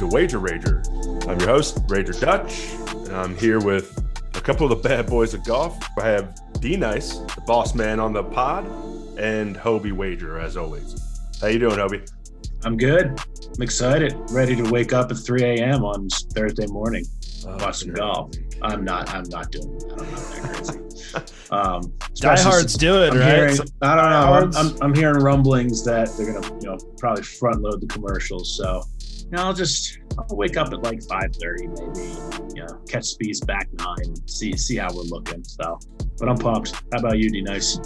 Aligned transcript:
Hello 0.00 0.16
and 0.16 0.30
welcome 0.30 0.38
to 0.38 0.40
Wager 0.40 0.40
Rager. 0.40 1.28
I'm 1.28 1.38
your 1.40 1.48
host, 1.48 1.86
Rager 1.86 2.18
Dutch, 2.18 2.70
and 3.06 3.16
I'm 3.16 3.36
here 3.36 3.60
with 3.60 4.02
a 4.34 4.40
couple 4.40 4.70
of 4.70 4.82
the 4.82 4.88
bad 4.88 5.06
boys 5.06 5.34
of 5.34 5.44
golf. 5.44 5.78
I 5.98 6.06
have 6.08 6.34
D 6.60 6.76
Nice, 6.76 7.18
the 7.18 7.42
boss 7.46 7.74
man 7.74 8.00
on 8.00 8.12
the 8.12 8.22
pod, 8.22 8.64
and 9.18 9.56
Hobie 9.56 9.92
Wager 9.92 10.38
as 10.38 10.56
always. 10.56 10.96
How 11.40 11.48
you 11.48 11.58
doing, 11.58 11.76
Hobie? 11.76 12.10
I'm 12.64 12.76
good. 12.76 13.20
I'm 13.54 13.62
excited. 13.62 14.14
Ready 14.30 14.56
to 14.56 14.70
wake 14.70 14.92
up 14.92 15.10
at 15.10 15.18
3 15.18 15.42
a.m. 15.42 15.84
on 15.84 16.08
Thursday 16.08 16.66
morning, 16.66 17.04
Oh, 17.46 17.56
watch 17.56 17.78
some 17.78 17.92
golf. 17.92 18.32
I'm 18.62 18.84
not. 18.84 19.12
I'm 19.14 19.24
not 19.30 19.50
doing 19.50 19.78
that. 19.78 19.92
I'm 19.92 19.98
not 19.98 20.18
that 20.18 20.54
crazy. 20.54 20.80
Um, 21.50 21.92
Diehards 22.14 22.74
do 22.74 23.02
it, 23.02 23.12
I'm 23.12 23.18
right? 23.18 23.34
hearing, 23.34 23.58
I 23.82 23.96
don't 23.96 24.10
know. 24.10 24.32
I'm, 24.32 24.56
I'm, 24.56 24.82
I'm 24.82 24.94
hearing 24.94 25.20
rumblings 25.20 25.84
that 25.84 26.08
they're 26.16 26.32
gonna, 26.32 26.60
you 26.60 26.68
know, 26.68 26.78
probably 26.96 27.24
front 27.24 27.60
load 27.62 27.80
the 27.80 27.88
commercials. 27.88 28.56
So, 28.56 28.84
you 29.30 29.36
know, 29.36 29.44
I'll 29.44 29.54
just 29.54 29.98
I'll 30.18 30.36
wake 30.36 30.56
up 30.56 30.72
at 30.72 30.82
like 30.82 31.00
5:30, 31.00 31.68
maybe. 31.68 32.54
You 32.56 32.66
know, 32.66 32.80
catch 32.88 33.04
Spieth's 33.16 33.40
back 33.40 33.68
nine, 33.74 34.14
see 34.26 34.56
see 34.56 34.76
how 34.76 34.92
we're 34.94 35.02
looking. 35.02 35.44
So, 35.44 35.78
but 36.18 36.28
I'm 36.28 36.36
pumped. 36.36 36.74
How 36.92 36.98
about 36.98 37.18
you, 37.18 37.30
D? 37.30 37.40
Nice. 37.42 37.78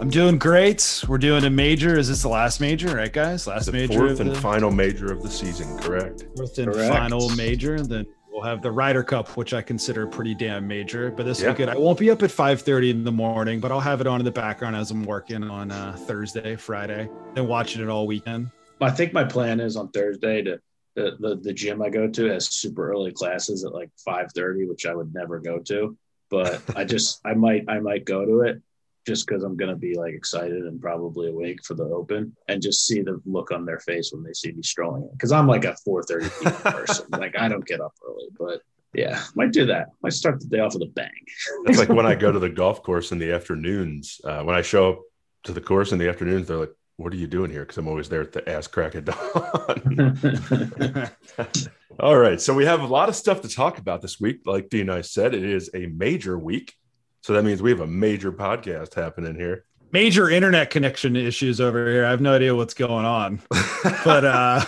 I'm 0.00 0.08
doing 0.08 0.38
great. 0.38 1.04
We're 1.08 1.18
doing 1.18 1.44
a 1.44 1.50
major. 1.50 1.98
Is 1.98 2.08
this 2.08 2.22
the 2.22 2.28
last 2.28 2.60
major, 2.60 2.94
right, 2.96 3.12
guys? 3.12 3.46
Last 3.46 3.66
The 3.66 3.72
major, 3.72 3.98
fourth 3.98 4.20
and 4.20 4.30
the 4.30 4.40
final 4.40 4.70
major 4.70 5.12
of 5.12 5.22
the 5.22 5.30
season, 5.30 5.76
correct? 5.78 6.24
fourth 6.36 6.56
and 6.58 6.72
Correct. 6.72 6.88
final 6.92 7.28
major. 7.30 7.74
And 7.74 7.86
then 7.88 8.06
we'll 8.30 8.42
have 8.42 8.62
the 8.62 8.70
Ryder 8.70 9.02
Cup, 9.02 9.36
which 9.36 9.52
I 9.52 9.60
consider 9.60 10.06
pretty 10.06 10.34
damn 10.34 10.66
major. 10.66 11.10
But 11.10 11.26
this 11.26 11.40
Yeah. 11.42 11.50
weekend, 11.50 11.70
I 11.70 11.76
won't 11.76 11.98
be 11.98 12.10
up 12.10 12.22
at 12.22 12.30
5:30 12.30 12.90
in 12.90 13.04
the 13.04 13.12
morning, 13.12 13.60
but 13.60 13.70
I'll 13.70 13.80
have 13.80 14.00
it 14.00 14.06
on 14.06 14.20
in 14.20 14.24
the 14.24 14.30
background 14.32 14.76
as 14.76 14.90
I'm 14.90 15.04
working 15.04 15.42
on 15.44 15.70
uh, 15.70 15.96
Thursday, 16.06 16.56
Friday, 16.56 17.08
and 17.36 17.46
watching 17.48 17.82
it 17.82 17.88
all 17.88 18.06
weekend. 18.06 18.48
I 18.80 18.90
think 18.90 19.12
my 19.12 19.22
plan 19.24 19.60
is 19.60 19.76
on 19.76 19.90
Thursday 19.90 20.42
to 20.42 20.58
the, 20.94 21.16
the, 21.18 21.36
the 21.36 21.52
gym 21.52 21.82
I 21.82 21.88
go 21.88 22.08
to 22.08 22.24
has 22.26 22.48
super 22.48 22.90
early 22.90 23.12
classes 23.12 23.64
at 23.64 23.72
like 23.72 23.90
5:30, 24.06 24.68
which 24.68 24.86
I 24.86 24.94
would 24.94 25.14
never 25.14 25.40
go 25.40 25.58
to. 25.60 25.96
But 26.30 26.62
I 26.76 26.84
just 26.84 27.20
I 27.24 27.34
might 27.34 27.64
I 27.68 27.80
might 27.80 28.04
go 28.04 28.24
to 28.24 28.42
it 28.42 28.62
just 29.06 29.26
because 29.26 29.42
I'm 29.42 29.56
gonna 29.56 29.76
be 29.76 29.94
like 29.94 30.14
excited 30.14 30.64
and 30.64 30.80
probably 30.80 31.30
awake 31.30 31.64
for 31.64 31.74
the 31.74 31.84
open 31.84 32.36
and 32.48 32.62
just 32.62 32.86
see 32.86 33.02
the 33.02 33.20
look 33.24 33.50
on 33.50 33.64
their 33.64 33.80
face 33.80 34.12
when 34.12 34.22
they 34.22 34.32
see 34.32 34.52
me 34.52 34.62
strolling 34.62 35.02
in. 35.02 35.10
Because 35.12 35.32
I'm 35.32 35.46
like 35.46 35.64
a 35.64 35.76
4:30 35.86 36.62
person. 36.62 37.06
like 37.12 37.38
I 37.38 37.48
don't 37.48 37.66
get 37.66 37.80
up 37.80 37.94
early, 38.06 38.28
but 38.38 38.60
yeah, 38.94 39.22
might 39.34 39.52
do 39.52 39.66
that. 39.66 39.88
Might 40.02 40.12
start 40.12 40.40
the 40.40 40.46
day 40.46 40.58
off 40.58 40.74
with 40.74 40.82
a 40.82 40.92
bang. 40.92 41.08
That's 41.64 41.78
like 41.78 41.88
when 41.88 42.06
I 42.06 42.14
go 42.14 42.30
to 42.30 42.38
the 42.40 42.50
golf 42.50 42.82
course 42.82 43.12
in 43.12 43.18
the 43.18 43.32
afternoons. 43.32 44.20
Uh, 44.22 44.42
when 44.42 44.54
I 44.54 44.62
show 44.62 44.92
up 44.92 45.00
to 45.44 45.52
the 45.52 45.62
course 45.62 45.92
in 45.92 45.98
the 45.98 46.08
afternoons, 46.08 46.46
they're 46.46 46.58
like, 46.58 46.74
"What 46.96 47.12
are 47.12 47.16
you 47.16 47.26
doing 47.26 47.50
here?" 47.50 47.62
Because 47.62 47.78
I'm 47.78 47.88
always 47.88 48.08
there 48.08 48.22
at 48.22 48.32
the 48.32 48.48
ass 48.48 48.66
crack 48.66 48.94
of 48.94 49.04
dawn. 49.06 51.10
All 52.00 52.16
right, 52.16 52.40
so 52.40 52.54
we 52.54 52.64
have 52.64 52.80
a 52.80 52.86
lot 52.86 53.08
of 53.08 53.16
stuff 53.16 53.42
to 53.42 53.48
talk 53.48 53.78
about 53.78 54.00
this 54.00 54.18
week. 54.18 54.40
Like 54.46 54.70
Dean 54.70 54.82
and 54.82 54.92
I 54.92 55.00
said, 55.02 55.34
it 55.34 55.44
is 55.44 55.70
a 55.74 55.86
major 55.86 56.38
week, 56.38 56.74
so 57.20 57.34
that 57.34 57.44
means 57.44 57.62
we 57.62 57.70
have 57.70 57.80
a 57.80 57.86
major 57.86 58.32
podcast 58.32 58.94
happening 58.94 59.34
here. 59.34 59.64
Major 59.92 60.30
internet 60.30 60.70
connection 60.70 61.16
issues 61.16 61.60
over 61.60 61.86
here. 61.86 62.06
I 62.06 62.10
have 62.10 62.22
no 62.22 62.34
idea 62.34 62.56
what's 62.56 62.72
going 62.72 63.04
on, 63.04 63.42
but 64.04 64.24
uh, 64.24 64.64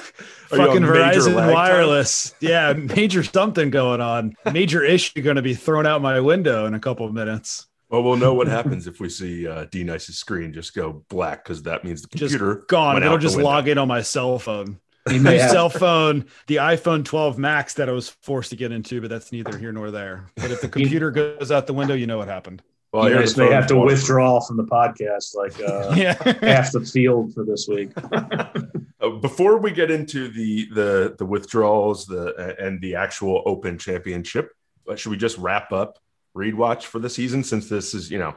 Are 0.52 0.58
you 0.58 0.60
on 0.60 0.66
fucking 0.66 0.82
Verizon 0.82 1.34
lag 1.34 1.46
time? 1.46 1.54
wireless. 1.54 2.34
Yeah, 2.40 2.74
major 2.74 3.22
something 3.22 3.70
going 3.70 4.02
on. 4.02 4.34
Major 4.52 4.84
issue 4.84 5.22
going 5.22 5.36
to 5.36 5.42
be 5.42 5.54
thrown 5.54 5.86
out 5.86 6.02
my 6.02 6.20
window 6.20 6.66
in 6.66 6.74
a 6.74 6.80
couple 6.80 7.06
of 7.06 7.14
minutes. 7.14 7.66
Well, 7.94 8.02
we'll 8.02 8.16
know 8.16 8.34
what 8.34 8.48
happens 8.58 8.88
if 8.88 8.98
we 8.98 9.08
see 9.08 9.46
uh, 9.46 9.66
D 9.70 9.84
Nice's 9.84 10.16
screen 10.18 10.52
just 10.52 10.74
go 10.74 11.04
black 11.08 11.44
because 11.44 11.62
that 11.62 11.84
means 11.84 12.02
the 12.02 12.08
Just 12.08 12.32
computer 12.34 12.64
Gone. 12.68 12.94
went 12.94 13.04
It'll 13.04 13.18
just 13.18 13.36
log 13.36 13.68
in 13.68 13.78
on 13.78 13.86
my 13.86 14.02
cell 14.02 14.40
phone. 14.40 14.80
You 15.08 15.20
My 15.20 15.32
have- 15.34 15.50
cell 15.52 15.68
phone, 15.68 16.24
the 16.48 16.56
iPhone 16.56 17.04
12 17.04 17.38
Max 17.38 17.74
that 17.74 17.88
I 17.88 17.92
was 17.92 18.08
forced 18.08 18.50
to 18.50 18.56
get 18.56 18.72
into, 18.72 19.00
but 19.00 19.10
that's 19.10 19.30
neither 19.30 19.56
here 19.56 19.70
nor 19.70 19.92
there. 19.92 20.26
But 20.34 20.50
if 20.50 20.60
the 20.60 20.68
computer 20.76 21.12
goes 21.12 21.52
out 21.52 21.68
the 21.68 21.74
window, 21.74 21.94
you 21.94 22.08
know 22.08 22.18
what 22.18 22.26
happened. 22.26 22.62
Well, 22.92 23.08
you 23.08 23.14
guys 23.16 23.36
may 23.36 23.50
have 23.50 23.66
to 23.68 23.74
going. 23.74 23.86
withdraw 23.86 24.40
from 24.40 24.56
the 24.56 24.64
podcast 24.64 25.34
like 25.36 25.52
uh, 25.60 25.94
Yeah. 25.96 26.14
half 26.40 26.72
the 26.72 26.80
field 26.80 27.32
for 27.34 27.44
this 27.44 27.68
week. 27.68 27.90
Uh, 28.12 29.10
before 29.20 29.58
we 29.58 29.70
get 29.70 29.90
into 29.90 30.28
the 30.28 30.66
the 30.72 31.14
the 31.18 31.26
withdrawals 31.26 32.06
the 32.06 32.56
and 32.58 32.80
the 32.80 32.94
actual 32.94 33.42
open 33.46 33.76
championship 33.78 34.50
uh, 34.88 34.94
should 34.96 35.10
we 35.10 35.16
just 35.16 35.36
wrap 35.38 35.72
up 35.72 35.98
Reed 36.34 36.54
watch 36.54 36.86
for 36.86 36.98
the 36.98 37.08
season 37.10 37.44
since 37.44 37.68
this 37.68 37.94
is 37.94 38.10
you 38.10 38.18
know 38.18 38.34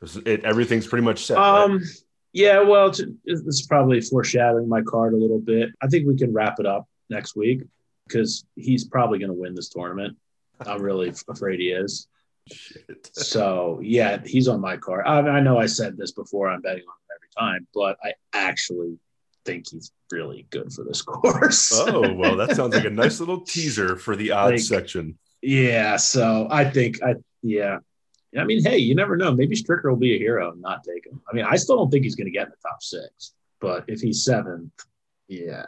this 0.00 0.16
is- 0.16 0.22
it, 0.26 0.44
everything's 0.44 0.86
pretty 0.86 1.04
much 1.04 1.24
set 1.24 1.36
right? 1.36 1.62
Um, 1.64 1.82
yeah, 2.32 2.60
well, 2.60 2.88
it's, 2.88 3.00
it's 3.24 3.66
probably 3.66 3.98
foreshadowing 4.02 4.68
my 4.68 4.82
card 4.82 5.14
a 5.14 5.16
little 5.16 5.38
bit. 5.40 5.70
I 5.80 5.86
think 5.86 6.06
we 6.06 6.16
can 6.18 6.34
wrap 6.34 6.56
it 6.60 6.66
up 6.66 6.86
next 7.08 7.34
week 7.34 7.62
because 8.06 8.44
he's 8.56 8.84
probably 8.84 9.18
going 9.18 9.30
to 9.30 9.34
win 9.40 9.54
this 9.54 9.70
tournament. 9.70 10.18
I'm 10.60 10.82
really 10.82 11.14
afraid 11.30 11.60
he 11.60 11.68
is. 11.68 12.08
Shit. 12.52 13.08
So 13.14 13.80
yeah, 13.82 14.18
he's 14.24 14.48
on 14.48 14.60
my 14.60 14.76
card. 14.76 15.06
I, 15.06 15.18
I 15.20 15.40
know 15.40 15.56
I 15.58 15.64
said 15.66 15.96
this 15.96 16.12
before. 16.12 16.48
I'm 16.50 16.60
betting 16.60 16.84
on 16.84 16.94
him 16.94 17.16
every 17.16 17.30
time, 17.54 17.66
but 17.74 17.96
I 18.04 18.12
actually 18.34 18.98
think 19.46 19.70
he's 19.70 19.90
really 20.12 20.46
good 20.50 20.70
for 20.72 20.84
this 20.84 21.00
course. 21.02 21.72
oh 21.74 22.12
well 22.12 22.36
that 22.36 22.54
sounds 22.54 22.74
like 22.74 22.84
a 22.84 22.90
nice 22.90 23.18
little 23.18 23.40
teaser 23.46 23.96
for 23.96 24.14
the 24.14 24.30
odds 24.32 24.70
Like- 24.70 24.80
section 24.82 25.18
yeah. 25.46 25.96
So 25.96 26.48
I 26.50 26.64
think 26.68 27.02
I 27.02 27.14
yeah. 27.42 27.78
I 28.36 28.44
mean, 28.44 28.62
hey, 28.62 28.78
you 28.78 28.94
never 28.94 29.16
know. 29.16 29.32
Maybe 29.34 29.56
Stricker 29.56 29.84
will 29.88 29.96
be 29.96 30.14
a 30.14 30.18
hero 30.18 30.52
and 30.52 30.60
not 30.60 30.84
take 30.84 31.06
him. 31.06 31.22
I 31.30 31.34
mean, 31.34 31.46
I 31.48 31.56
still 31.56 31.76
don't 31.76 31.90
think 31.90 32.04
he's 32.04 32.16
going 32.16 32.26
to 32.26 32.30
get 32.30 32.46
in 32.46 32.50
the 32.50 32.68
top 32.68 32.82
six, 32.82 33.32
but 33.60 33.84
if 33.88 34.00
he's 34.00 34.24
seventh, 34.24 34.72
yeah, 35.28 35.64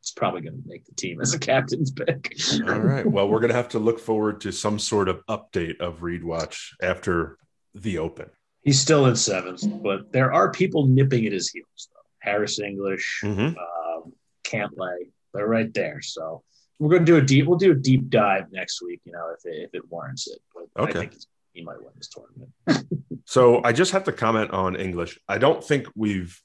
it's 0.00 0.10
probably 0.10 0.40
going 0.40 0.60
to 0.60 0.68
make 0.68 0.84
the 0.86 0.94
team 0.94 1.20
as 1.20 1.34
a 1.34 1.38
captain's 1.38 1.92
pick. 1.92 2.34
all 2.66 2.80
right 2.80 3.06
well 3.06 3.28
we're 3.28 3.38
gonna 3.40 3.52
have 3.54 3.68
to 3.68 3.78
look 3.78 4.00
forward 4.00 4.40
to 4.40 4.50
some 4.50 4.78
sort 4.78 5.08
of 5.08 5.20
update 5.26 5.78
of 5.80 6.02
Reed 6.02 6.24
watch 6.24 6.74
after 6.82 7.36
the 7.74 7.98
open 7.98 8.28
He's 8.62 8.80
still 8.80 9.06
in 9.06 9.14
seventh, 9.16 9.62
but 9.82 10.10
there 10.12 10.32
are 10.32 10.50
people 10.50 10.86
nipping 10.86 11.24
at 11.26 11.32
his 11.32 11.48
heels, 11.50 11.88
though. 11.92 12.00
Harris 12.18 12.58
English, 12.60 13.20
Mhm. 13.24 13.56
um, 13.56 14.12
Cantlay, 14.44 15.12
they're 15.32 15.46
right 15.46 15.72
there. 15.72 16.00
So 16.02 16.42
we're 16.80 16.88
going 16.88 17.04
to 17.04 17.12
do 17.12 17.16
a 17.18 17.22
deep. 17.22 17.46
We'll 17.46 17.58
do 17.58 17.72
a 17.72 17.74
deep 17.76 18.08
dive 18.10 18.46
next 18.50 18.82
week. 18.82 19.00
You 19.04 19.12
know, 19.12 19.32
if 19.38 19.44
it, 19.44 19.62
if 19.64 19.74
it 19.74 19.88
warrants 19.90 20.26
it. 20.26 20.38
But 20.54 20.82
Okay. 20.82 20.90
I 20.98 21.00
think 21.02 21.12
he's, 21.12 21.26
he 21.52 21.62
might 21.62 21.78
win 21.78 21.92
this 21.96 22.08
tournament. 22.08 22.50
So 23.26 23.62
I 23.62 23.72
just 23.72 23.92
have 23.92 24.02
to 24.04 24.12
comment 24.12 24.50
on 24.50 24.74
English. 24.74 25.16
I 25.28 25.38
don't 25.38 25.62
think 25.62 25.86
we've 25.94 26.36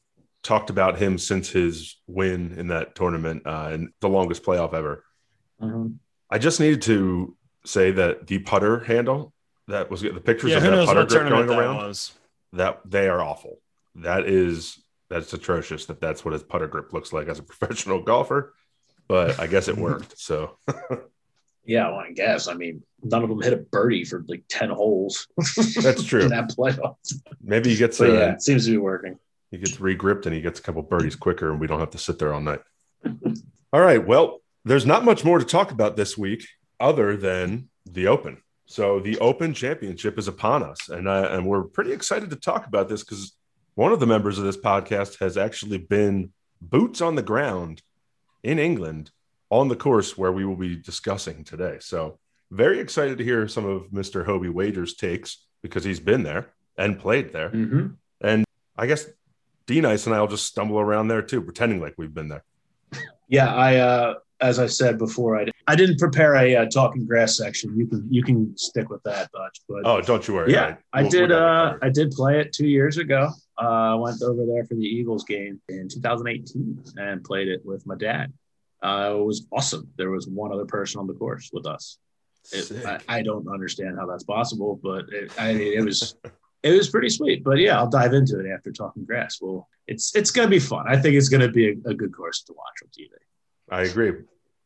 talked 0.43 0.69
about 0.69 0.99
him 0.99 1.17
since 1.17 1.49
his 1.49 1.97
win 2.05 2.53
in 2.59 2.67
that 2.67 2.93
tournament 2.93 3.41
uh, 3.47 3.69
and 3.71 3.89
the 4.01 4.09
longest 4.09 4.43
playoff 4.43 4.71
ever. 4.75 5.03
Mhm. 5.59 5.95
I 6.29 6.37
just 6.37 6.59
needed 6.59 6.83
to 6.83 7.35
say 7.65 7.89
that 7.91 8.27
the 8.27 8.37
putter 8.39 8.81
handle 8.81 9.33
that 9.67 9.89
was 9.89 10.01
the 10.01 10.11
pictures 10.21 10.51
Yeah, 10.51 10.57
of 10.57 10.63
who 10.63 10.69
that 10.71 10.85
putter 10.85 11.05
grip 11.05 11.29
going 11.29 11.47
that 11.47 11.57
around 11.59 11.77
was? 11.77 12.13
that 12.53 12.81
they 12.85 13.07
are 13.09 13.19
awful. 13.21 13.57
That 13.95 14.27
is 14.29 14.77
that's 15.09 15.33
atrocious 15.33 15.85
that 15.87 15.99
that's 16.01 16.23
what 16.23 16.33
his 16.33 16.43
putter 16.43 16.67
grip 16.67 16.93
looks 16.93 17.11
like 17.13 17.27
as 17.29 17.39
a 17.39 17.43
professional 17.51 18.03
golfer. 18.03 18.53
But 19.07 19.39
I 19.39 19.47
guess 19.47 19.67
it 19.67 19.77
worked. 19.77 20.15
So 20.17 20.57
Yeah, 21.67 21.89
well, 21.89 21.99
I 21.99 22.11
guess. 22.11 22.47
I 22.47 22.53
mean, 22.53 22.83
none 23.03 23.23
of 23.23 23.29
them 23.29 23.41
hit 23.41 23.53
a 23.53 23.57
birdie 23.57 24.05
for 24.05 24.23
like 24.27 24.43
ten 24.47 24.69
holes. 24.69 25.27
That's 25.37 26.03
true. 26.11 26.27
that 26.29 26.49
playoff. 26.49 26.95
maybe 27.41 27.71
he 27.71 27.75
gets 27.75 27.97
But 27.97 28.09
uh, 28.11 28.13
yeah, 28.13 28.31
it 28.33 28.41
seems 28.43 28.65
to 28.65 28.71
be 28.71 28.77
working. 28.77 29.17
he 29.51 29.57
gets 29.57 29.79
regripped 29.79 30.25
and 30.25 30.35
he 30.35 30.41
gets 30.41 30.59
a 30.59 30.63
couple 30.63 30.81
birdies 30.83 31.15
quicker 31.15 31.49
and 31.49 31.59
we 31.59 31.67
don't 31.67 31.79
have 31.79 31.91
to 31.91 31.97
sit 31.97 32.19
there 32.19 32.33
all 32.33 32.41
night. 32.41 32.61
all 33.73 33.81
right. 33.81 34.05
Well, 34.05 34.41
there's 34.63 34.85
not 34.85 35.05
much 35.05 35.23
more 35.25 35.39
to 35.39 35.45
talk 35.45 35.71
about 35.71 35.95
this 35.95 36.17
week 36.17 36.47
other 36.79 37.17
than 37.17 37.69
the 37.85 38.07
Open. 38.07 38.41
So 38.67 38.99
the 38.99 39.17
Open 39.19 39.53
Championship 39.53 40.17
is 40.17 40.27
upon 40.27 40.63
us, 40.63 40.89
and 40.89 41.07
uh, 41.07 41.29
and 41.31 41.45
we're 41.45 41.63
pretty 41.63 41.93
excited 41.93 42.31
to 42.31 42.35
talk 42.35 42.65
about 42.67 42.89
this 42.89 43.03
because 43.03 43.35
one 43.75 43.91
of 43.91 43.99
the 43.99 44.07
members 44.07 44.37
of 44.37 44.43
this 44.43 44.57
podcast 44.57 45.19
has 45.19 45.37
actually 45.37 45.77
been 45.77 46.31
boots 46.61 47.01
on 47.01 47.15
the 47.15 47.21
ground 47.21 47.81
in 48.45 48.59
England 48.59 49.09
on 49.49 49.67
the 49.67 49.75
course 49.75 50.15
where 50.17 50.31
we 50.31 50.45
will 50.45 50.55
be 50.55 50.75
discussing 50.75 51.43
today. 51.43 51.77
So 51.81 52.19
very 52.51 52.79
excited 52.79 53.17
to 53.17 53.23
hear 53.23 53.47
some 53.47 53.65
of 53.65 53.89
Mr. 53.91 54.23
Hobie 54.25 54.53
Wager's 54.53 54.93
takes 54.95 55.45
because 55.63 55.83
he's 55.83 55.99
been 55.99 56.21
there 56.23 56.53
and 56.77 56.99
played 56.99 57.33
there. 57.33 57.49
Mhm. 57.49 57.95
I 58.77 58.87
guess 58.87 59.07
D 59.65 59.79
Nice 59.81 60.05
and 60.05 60.13
I 60.13 60.19
will 60.19 60.27
just 60.27 60.45
stumble 60.45 60.79
around 60.79 61.07
there 61.07 61.21
too, 61.21 61.41
pretending 61.41 61.81
like 61.81 61.95
we've 61.97 62.13
been 62.13 62.27
there. 62.29 62.43
Yeah, 63.27 63.51
I 63.55 63.77
uh, 63.77 64.13
as 64.39 64.59
I 64.59 64.67
said 64.67 64.99
before, 64.99 65.39
I, 65.39 65.47
I 65.67 65.75
didn't 65.75 65.97
prepare 65.97 66.35
a 66.35 66.55
uh, 66.57 66.65
talking 66.67 67.05
grass 67.05 67.37
section. 67.37 67.75
You 67.77 67.87
can 67.87 68.07
you 68.09 68.23
can 68.23 68.55
stick 68.57 68.89
with 68.89 69.01
that, 69.03 69.31
Dutch. 69.31 69.61
But 69.67 69.81
Oh, 69.85 70.01
don't 70.01 70.27
you 70.27 70.33
worry. 70.35 70.51
yeah, 70.53 70.75
I 70.93 71.01
We'll- 71.01 71.11
we 71.11 71.17
did. 71.17 71.31
Uh. 71.31 71.77
I 71.81 71.89
did 71.89 72.11
play 72.11 72.39
it 72.39 72.53
two 72.53 72.67
years 72.67 72.97
ago. 72.97 73.29
Uh, 73.59 73.93
I 73.93 73.95
went 73.95 74.21
over 74.21 74.45
there 74.45 74.65
for 74.65 74.75
the 74.75 74.83
Eagles 74.85 75.23
game 75.23 75.61
in 75.69 75.87
2018 75.87 76.83
and 76.97 77.23
played 77.23 77.47
it 77.47 77.61
with 77.65 77.85
my 77.87 77.95
dad. 77.95 78.33
Uh, 78.83 79.15
it 79.17 79.23
was 79.23 79.47
awesome. 79.51 79.89
There 79.97 80.11
was 80.11 80.27
one 80.27 80.51
other 80.51 80.65
person 80.65 80.99
on 80.99 81.07
the 81.07 81.13
course 81.13 81.49
with 81.53 81.65
us. 81.65 81.97
It, 82.51 82.85
I, 82.85 82.99
I 83.07 83.21
don't 83.23 83.47
understand 83.47 83.97
how 83.97 84.05
that's 84.05 84.23
possible, 84.25 84.79
but 84.83 85.05
it, 85.11 85.31
I, 85.39 85.49
it 85.51 85.83
was 85.83 86.15
it 86.61 86.71
was 86.77 86.89
pretty 86.89 87.09
sweet. 87.09 87.43
But 87.43 87.57
yeah, 87.57 87.77
I'll 87.79 87.89
dive 87.89 88.13
into 88.13 88.39
it 88.39 88.45
after 88.53 88.71
talking 88.71 89.03
grass. 89.05 89.39
Well, 89.41 89.67
it's 89.87 90.15
it's 90.15 90.29
gonna 90.29 90.49
be 90.49 90.59
fun. 90.59 90.85
I 90.87 90.97
think 90.97 91.15
it's 91.15 91.29
gonna 91.29 91.49
be 91.49 91.69
a, 91.69 91.89
a 91.89 91.93
good 91.95 92.13
course 92.15 92.43
to 92.43 92.53
watch 92.53 92.75
on 92.83 92.89
TV. 92.89 93.09
I 93.71 93.89
agree. 93.89 94.11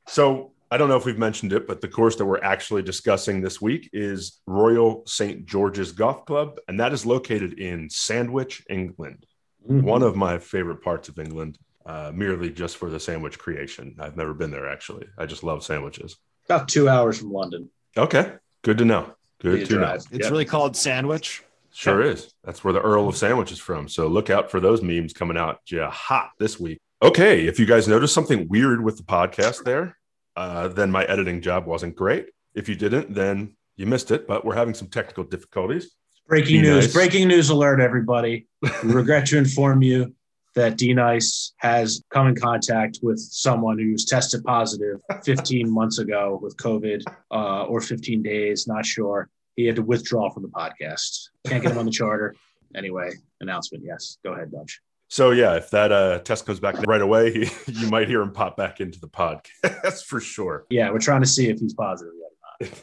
So 0.07 0.51
I 0.71 0.77
don't 0.77 0.87
know 0.89 0.97
if 0.97 1.05
we've 1.05 1.17
mentioned 1.17 1.51
it, 1.53 1.65
but 1.67 1.81
the 1.81 1.87
course 1.87 2.15
that 2.17 2.25
we're 2.25 2.43
actually 2.43 2.83
discussing 2.83 3.41
this 3.41 3.59
week 3.59 3.89
is 3.91 4.39
Royal 4.45 5.03
St. 5.07 5.45
George's 5.45 5.91
Golf 5.91 6.25
Club, 6.25 6.59
and 6.67 6.79
that 6.79 6.93
is 6.93 7.05
located 7.07 7.53
in 7.59 7.89
Sandwich, 7.89 8.63
England. 8.69 9.25
Mhm. 9.67 9.81
One 9.83 10.03
of 10.03 10.15
my 10.15 10.37
favorite 10.37 10.83
parts 10.83 11.09
of 11.09 11.17
England, 11.17 11.57
uh, 11.87 12.11
merely 12.13 12.51
just 12.51 12.77
for 12.77 12.89
the 12.89 12.99
sandwich 12.99 13.39
creation. 13.39 13.95
I've 13.99 14.15
never 14.15 14.33
been 14.35 14.51
there 14.51 14.69
actually. 14.69 15.07
I 15.17 15.25
just 15.25 15.43
love 15.43 15.63
sandwiches. 15.63 16.17
about 16.47 16.67
two 16.67 16.89
hours 16.89 17.19
from 17.19 17.31
London. 17.31 17.69
Okay, 17.95 18.33
good 18.63 18.79
to 18.79 18.85
know. 18.85 19.13
Good 19.39 19.67
to 19.67 19.75
know. 19.79 19.93
It's 19.93 20.07
Yep. 20.11 20.31
really 20.31 20.45
called 20.45 20.75
sandwich. 20.75 21.43
Sure 21.71 22.01
is. 22.01 22.33
That's 22.43 22.63
where 22.63 22.73
the 22.73 22.81
Earl 22.81 23.07
of 23.07 23.15
Sandwich 23.15 23.51
is 23.51 23.59
from. 23.59 23.87
So 23.87 24.07
look 24.07 24.31
out 24.31 24.49
for 24.49 24.59
those 24.59 24.81
memes 24.81 25.13
coming 25.13 25.37
out 25.37 25.59
yeah, 25.69 25.91
hot 25.91 26.31
this 26.39 26.59
week. 26.59 26.79
Okay, 27.03 27.45
if 27.45 27.59
you 27.59 27.67
guys 27.67 27.87
noticed 27.87 28.15
something 28.15 28.47
weird 28.49 28.83
with 28.83 28.97
the 28.97 29.03
podcast 29.03 29.63
there, 29.63 29.95
uh, 30.39 30.67
then 30.69 30.89
my 30.89 31.03
editing 31.05 31.41
job 31.41 31.65
wasn't 31.65 31.95
great. 31.95 32.27
If 32.55 32.69
you 32.69 32.75
didn't, 32.75 33.13
then 33.13 33.55
you 33.75 33.85
missed 33.85 34.09
it. 34.11 34.25
But 34.25 34.45
we're 34.45 34.55
having 34.55 34.73
some 34.73 34.87
technical 34.87 35.25
difficulties. 35.25 35.95
Breaking 36.27 36.61
Be 36.61 36.69
news! 36.69 36.93
Breaking 36.93 37.27
news 37.27 37.49
alert, 37.49 37.81
everybody! 37.81 38.47
We 38.83 38.93
regret 38.93 39.25
to 39.27 39.37
inform 39.37 39.81
you 39.81 40.15
that 40.55 40.77
D 40.77 40.93
Nice 40.93 41.53
has 41.57 42.01
come 42.09 42.27
in 42.27 42.35
contact 42.35 42.99
with 43.01 43.19
someone 43.19 43.77
who 43.77 43.91
was 43.91 44.05
tested 44.05 44.43
positive 44.43 44.97
15 45.23 45.69
months 45.79 45.99
ago 45.99 46.39
with 46.41 46.55
COVID, 46.57 47.03
uh, 47.31 47.63
or 47.65 47.81
15 47.81 48.23
days, 48.23 48.67
not 48.67 48.85
sure. 48.85 49.29
He 49.55 49.65
had 49.65 49.75
to 49.75 49.81
withdraw 49.81 50.29
from 50.29 50.43
the 50.43 50.49
podcast. 50.49 51.29
Can't 51.45 51.61
get 51.61 51.71
him 51.73 51.77
on 51.77 51.85
the 51.85 51.91
charter. 51.91 52.35
Anyway, 52.75 53.09
announcement. 53.41 53.83
Yes, 53.83 54.19
go 54.23 54.33
ahead, 54.33 54.51
Dutch. 54.51 54.79
So 55.09 55.31
yeah, 55.31 55.55
if 55.55 55.71
that 55.71 55.91
uh, 55.91 56.19
test 56.19 56.45
comes 56.45 56.59
back 56.59 56.75
right 56.85 57.01
away, 57.01 57.33
he, 57.33 57.51
you 57.71 57.89
might 57.89 58.07
hear 58.07 58.21
him 58.21 58.31
pop 58.31 58.55
back 58.55 58.79
into 58.79 58.99
the 58.99 59.07
podcast 59.07 60.03
for 60.07 60.21
sure. 60.21 60.65
Yeah, 60.69 60.91
we're 60.91 60.99
trying 60.99 61.21
to 61.21 61.27
see 61.27 61.49
if 61.49 61.59
he's 61.59 61.73
positive 61.73 62.13
yet. 62.15 62.29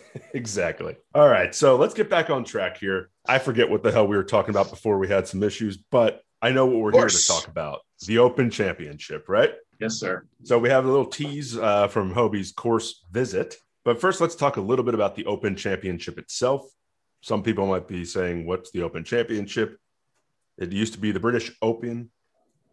exactly. 0.34 0.96
All 1.14 1.28
right. 1.28 1.54
So 1.54 1.76
let's 1.76 1.94
get 1.94 2.10
back 2.10 2.28
on 2.28 2.44
track 2.44 2.78
here. 2.78 3.10
I 3.28 3.38
forget 3.38 3.70
what 3.70 3.82
the 3.82 3.92
hell 3.92 4.06
we 4.06 4.16
were 4.16 4.24
talking 4.24 4.50
about 4.50 4.70
before 4.70 4.98
we 4.98 5.08
had 5.08 5.28
some 5.28 5.42
issues, 5.42 5.76
but 5.76 6.22
I 6.42 6.50
know 6.50 6.66
what 6.66 6.76
we're 6.76 6.92
here 6.92 7.08
to 7.08 7.26
talk 7.26 7.46
about 7.48 7.80
the 8.06 8.18
Open 8.18 8.50
Championship, 8.50 9.28
right? 9.28 9.54
Yes, 9.80 9.94
sir. 9.94 10.26
So 10.44 10.58
we 10.58 10.68
have 10.68 10.84
a 10.84 10.88
little 10.88 11.06
tease 11.06 11.56
uh, 11.56 11.88
from 11.88 12.12
Hobie's 12.12 12.52
course 12.52 13.04
visit. 13.10 13.56
But 13.84 14.00
first, 14.00 14.20
let's 14.20 14.34
talk 14.34 14.56
a 14.56 14.60
little 14.60 14.84
bit 14.84 14.94
about 14.94 15.14
the 15.14 15.26
Open 15.26 15.54
Championship 15.54 16.18
itself. 16.18 16.62
Some 17.20 17.42
people 17.42 17.66
might 17.66 17.86
be 17.86 18.04
saying, 18.04 18.46
What's 18.46 18.70
the 18.70 18.82
Open 18.82 19.04
Championship? 19.04 19.78
It 20.58 20.72
used 20.72 20.94
to 20.94 20.98
be 20.98 21.12
the 21.12 21.20
British 21.20 21.52
Open. 21.62 22.10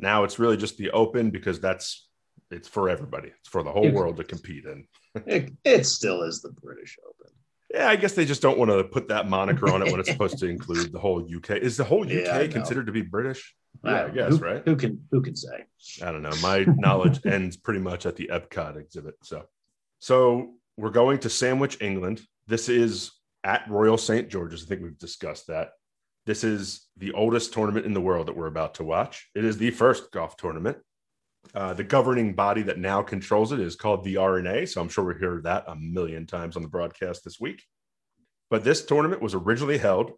Now 0.04 0.26
it's 0.26 0.38
really 0.38 0.58
just 0.58 0.78
the 0.78 0.92
Open 0.92 1.32
because 1.32 1.62
that's 1.62 2.10
it's 2.52 2.68
for 2.68 2.90
everybody. 2.90 3.30
It's 3.40 3.50
for 3.50 3.64
the 3.64 3.72
whole 3.72 3.90
world 3.92 4.18
to 4.18 4.24
compete 4.24 4.66
in. 4.66 4.86
It, 5.28 5.54
it 5.64 5.86
still 5.86 6.24
is 6.24 6.42
the 6.42 6.50
British 6.50 6.98
Open. 7.08 7.32
Yeah, 7.72 7.88
I 7.88 7.96
guess 7.96 8.14
they 8.14 8.26
just 8.26 8.42
don't 8.42 8.58
want 8.58 8.72
to 8.72 8.84
put 8.84 9.10
that 9.10 9.30
moniker 9.30 9.72
on 9.72 9.84
it 9.84 9.92
when 9.92 10.00
it's 10.00 10.10
supposed 10.16 10.40
to 10.40 10.48
include 10.48 10.92
the 10.92 10.98
whole 10.98 11.22
UK. 11.24 11.52
Is 11.52 11.78
the 11.78 11.84
whole 11.84 12.04
UK 12.04 12.26
Yeah, 12.26 12.48
considered 12.48 12.88
to 12.88 12.92
be 12.92 13.04
British? 13.04 13.56
Yeah, 13.84 13.92
I 13.92 14.02
don't 14.02 14.16
guess, 14.16 14.32
Who- 14.32 14.38
right? 14.44 14.64
Who 14.66 14.76
can 14.76 15.06
who 15.12 15.22
can 15.22 15.36
say? 15.36 15.66
I 16.02 16.12
don't 16.12 16.24
know. 16.24 16.34
My 16.42 16.66
knowledge 16.66 17.24
ends 17.28 17.58
pretty 17.58 17.80
much 17.80 18.08
at 18.08 18.16
the 18.16 18.32
Epcot 18.34 18.76
exhibit. 18.76 19.14
So, 19.24 19.44
so 20.00 20.56
we're 20.78 20.90
going 20.90 21.20
to 21.20 21.30
Sandwich, 21.30 21.78
England. 21.80 22.22
This 22.48 22.68
is 22.68 23.12
at 23.44 23.70
Royal 23.70 24.00
St. 24.00 24.30
George's. 24.30 24.64
I 24.64 24.66
think 24.66 24.82
we've 24.82 24.98
discussed 24.98 25.46
that. 25.48 25.70
This 26.26 26.44
is 26.44 26.88
the 26.98 27.12
oldest 27.12 27.54
tournament 27.54 27.86
in 27.86 27.94
the 27.94 28.02
world 28.02 28.28
that 28.28 28.38
we're 28.38 28.48
about 28.48 28.76
to 28.76 28.84
watch. 28.84 29.30
It 29.36 29.44
is 29.44 29.58
the 29.58 29.72
first 29.72 30.12
golf 30.12 30.38
tournament. 30.38 30.78
Uh, 31.54 31.74
the 31.74 31.84
governing 31.84 32.34
body 32.34 32.62
that 32.62 32.80
now 32.80 33.02
controls 33.02 33.52
it 33.52 33.60
is 33.60 33.76
called 33.76 34.04
the 34.04 34.18
R&A. 34.18 34.66
So 34.66 34.80
I'm 34.80 34.88
sure 34.88 35.04
we'll 35.04 35.18
hear 35.18 35.42
that 35.44 35.66
a 35.68 35.76
million 35.76 36.26
times 36.26 36.56
on 36.56 36.62
the 36.62 36.70
broadcast 36.70 37.24
this 37.26 37.40
week. 37.40 37.64
But 38.50 38.64
this 38.64 38.86
tournament 38.86 39.22
was 39.22 39.34
originally 39.34 39.78
held 39.78 40.12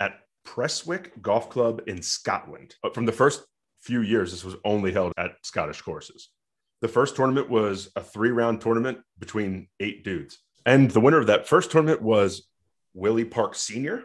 at 0.00 0.18
Prestwick 0.44 1.22
Golf 1.22 1.48
Club 1.50 1.82
in 1.86 2.02
Scotland. 2.02 2.74
But 2.82 2.94
from 2.94 3.06
the 3.06 3.12
first 3.12 3.44
few 3.80 4.00
years, 4.00 4.32
this 4.32 4.44
was 4.44 4.56
only 4.64 4.92
held 4.92 5.12
at 5.16 5.32
Scottish 5.42 5.82
courses. 5.82 6.30
The 6.80 6.88
first 6.88 7.14
tournament 7.14 7.48
was 7.48 7.90
a 7.94 8.02
three 8.02 8.30
round 8.30 8.60
tournament 8.60 8.98
between 9.18 9.68
eight 9.78 10.04
dudes. 10.04 10.38
And 10.64 10.90
the 10.90 11.00
winner 11.00 11.18
of 11.18 11.28
that 11.28 11.46
first 11.46 11.70
tournament 11.70 12.02
was 12.02 12.48
Willie 12.94 13.24
Park 13.24 13.54
Sr. 13.54 14.04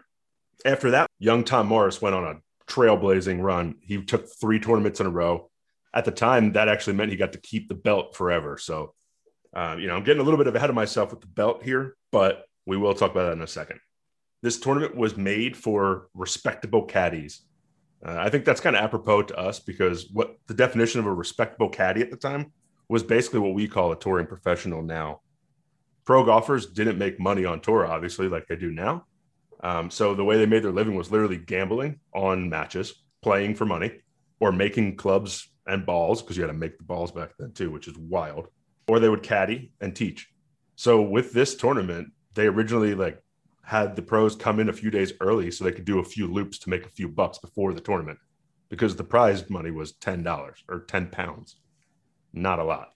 After 0.64 0.92
that, 0.92 1.08
young 1.22 1.44
Tom 1.44 1.68
Morris 1.68 2.02
went 2.02 2.16
on 2.16 2.24
a 2.24 2.72
trailblazing 2.72 3.42
run. 3.42 3.76
He 3.80 4.04
took 4.04 4.26
three 4.40 4.60
tournaments 4.60 5.00
in 5.00 5.06
a 5.06 5.12
row. 5.12 5.50
At 5.94 6.04
the 6.04 6.12
time, 6.12 6.54
that 6.54 6.68
actually 6.68 6.96
meant 6.96 7.12
he 7.12 7.18
got 7.18 7.34
to 7.34 7.42
keep 7.42 7.70
the 7.70 7.76
belt 7.76 8.16
forever. 8.16 8.58
So, 8.58 8.96
um, 9.54 9.80
you 9.80 9.88
know, 9.88 9.96
I'm 9.96 10.04
getting 10.04 10.22
a 10.22 10.24
little 10.24 10.44
bit 10.44 10.54
ahead 10.54 10.70
of 10.70 10.76
myself 10.76 11.12
with 11.12 11.22
the 11.22 11.28
belt 11.28 11.64
here, 11.64 11.96
but 12.12 12.46
we 12.66 12.76
will 12.76 12.96
talk 12.96 13.12
about 13.12 13.26
that 13.26 13.34
in 13.34 13.42
a 13.42 13.48
second. 13.48 13.80
This 14.42 14.60
tournament 14.60 14.96
was 14.96 15.16
made 15.16 15.56
for 15.56 16.08
respectable 16.16 16.86
caddies. 16.86 17.42
Uh, 18.04 18.16
I 18.18 18.30
think 18.30 18.44
that's 18.44 18.62
kind 18.62 18.76
of 18.76 18.84
apropos 18.84 19.24
to 19.24 19.38
us 19.38 19.60
because 19.60 20.10
what 20.12 20.38
the 20.48 20.56
definition 20.56 21.02
of 21.02 21.06
a 21.06 21.14
respectable 21.14 21.70
caddy 21.70 22.02
at 22.02 22.10
the 22.10 22.18
time 22.18 22.52
was 22.90 23.04
basically 23.04 23.40
what 23.40 23.54
we 23.54 23.68
call 23.68 23.92
a 23.92 24.00
touring 24.00 24.26
professional 24.26 24.82
now. 24.82 25.22
Pro 26.04 26.26
golfers 26.26 26.66
didn't 26.66 26.98
make 26.98 27.20
money 27.20 27.46
on 27.46 27.60
tour, 27.60 27.86
obviously, 27.86 28.28
like 28.28 28.48
they 28.48 28.56
do 28.56 28.72
now. 28.72 29.06
Um, 29.62 29.90
so 29.90 30.16
the 30.16 30.24
way 30.24 30.38
they 30.38 30.46
made 30.46 30.64
their 30.64 30.72
living 30.72 30.96
was 30.96 31.12
literally 31.12 31.38
gambling 31.38 32.00
on 32.14 32.50
matches, 32.50 32.94
playing 33.22 33.56
for 33.56 33.66
money, 33.66 33.92
or 34.40 34.52
making 34.52 34.98
clubs 34.98 35.50
and 35.68 35.86
balls 35.86 36.22
because 36.22 36.36
you 36.36 36.44
had 36.44 36.48
to 36.48 36.58
make 36.58 36.78
the 36.78 36.84
balls 36.84 37.12
back 37.12 37.32
then 37.38 37.52
too, 37.54 37.72
which 37.72 37.88
is 37.88 37.98
wild. 37.98 38.48
Or 38.88 39.00
they 39.00 39.10
would 39.10 39.24
caddy 39.24 39.72
and 39.80 39.96
teach. 39.96 40.28
So 40.76 41.02
with 41.02 41.32
this 41.32 41.56
tournament, 41.56 42.12
they 42.34 42.48
originally 42.48 42.96
like 42.96 43.22
had 43.64 43.96
the 43.96 44.02
pros 44.02 44.36
come 44.36 44.60
in 44.60 44.70
a 44.70 44.74
few 44.74 44.90
days 44.90 45.14
early 45.22 45.52
so 45.52 45.64
they 45.64 45.72
could 45.72 45.86
do 45.86 46.00
a 46.00 46.04
few 46.04 46.28
loops 46.28 46.58
to 46.60 46.70
make 46.70 46.86
a 46.86 46.90
few 46.90 47.08
bucks 47.08 47.38
before 47.38 47.74
the 47.74 47.82
tournament 47.82 48.18
because 48.70 48.96
the 48.96 49.04
prize 49.04 49.50
money 49.50 49.70
was 49.70 49.92
ten 49.94 50.24
dollars 50.24 50.64
or 50.68 50.80
ten 50.80 51.08
pounds, 51.08 51.58
not 52.34 52.58
a 52.60 52.64
lot. 52.64 52.94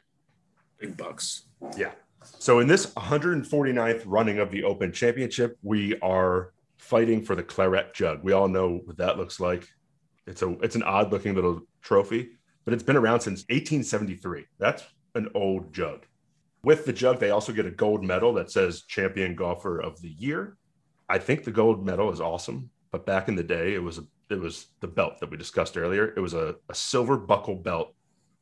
Big 0.80 0.98
bucks. 0.98 1.44
Yeah. 1.78 1.92
So 2.40 2.60
in 2.60 2.68
this 2.68 2.88
149th 2.88 4.02
running 4.06 4.40
of 4.40 4.50
the 4.50 4.64
Open 4.64 4.92
Championship, 4.92 5.58
we 5.62 5.98
are 6.00 6.54
fighting 6.78 7.24
for 7.24 7.36
the 7.36 7.44
Claret 7.44 7.94
Jug. 7.94 8.24
We 8.24 8.34
all 8.34 8.48
know 8.48 8.82
what 8.86 8.98
that 8.98 9.18
looks 9.18 9.40
like. 9.40 9.68
It's 10.28 10.42
a 10.42 10.52
it's 10.60 10.76
an 10.76 10.84
odd 10.84 11.12
looking 11.12 11.36
little 11.36 11.62
trophy, 11.82 12.32
but 12.64 12.74
it's 12.74 12.84
been 12.84 12.98
around 12.98 13.22
since 13.22 13.42
1873. 13.50 14.46
That's 14.60 14.84
an 15.14 15.30
old 15.36 15.74
jug. 15.74 16.06
With 16.64 16.86
the 16.86 16.94
jug, 16.94 17.20
they 17.20 17.30
also 17.30 17.54
get 17.54 17.68
a 17.68 17.72
gold 17.72 18.04
medal 18.04 18.34
that 18.34 18.52
says 18.52 18.84
Champion 18.84 19.36
Golfer 19.36 19.80
of 19.80 20.02
the 20.02 20.10
Year. 20.10 20.58
I 21.08 21.20
think 21.20 21.44
the 21.44 21.52
gold 21.52 21.86
medal 21.86 22.12
is 22.12 22.20
awesome, 22.20 22.72
but 22.92 23.06
back 23.06 23.28
in 23.28 23.36
the 23.36 23.44
day, 23.44 23.76
it 23.76 23.84
was 23.84 24.00
a, 24.00 24.04
it 24.32 24.40
was 24.40 24.68
the 24.80 24.88
belt 24.88 25.20
that 25.20 25.30
we 25.30 25.38
discussed 25.38 25.78
earlier. 25.78 26.12
It 26.18 26.20
was 26.20 26.34
a, 26.34 26.56
a 26.68 26.74
silver 26.74 27.18
buckle 27.18 27.56
belt 27.56 27.94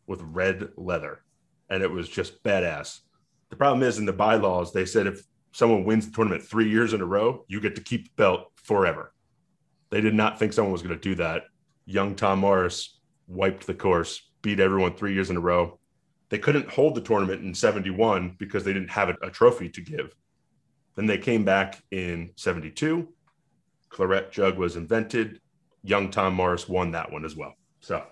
with 0.07 0.21
red 0.21 0.69
leather, 0.77 1.23
and 1.69 1.83
it 1.83 1.91
was 1.91 2.07
just 2.07 2.41
badass. 2.43 3.01
The 3.49 3.57
problem 3.57 3.83
is 3.83 3.99
in 3.99 4.05
the 4.05 4.13
bylaws, 4.13 4.71
they 4.71 4.85
said 4.85 5.05
if 5.05 5.21
someone 5.53 5.85
wins 5.85 6.07
the 6.07 6.13
tournament 6.13 6.43
three 6.43 6.69
years 6.69 6.93
in 6.93 7.01
a 7.01 7.05
row, 7.05 7.45
you 7.47 7.61
get 7.61 7.75
to 7.75 7.81
keep 7.81 8.05
the 8.05 8.13
belt 8.17 8.51
forever. 8.55 9.13
They 9.91 10.01
did 10.01 10.15
not 10.15 10.39
think 10.39 10.51
someone 10.51 10.73
was 10.73 10.81
going 10.81 10.95
to 10.95 11.01
do 11.01 11.15
that. 11.15 11.43
Young 11.85 12.15
Tom 12.15 12.39
Morris 12.39 12.99
wiped 13.27 13.67
the 13.67 13.73
course, 13.73 14.31
beat 14.41 14.59
everyone 14.59 14.95
three 14.95 15.13
years 15.13 15.29
in 15.29 15.37
a 15.37 15.41
row. 15.41 15.79
They 16.29 16.39
couldn't 16.39 16.69
hold 16.69 16.95
the 16.95 17.01
tournament 17.01 17.43
in 17.43 17.53
71 17.53 18.35
because 18.39 18.63
they 18.63 18.73
didn't 18.73 18.89
have 18.89 19.09
a, 19.21 19.29
trophy 19.29 19.69
to 19.69 19.81
give. 19.81 20.15
Then 20.95 21.05
they 21.05 21.19
came 21.19 21.45
back 21.45 21.83
in 21.91 22.31
72. 22.35 23.07
Claret 23.89 24.31
Jug 24.31 24.57
was 24.57 24.75
invented. 24.75 25.39
Young 25.83 26.09
Tom 26.09 26.33
Morris 26.33 26.67
won 26.67 26.91
that 26.91 27.11
one 27.11 27.25
as 27.25 27.35
well. 27.35 27.53
So 27.79 28.03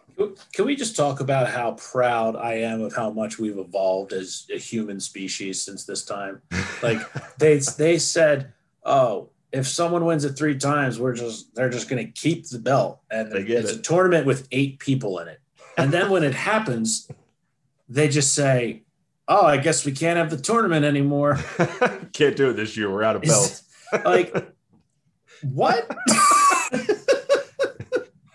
Can 0.53 0.65
we 0.65 0.75
just 0.75 0.96
talk 0.96 1.20
about 1.20 1.48
how 1.50 1.74
proud 1.74 2.36
I 2.36 2.53
am 2.56 2.82
of 2.82 2.96
how 2.96 3.10
much 3.10 3.39
we've 3.39 3.58
evolved 3.58 4.13
as 4.13 4.48
a 4.53 4.58
human 4.58 5.00
species 5.00 5.62
since 5.62 5.86
this 5.86 6.06
time? 6.06 6.41
Like 6.82 7.00
they 7.38 7.58
they 7.77 7.98
said, 7.98 8.53
oh, 8.84 9.30
if 9.51 9.68
someone 9.68 10.06
wins 10.06 10.25
it 10.25 10.38
three 10.38 10.58
times, 10.58 11.00
we're 11.00 11.15
just 11.15 11.53
they're 11.56 11.70
just 11.70 11.89
going 11.89 12.06
to 12.06 12.12
keep 12.12 12.48
the 12.48 12.60
belt, 12.60 13.01
and 13.10 13.34
it's 13.34 13.72
it. 13.72 13.80
a 13.80 13.82
tournament 13.82 14.25
with 14.25 14.48
eight 14.51 14.80
people 14.80 15.20
in 15.20 15.27
it. 15.27 15.39
And 15.77 15.91
then 15.91 16.10
when 16.10 16.24
it 16.24 16.34
happens, 16.34 17.10
they 17.89 18.08
just 18.08 18.34
say, 18.34 18.84
oh, 19.27 19.46
I 19.46 19.58
guess 19.58 19.86
we 19.86 19.91
can't 19.91 20.18
have 20.18 20.30
the 20.30 20.38
tournament 20.38 20.86
anymore. 20.86 21.36
can't 22.13 22.36
do 22.36 22.50
it 22.50 22.53
this 22.53 22.77
year. 22.77 22.91
We're 22.91 23.03
out 23.03 23.15
of 23.15 23.22
belts. 23.24 23.63
Like 24.06 24.53
what? 25.41 25.89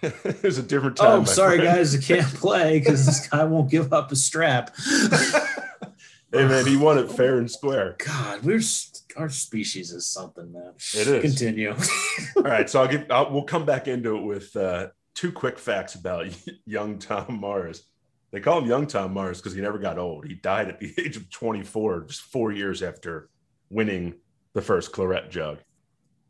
it 0.24 0.42
was 0.42 0.58
a 0.58 0.62
different 0.62 0.96
time. 0.96 1.20
oh, 1.20 1.24
sorry 1.24 1.58
guys, 1.58 1.94
I 1.94 2.00
can't 2.00 2.26
play 2.34 2.78
because 2.78 3.06
this 3.06 3.28
guy 3.28 3.44
won't 3.44 3.70
give 3.70 3.92
up 3.92 4.12
a 4.12 4.16
strap. 4.16 4.74
Hey 6.32 6.46
man, 6.48 6.66
he 6.66 6.76
won 6.76 6.98
it 6.98 7.10
fair 7.10 7.38
and 7.38 7.50
square. 7.50 7.96
God, 8.04 8.42
we're 8.42 8.60
our 9.16 9.30
species 9.30 9.92
is 9.92 10.06
something, 10.06 10.52
man. 10.52 10.72
It 10.94 11.06
is. 11.06 11.22
Continue. 11.22 11.74
All 12.36 12.42
right, 12.42 12.68
so 12.68 12.82
I'll 12.82 12.88
give. 12.88 13.06
I'll, 13.10 13.30
we'll 13.32 13.44
come 13.44 13.64
back 13.64 13.88
into 13.88 14.16
it 14.16 14.22
with 14.22 14.54
uh, 14.56 14.88
two 15.14 15.32
quick 15.32 15.58
facts 15.58 15.94
about 15.94 16.26
young 16.66 16.98
Tom 16.98 17.38
Morris. 17.40 17.84
They 18.32 18.40
call 18.40 18.58
him 18.58 18.68
Young 18.68 18.86
Tom 18.86 19.14
Morris 19.14 19.38
because 19.38 19.54
he 19.54 19.62
never 19.62 19.78
got 19.78 19.98
old. 19.98 20.26
He 20.26 20.34
died 20.34 20.68
at 20.68 20.80
the 20.80 20.92
age 20.98 21.16
of 21.16 21.30
24, 21.30 22.02
just 22.02 22.20
four 22.22 22.52
years 22.52 22.82
after 22.82 23.30
winning 23.70 24.14
the 24.52 24.60
first 24.60 24.92
claret 24.92 25.30
jug. 25.30 25.58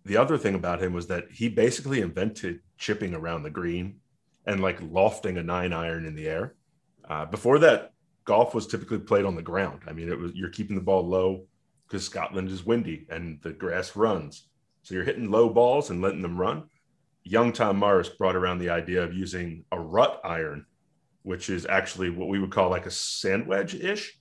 The 0.04 0.18
other 0.18 0.38
thing 0.38 0.54
about 0.54 0.82
him 0.82 0.92
was 0.92 1.08
that 1.08 1.24
he 1.32 1.48
basically 1.48 2.00
invented 2.00 2.60
chipping 2.78 3.14
around 3.14 3.42
the 3.42 3.50
green 3.50 4.00
and 4.46 4.60
like 4.60 4.78
lofting 4.80 5.38
a 5.38 5.42
nine 5.42 5.72
iron 5.72 6.06
in 6.06 6.14
the 6.14 6.28
air. 6.28 6.54
Uh, 7.08 7.24
before 7.26 7.58
that, 7.60 7.92
golf 8.24 8.54
was 8.54 8.66
typically 8.66 8.98
played 8.98 9.24
on 9.24 9.36
the 9.36 9.42
ground. 9.42 9.82
I 9.86 9.92
mean, 9.92 10.08
it 10.08 10.18
was 10.18 10.32
you're 10.34 10.50
keeping 10.50 10.76
the 10.76 10.82
ball 10.82 11.06
low 11.06 11.44
because 11.86 12.04
Scotland 12.04 12.50
is 12.50 12.66
windy 12.66 13.06
and 13.10 13.40
the 13.42 13.52
grass 13.52 13.96
runs. 13.96 14.48
So 14.82 14.94
you're 14.94 15.04
hitting 15.04 15.30
low 15.30 15.48
balls 15.48 15.90
and 15.90 16.02
letting 16.02 16.22
them 16.22 16.36
run. 16.36 16.64
Young 17.24 17.52
Tom 17.52 17.78
Morris 17.78 18.08
brought 18.08 18.36
around 18.36 18.58
the 18.58 18.70
idea 18.70 19.02
of 19.02 19.12
using 19.12 19.64
a 19.72 19.80
rut 19.80 20.20
iron, 20.24 20.64
which 21.22 21.50
is 21.50 21.66
actually 21.66 22.10
what 22.10 22.28
we 22.28 22.38
would 22.38 22.52
call 22.52 22.70
like 22.70 22.86
a 22.86 22.90
sand 22.90 23.46
wedge 23.48 23.74
ish, 23.74 24.16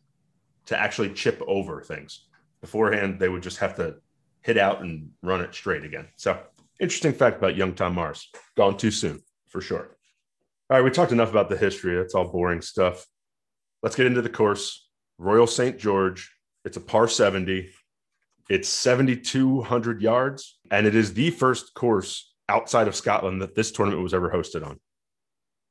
to 0.65 0.79
actually 0.79 1.13
chip 1.13 1.39
over 1.47 1.81
things. 1.81 2.25
Beforehand, 2.61 3.19
they 3.19 3.29
would 3.29 3.43
just 3.43 3.57
have 3.57 3.75
to 3.75 3.97
hit 4.41 4.57
out 4.57 4.81
and 4.81 5.11
run 5.21 5.41
it 5.41 5.53
straight 5.53 5.83
again. 5.83 6.07
So, 6.15 6.39
interesting 6.79 7.13
fact 7.13 7.37
about 7.37 7.55
young 7.55 7.73
Tom 7.73 7.95
Morris. 7.95 8.29
Gone 8.57 8.77
too 8.77 8.91
soon, 8.91 9.21
for 9.47 9.61
sure. 9.61 9.97
All 10.69 10.77
right, 10.77 10.83
we 10.83 10.89
talked 10.89 11.11
enough 11.11 11.29
about 11.29 11.49
the 11.49 11.57
history. 11.57 11.95
That's 11.95 12.15
all 12.15 12.31
boring 12.31 12.61
stuff. 12.61 13.05
Let's 13.83 13.95
get 13.95 14.07
into 14.07 14.21
the 14.21 14.29
course. 14.29 14.87
Royal 15.17 15.47
St. 15.47 15.77
George. 15.77 16.31
It's 16.63 16.77
a 16.77 16.81
par 16.81 17.07
70. 17.07 17.69
It's 18.49 18.69
7,200 18.69 20.01
yards, 20.01 20.59
and 20.71 20.85
it 20.85 20.95
is 20.95 21.13
the 21.13 21.31
first 21.31 21.73
course 21.73 22.33
outside 22.49 22.87
of 22.87 22.95
Scotland 22.95 23.41
that 23.41 23.55
this 23.55 23.71
tournament 23.71 24.03
was 24.03 24.13
ever 24.13 24.29
hosted 24.29 24.65
on. 24.65 24.79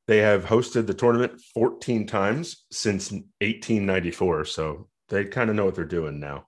They 0.07 0.19
have 0.19 0.45
hosted 0.45 0.87
the 0.87 0.95
tournament 0.95 1.41
14 1.55 2.07
times 2.07 2.65
since 2.71 3.11
1894. 3.11 4.45
So 4.45 4.89
they 5.09 5.25
kind 5.25 5.51
of 5.51 5.57
know 5.57 5.65
what 5.65 5.75
they're 5.75 5.85
doing 5.85 6.21
now. 6.21 6.47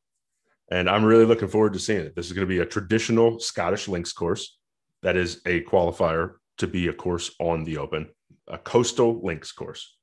And 0.70 0.90
I'm 0.90 1.04
really 1.04 1.25
looking 1.25 1.49
forward 1.49 1.75
to 1.75 1.78
seeing 1.78 2.00
it. 2.00 2.16
This 2.16 2.26
is 2.26 2.32
going 2.32 2.46
to 2.46 2.52
be 2.52 2.61
a 2.61 2.66
traditional 2.66 3.38
Scottish 3.38 3.88
links 3.88 4.12
course 4.12 4.58
that 5.02 5.16
is 5.16 5.40
a 5.46 5.62
qualifier 5.62 6.35
to 6.58 6.66
be 6.66 6.88
a 6.88 6.92
course 6.92 7.35
on 7.38 7.64
the 7.64 7.78
Open, 7.78 8.08
a 8.49 8.58
coastal 8.58 9.20
links 9.23 9.52
course. 9.52 9.96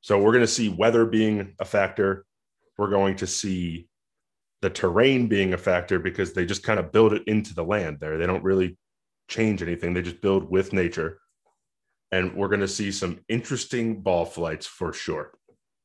So 0.00 0.20
we're 0.20 0.32
going 0.32 0.40
to 0.44 0.48
see 0.48 0.68
weather 0.68 1.06
being 1.06 1.54
a 1.60 1.64
factor. 1.64 2.24
We're 2.76 2.90
going 2.90 3.16
to 3.16 3.26
see 3.26 3.88
the 4.60 4.70
terrain 4.70 5.28
being 5.28 5.54
a 5.54 5.58
factor 5.58 5.98
because 5.98 6.32
they 6.32 6.46
just 6.46 6.62
kind 6.62 6.80
of 6.80 6.92
build 6.92 7.12
it 7.12 7.22
into 7.26 7.54
the 7.54 7.64
land 7.64 7.98
there. 8.00 8.18
They 8.18 8.26
don't 8.26 8.44
really 8.44 8.78
change 9.28 9.62
anything, 9.62 9.94
they 9.94 10.02
just 10.02 10.20
build 10.20 10.50
with 10.50 10.72
nature. 10.72 11.20
And 12.10 12.34
we're 12.34 12.48
going 12.48 12.60
to 12.60 12.68
see 12.68 12.92
some 12.92 13.20
interesting 13.28 14.02
ball 14.02 14.24
flights 14.24 14.66
for 14.66 14.92
sure. 14.92 15.32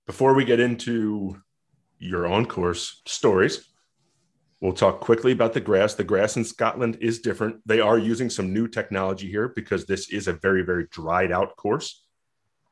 Before 0.05 0.33
we 0.33 0.45
get 0.45 0.59
into 0.59 1.41
your 1.99 2.27
on 2.27 2.45
course 2.45 3.01
stories, 3.05 3.67
We'll 4.59 4.73
talk 4.73 5.01
quickly 5.01 5.31
about 5.31 5.53
the 5.53 5.61
grass. 5.61 5.93
The 5.93 6.03
grass 6.03 6.35
in 6.35 6.43
Scotland 6.43 6.97
is 6.99 7.19
different. 7.19 7.61
They 7.67 7.79
are 7.79 7.97
using 7.97 8.29
some 8.29 8.53
new 8.53 8.67
technology 8.67 9.29
here 9.29 9.49
because 9.49 9.85
this 9.85 10.09
is 10.09 10.27
a 10.27 10.33
very, 10.33 10.63
very 10.63 10.87
dried 10.89 11.31
out 11.31 11.55
course. 11.57 12.03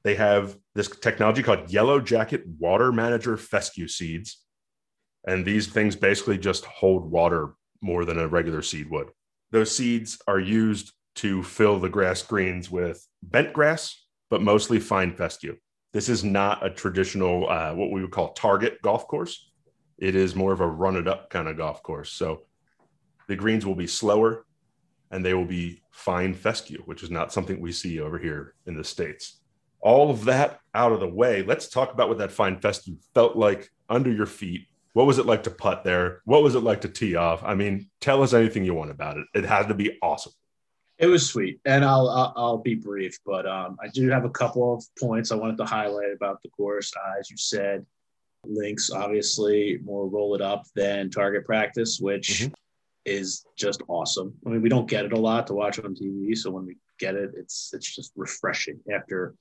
They 0.03 0.15
have 0.15 0.57
this 0.73 0.89
technology 0.89 1.43
called 1.43 1.71
Yellow 1.71 1.99
Jacket 1.99 2.43
Water 2.59 2.91
Manager 2.91 3.37
fescue 3.37 3.87
seeds. 3.87 4.43
And 5.27 5.45
these 5.45 5.67
things 5.67 5.95
basically 5.95 6.37
just 6.37 6.65
hold 6.65 7.09
water 7.09 7.53
more 7.81 8.03
than 8.05 8.19
a 8.19 8.27
regular 8.27 8.61
seed 8.61 8.89
would. 8.89 9.09
Those 9.51 9.75
seeds 9.75 10.19
are 10.27 10.39
used 10.39 10.91
to 11.15 11.43
fill 11.43 11.79
the 11.79 11.89
grass 11.89 12.21
greens 12.21 12.69
with 12.69 13.07
bent 13.21 13.53
grass, 13.53 14.05
but 14.29 14.41
mostly 14.41 14.79
fine 14.79 15.15
fescue. 15.15 15.55
This 15.93 16.09
is 16.09 16.23
not 16.23 16.65
a 16.65 16.69
traditional, 16.69 17.49
uh, 17.49 17.73
what 17.73 17.91
we 17.91 18.01
would 18.01 18.11
call 18.11 18.33
target 18.33 18.81
golf 18.81 19.07
course 19.07 19.51
it 19.97 20.15
is 20.15 20.35
more 20.35 20.51
of 20.51 20.61
a 20.61 20.67
run 20.67 20.95
it 20.95 21.07
up 21.07 21.29
kind 21.29 21.47
of 21.47 21.57
golf 21.57 21.81
course. 21.83 22.11
So 22.11 22.43
the 23.27 23.35
greens 23.35 23.65
will 23.65 23.75
be 23.75 23.87
slower 23.87 24.45
and 25.11 25.25
they 25.25 25.33
will 25.33 25.45
be 25.45 25.81
fine 25.91 26.33
fescue, 26.33 26.81
which 26.85 27.03
is 27.03 27.11
not 27.11 27.31
something 27.31 27.59
we 27.59 27.71
see 27.71 27.99
over 27.99 28.17
here 28.17 28.53
in 28.65 28.75
the 28.75 28.83
States. 28.83 29.39
All 29.79 30.09
of 30.09 30.25
that 30.25 30.59
out 30.73 30.91
of 30.91 30.99
the 30.99 31.07
way, 31.07 31.43
let's 31.43 31.69
talk 31.69 31.93
about 31.93 32.09
what 32.09 32.17
that 32.17 32.31
fine 32.31 32.59
fescue 32.59 32.97
felt 33.13 33.35
like 33.35 33.69
under 33.89 34.11
your 34.11 34.25
feet. 34.25 34.67
What 34.93 35.05
was 35.05 35.19
it 35.19 35.25
like 35.25 35.43
to 35.43 35.51
putt 35.51 35.83
there? 35.83 36.21
What 36.25 36.41
was 36.41 36.55
it 36.55 36.61
like 36.61 36.81
to 36.81 36.89
tee 36.89 37.15
off? 37.15 37.43
I 37.43 37.53
mean, 37.53 37.89
tell 37.99 38.23
us 38.23 38.33
anything 38.33 38.63
you 38.63 38.73
want 38.73 38.91
about 38.91 39.17
it. 39.17 39.27
It 39.33 39.45
had 39.45 39.67
to 39.67 39.73
be 39.73 39.97
awesome. 40.01 40.33
It 40.97 41.07
was 41.07 41.29
sweet, 41.29 41.59
and 41.65 41.83
I'll 41.83 42.33
I'll, 42.37 42.57
be 42.57 42.75
brief, 42.75 43.19
but 43.25 43.45
um, 43.45 43.75
I 43.83 43.89
do 43.89 44.09
have 44.09 44.23
a 44.23 44.29
couple 44.29 44.73
of 44.73 44.85
points 44.97 45.29
I 45.29 45.35
wanted 45.35 45.57
to 45.57 45.65
highlight 45.65 46.13
about 46.15 46.41
the 46.41 46.47
course. 46.49 46.93
Uh, 46.95 47.19
as 47.19 47.29
you 47.29 47.35
said, 47.35 47.85
links 48.49 48.89
obviously 48.89 49.79
more 49.83 50.07
roll 50.07 50.35
it 50.35 50.41
up 50.41 50.65
than 50.75 51.09
target 51.09 51.45
practice, 51.45 51.99
which 51.99 52.41
mm-hmm. 52.41 52.53
is 53.05 53.45
just 53.57 53.81
awesome. 53.87 54.33
I 54.45 54.49
mean, 54.49 54.61
we 54.61 54.69
don't 54.69 54.89
get 54.89 55.05
it 55.05 55.13
a 55.13 55.19
lot 55.19 55.47
to 55.47 55.53
watch 55.53 55.79
on 55.79 55.95
TV, 55.95 56.37
so 56.37 56.51
when 56.51 56.65
we 56.65 56.77
get 56.99 57.15
it, 57.15 57.31
it's 57.35 57.71
it's 57.73 57.93
just 57.93 58.11
refreshing 58.15 58.79
after 58.93 59.35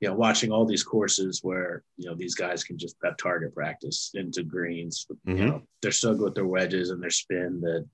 you 0.00 0.08
know 0.08 0.14
watching 0.14 0.50
all 0.50 0.64
these 0.64 0.84
courses 0.84 1.40
where 1.42 1.82
you 1.96 2.08
know 2.08 2.14
these 2.14 2.34
guys 2.34 2.64
can 2.64 2.78
just 2.78 2.96
have 3.04 3.16
target 3.16 3.54
practice 3.54 4.10
into 4.14 4.42
greens. 4.42 5.06
Mm-hmm. 5.26 5.38
You 5.38 5.46
know, 5.46 5.62
they're 5.82 5.92
so 5.92 6.14
good 6.14 6.24
with 6.24 6.34
their 6.34 6.46
wedges 6.46 6.90
and 6.90 7.02
their 7.02 7.10
spin 7.10 7.60
that 7.62 7.86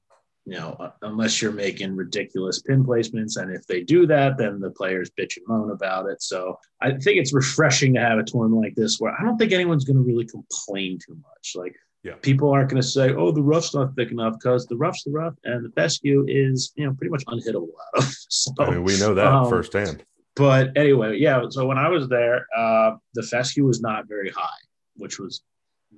you 0.46 0.58
know, 0.58 0.76
uh, 0.80 0.90
unless 1.02 1.40
you're 1.40 1.52
making 1.52 1.94
ridiculous 1.94 2.62
pin 2.62 2.84
placements. 2.84 3.36
And 3.36 3.54
if 3.54 3.66
they 3.66 3.82
do 3.82 4.06
that, 4.06 4.38
then 4.38 4.60
the 4.60 4.70
players 4.70 5.10
bitch 5.10 5.36
and 5.36 5.46
moan 5.46 5.70
about 5.70 6.06
it. 6.06 6.22
So 6.22 6.58
I 6.80 6.90
think 6.90 7.18
it's 7.18 7.32
refreshing 7.32 7.94
to 7.94 8.00
have 8.00 8.18
a 8.18 8.24
tournament 8.24 8.62
like 8.62 8.74
this 8.74 8.98
where 8.98 9.14
I 9.18 9.24
don't 9.24 9.36
think 9.36 9.52
anyone's 9.52 9.84
going 9.84 9.96
to 9.96 10.02
really 10.02 10.26
complain 10.26 10.98
too 11.04 11.16
much. 11.16 11.52
Like, 11.54 11.76
yeah. 12.02 12.14
people 12.22 12.50
aren't 12.50 12.70
going 12.70 12.80
to 12.80 12.88
say, 12.88 13.12
oh, 13.12 13.30
the 13.30 13.42
rough's 13.42 13.74
not 13.74 13.94
thick 13.94 14.10
enough 14.10 14.34
because 14.34 14.66
the 14.66 14.76
rough's 14.76 15.04
the 15.04 15.10
rough 15.10 15.34
and 15.44 15.64
the 15.64 15.70
fescue 15.70 16.24
is, 16.26 16.72
you 16.74 16.86
know, 16.86 16.94
pretty 16.94 17.10
much 17.10 17.24
unhittable 17.26 17.68
out 17.94 18.02
of. 18.02 18.14
So, 18.32 18.52
I 18.60 18.70
mean, 18.70 18.84
we 18.84 18.98
know 18.98 19.12
that 19.14 19.26
um, 19.26 19.50
firsthand. 19.50 20.04
But 20.36 20.76
anyway, 20.76 21.18
yeah. 21.18 21.42
So 21.50 21.66
when 21.66 21.78
I 21.78 21.88
was 21.88 22.08
there, 22.08 22.46
uh, 22.56 22.92
the 23.14 23.22
fescue 23.22 23.66
was 23.66 23.80
not 23.80 24.08
very 24.08 24.30
high, 24.30 24.62
which 24.94 25.18
was 25.18 25.42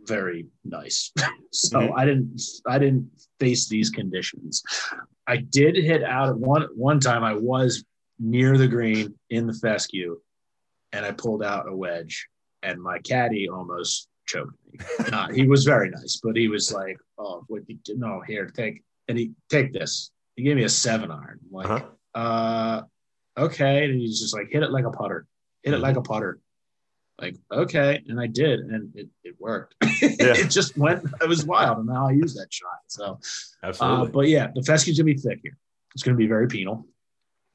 very 0.05 0.47
nice. 0.65 1.13
so 1.53 1.79
mm-hmm. 1.79 1.99
I 1.99 2.05
didn't 2.05 2.43
I 2.67 2.79
didn't 2.79 3.11
face 3.39 3.69
these 3.69 3.91
conditions. 3.91 4.63
I 5.27 5.39
did 5.39 5.77
hit 5.77 6.03
out 6.03 6.29
at 6.29 6.37
one 6.37 6.67
one 6.75 7.01
time 7.01 7.25
I 7.25 7.35
was 7.35 7.85
near 8.19 8.57
the 8.57 8.69
green 8.69 9.15
in 9.31 9.47
the 9.47 9.55
fescue 9.55 10.19
and 10.93 11.05
I 11.05 11.13
pulled 11.13 11.43
out 11.43 11.69
a 11.69 11.75
wedge 11.75 12.29
and 12.63 12.81
my 12.81 12.99
caddy 12.99 13.49
almost 13.49 14.09
choked 14.27 14.55
me. 14.71 14.79
Uh, 15.13 15.29
he 15.33 15.47
was 15.47 15.65
very 15.65 15.91
nice, 15.91 16.21
but 16.23 16.37
he 16.37 16.49
was 16.49 16.73
like, 16.73 16.97
"Oh, 17.19 17.45
what 17.49 17.63
you 17.69 17.79
no, 17.97 18.23
here, 18.27 18.47
take 18.47 18.83
and 19.09 19.19
he 19.19 19.33
take 19.51 19.73
this." 19.73 20.11
He 20.37 20.45
gave 20.45 20.57
me 20.57 20.65
a 20.65 20.69
7 20.69 21.11
iron. 21.11 21.41
I'm 21.45 21.51
like, 21.51 21.71
uh-huh. 21.71 22.19
uh 22.19 22.83
okay, 23.37 23.85
and 23.85 24.01
he's 24.01 24.21
just 24.21 24.35
like 24.35 24.49
hit 24.51 24.63
it 24.63 24.71
like 24.71 24.87
a 24.87 24.91
putter. 24.91 25.27
Hit 25.63 25.73
it 25.73 25.77
mm-hmm. 25.77 25.83
like 25.83 25.97
a 25.97 26.03
putter 26.03 26.39
like 27.23 27.37
okay. 27.51 28.03
And 28.09 28.21
i 28.21 28.27
did 28.27 28.61
and 28.61 28.95
it, 28.95 29.09
it 29.25 29.35
worked. 29.39 29.75
Yeah. 30.03 30.35
it 30.37 30.51
just 30.51 30.77
went 30.77 31.05
it 31.21 31.29
was 31.29 31.47
wild 31.47 31.79
and 31.79 31.87
now 31.87 32.09
i 32.09 32.11
use 32.11 32.35
that 32.35 32.53
shot 32.53 32.81
so. 32.89 33.21
Absolutely. 33.63 34.09
uh, 34.09 34.11
but 34.11 34.29
yeah 34.29 34.49
the 34.53 34.63
fescue's 34.63 34.99
gonna 34.99 35.07
be 35.07 35.15
thick 35.15 35.39
here. 35.43 35.57
It's 35.95 36.03
gonna 36.03 36.17
be 36.17 36.27
very 36.27 36.49
penal. 36.49 36.87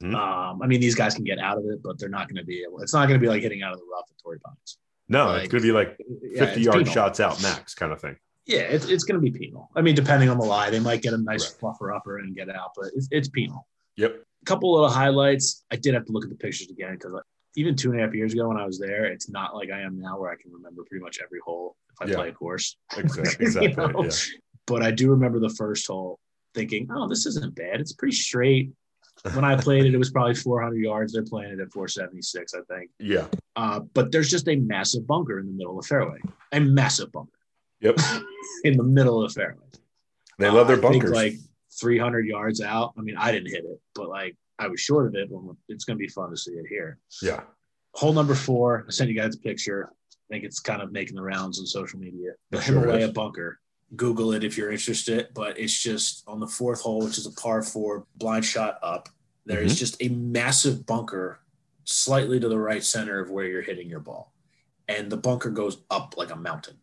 Mm-hmm. 0.02 0.14
um, 0.14 0.62
i 0.62 0.66
mean 0.66 0.80
these 0.80 0.94
guys 0.94 1.14
can 1.14 1.24
get 1.24 1.38
out 1.38 1.58
of 1.58 1.64
it 1.66 1.82
but 1.82 1.98
they're 1.98 2.08
not 2.08 2.28
gonna 2.28 2.44
be 2.44 2.62
able 2.62 2.80
it's 2.80 2.94
not 2.94 3.06
gonna 3.06 3.18
be 3.18 3.28
like 3.28 3.42
hitting 3.42 3.62
out 3.62 3.72
of 3.72 3.80
the 3.80 3.84
rough 3.92 4.04
at 4.08 4.16
torrey 4.22 4.38
pines 4.38 4.78
no 5.08 5.26
like, 5.26 5.44
it's 5.44 5.52
gonna 5.52 5.62
be 5.62 5.72
like 5.72 5.96
50 5.96 6.06
yeah, 6.32 6.64
yard 6.64 6.78
penal. 6.78 6.92
shots 6.92 7.18
out 7.18 7.42
max 7.42 7.74
kind 7.74 7.92
of 7.92 8.00
thing. 8.00 8.16
Yeah 8.46 8.60
it's, 8.60 8.86
it's 8.86 9.04
gonna 9.04 9.18
be 9.18 9.30
penal. 9.30 9.70
I 9.74 9.82
mean 9.82 9.94
depending 9.94 10.28
on 10.28 10.38
the 10.38 10.44
lie 10.44 10.70
they 10.70 10.80
might 10.80 11.02
get 11.02 11.14
a 11.14 11.18
nice 11.18 11.52
right. 11.52 11.74
fluffer 11.74 11.94
upper 11.94 12.18
and 12.18 12.34
get 12.34 12.48
out 12.48 12.70
but 12.76 12.86
it's, 12.94 13.08
it's 13.10 13.28
penal. 13.28 13.66
Yep. 13.96 14.22
A 14.42 14.44
couple 14.44 14.72
little 14.72 14.88
highlights. 14.88 15.64
I 15.72 15.76
did 15.76 15.94
have 15.94 16.06
to 16.06 16.12
look 16.12 16.22
at 16.24 16.30
the 16.30 16.36
pictures 16.36 16.70
again 16.70 16.92
because 16.92 17.20
even 17.58 17.74
two 17.74 17.90
and 17.90 18.00
a 18.00 18.04
half 18.04 18.14
years 18.14 18.32
ago 18.32 18.48
when 18.48 18.56
I 18.56 18.64
was 18.64 18.78
there, 18.78 19.06
it's 19.06 19.28
not 19.28 19.54
like 19.54 19.70
I 19.70 19.80
am 19.80 20.00
now 20.00 20.16
where 20.16 20.30
I 20.30 20.36
can 20.36 20.52
remember 20.52 20.84
pretty 20.84 21.02
much 21.02 21.18
every 21.20 21.40
hole 21.44 21.74
if 21.90 21.96
I 22.00 22.08
yeah. 22.08 22.16
play 22.16 22.28
a 22.28 22.32
course. 22.32 22.76
Exactly. 22.96 23.46
exactly 23.46 23.70
you 23.70 23.76
know? 23.76 24.04
yeah. 24.04 24.10
But 24.66 24.82
I 24.82 24.92
do 24.92 25.10
remember 25.10 25.40
the 25.40 25.50
first 25.50 25.84
hole 25.88 26.20
thinking, 26.54 26.88
oh, 26.94 27.08
this 27.08 27.26
isn't 27.26 27.56
bad. 27.56 27.80
It's 27.80 27.92
pretty 27.92 28.14
straight. 28.14 28.70
When 29.32 29.44
I 29.44 29.56
played 29.56 29.84
it, 29.84 29.94
it 29.94 29.98
was 29.98 30.10
probably 30.10 30.36
400 30.36 30.76
yards. 30.76 31.12
They're 31.12 31.24
playing 31.24 31.52
it 31.52 31.58
at 31.58 31.72
476, 31.72 32.54
I 32.54 32.60
think. 32.72 32.90
Yeah. 33.00 33.26
Uh, 33.56 33.80
but 33.92 34.12
there's 34.12 34.30
just 34.30 34.46
a 34.46 34.54
massive 34.54 35.08
bunker 35.08 35.40
in 35.40 35.46
the 35.46 35.52
middle 35.52 35.76
of 35.76 35.82
the 35.82 35.88
fairway. 35.88 36.18
A 36.52 36.60
massive 36.60 37.10
bunker. 37.10 37.32
Yep. 37.80 37.98
in 38.64 38.76
the 38.76 38.84
middle 38.84 39.24
of 39.24 39.32
the 39.32 39.40
fairway. 39.40 39.64
They 40.38 40.48
love 40.48 40.68
their 40.68 40.78
uh, 40.78 40.82
bunkers. 40.82 41.10
like 41.10 41.34
300 41.80 42.26
yards 42.26 42.60
out. 42.60 42.92
I 42.96 43.00
mean, 43.00 43.16
I 43.16 43.32
didn't 43.32 43.50
hit 43.50 43.64
it, 43.64 43.80
but 43.96 44.08
like 44.08 44.36
I 44.58 44.68
was 44.68 44.80
short 44.80 45.06
of 45.06 45.14
it. 45.14 45.28
Well, 45.30 45.56
it's 45.68 45.84
going 45.84 45.98
to 45.98 46.02
be 46.02 46.08
fun 46.08 46.30
to 46.30 46.36
see 46.36 46.52
it 46.52 46.66
here. 46.68 46.98
Yeah. 47.22 47.42
Hole 47.94 48.12
number 48.12 48.34
four. 48.34 48.84
I 48.86 48.90
sent 48.90 49.10
you 49.10 49.16
guys 49.16 49.34
a 49.34 49.38
picture. 49.38 49.90
I 50.12 50.34
think 50.34 50.44
it's 50.44 50.60
kind 50.60 50.82
of 50.82 50.92
making 50.92 51.16
the 51.16 51.22
rounds 51.22 51.58
on 51.58 51.66
social 51.66 51.98
media. 51.98 52.32
The 52.50 52.60
sure 52.60 52.80
Himalaya 52.80 53.06
is. 53.06 53.12
bunker. 53.12 53.60
Google 53.96 54.32
it 54.32 54.44
if 54.44 54.58
you're 54.58 54.70
interested. 54.70 55.28
But 55.34 55.58
it's 55.58 55.78
just 55.78 56.24
on 56.26 56.40
the 56.40 56.46
fourth 56.46 56.80
hole, 56.80 57.04
which 57.04 57.18
is 57.18 57.26
a 57.26 57.32
par 57.32 57.62
four, 57.62 58.06
blind 58.16 58.44
shot 58.44 58.78
up. 58.82 59.08
There 59.46 59.60
is 59.60 59.72
mm-hmm. 59.72 59.78
just 59.78 60.02
a 60.02 60.08
massive 60.08 60.84
bunker 60.84 61.40
slightly 61.84 62.38
to 62.38 62.48
the 62.48 62.58
right 62.58 62.84
center 62.84 63.18
of 63.18 63.30
where 63.30 63.46
you're 63.46 63.62
hitting 63.62 63.88
your 63.88 64.00
ball. 64.00 64.32
and 64.88 65.10
the 65.10 65.16
bunker 65.16 65.50
goes 65.50 65.78
up 65.90 66.14
like 66.16 66.30
a 66.30 66.36
mountain. 66.36 66.76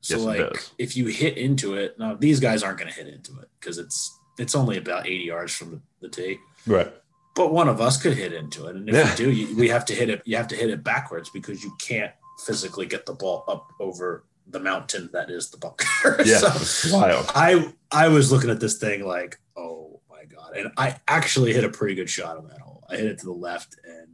So 0.00 0.16
Yes, 0.16 0.24
like 0.24 0.70
if 0.78 0.96
you 0.96 1.06
hit 1.06 1.36
into 1.38 1.74
it, 1.74 1.98
now 1.98 2.14
these 2.14 2.40
guys 2.40 2.62
aren't 2.62 2.78
going 2.78 2.90
to 2.90 2.96
hit 2.96 3.06
into 3.06 3.38
it 3.40 3.48
because 3.60 3.78
it's 3.78 4.18
it's 4.38 4.54
only 4.54 4.78
about 4.78 5.06
80 5.06 5.24
yards 5.24 5.54
from 5.54 5.70
the, 5.70 5.80
the 6.00 6.08
tee. 6.08 6.38
Right. 6.66 6.92
But 7.34 7.52
one 7.52 7.68
of 7.68 7.80
us 7.80 8.00
could 8.00 8.14
hit 8.16 8.32
into 8.32 8.66
it, 8.66 8.76
and 8.76 8.88
if 8.88 8.94
Yeah. 8.94 9.10
you 9.10 9.16
do, 9.16 9.30
you, 9.30 9.56
we 9.56 9.68
have 9.68 9.84
to 9.86 9.94
hit 9.94 10.10
it. 10.10 10.22
You 10.26 10.36
have 10.36 10.48
to 10.48 10.56
hit 10.56 10.68
it 10.70 10.84
backwards 10.84 11.30
because 11.30 11.64
you 11.64 11.72
can't 11.80 12.12
physically 12.44 12.86
get 12.86 13.06
the 13.06 13.14
ball 13.14 13.44
up 13.48 13.72
over 13.80 14.24
the 14.48 14.60
mountain 14.60 15.08
that 15.12 15.30
is 15.30 15.50
the 15.50 15.56
bunker. 15.56 15.86
Yeah. 16.24 16.38
So 16.38 16.96
wild. 16.98 17.30
I 17.34 17.72
I 17.90 18.08
was 18.08 18.30
looking 18.32 18.50
at 18.50 18.60
this 18.60 18.76
thing 18.78 19.06
like, 19.06 19.38
oh 19.56 20.00
my 20.10 20.24
god, 20.24 20.56
and 20.56 20.72
I 20.76 20.96
actually 21.08 21.52
hit 21.54 21.64
a 21.64 21.68
pretty 21.70 21.94
good 21.94 22.10
shot 22.10 22.36
on 22.36 22.48
that 22.48 22.60
hole. 22.60 22.84
I 22.90 22.96
hit 22.96 23.06
it 23.06 23.18
to 23.20 23.26
the 23.26 23.32
left, 23.32 23.76
and 23.84 24.08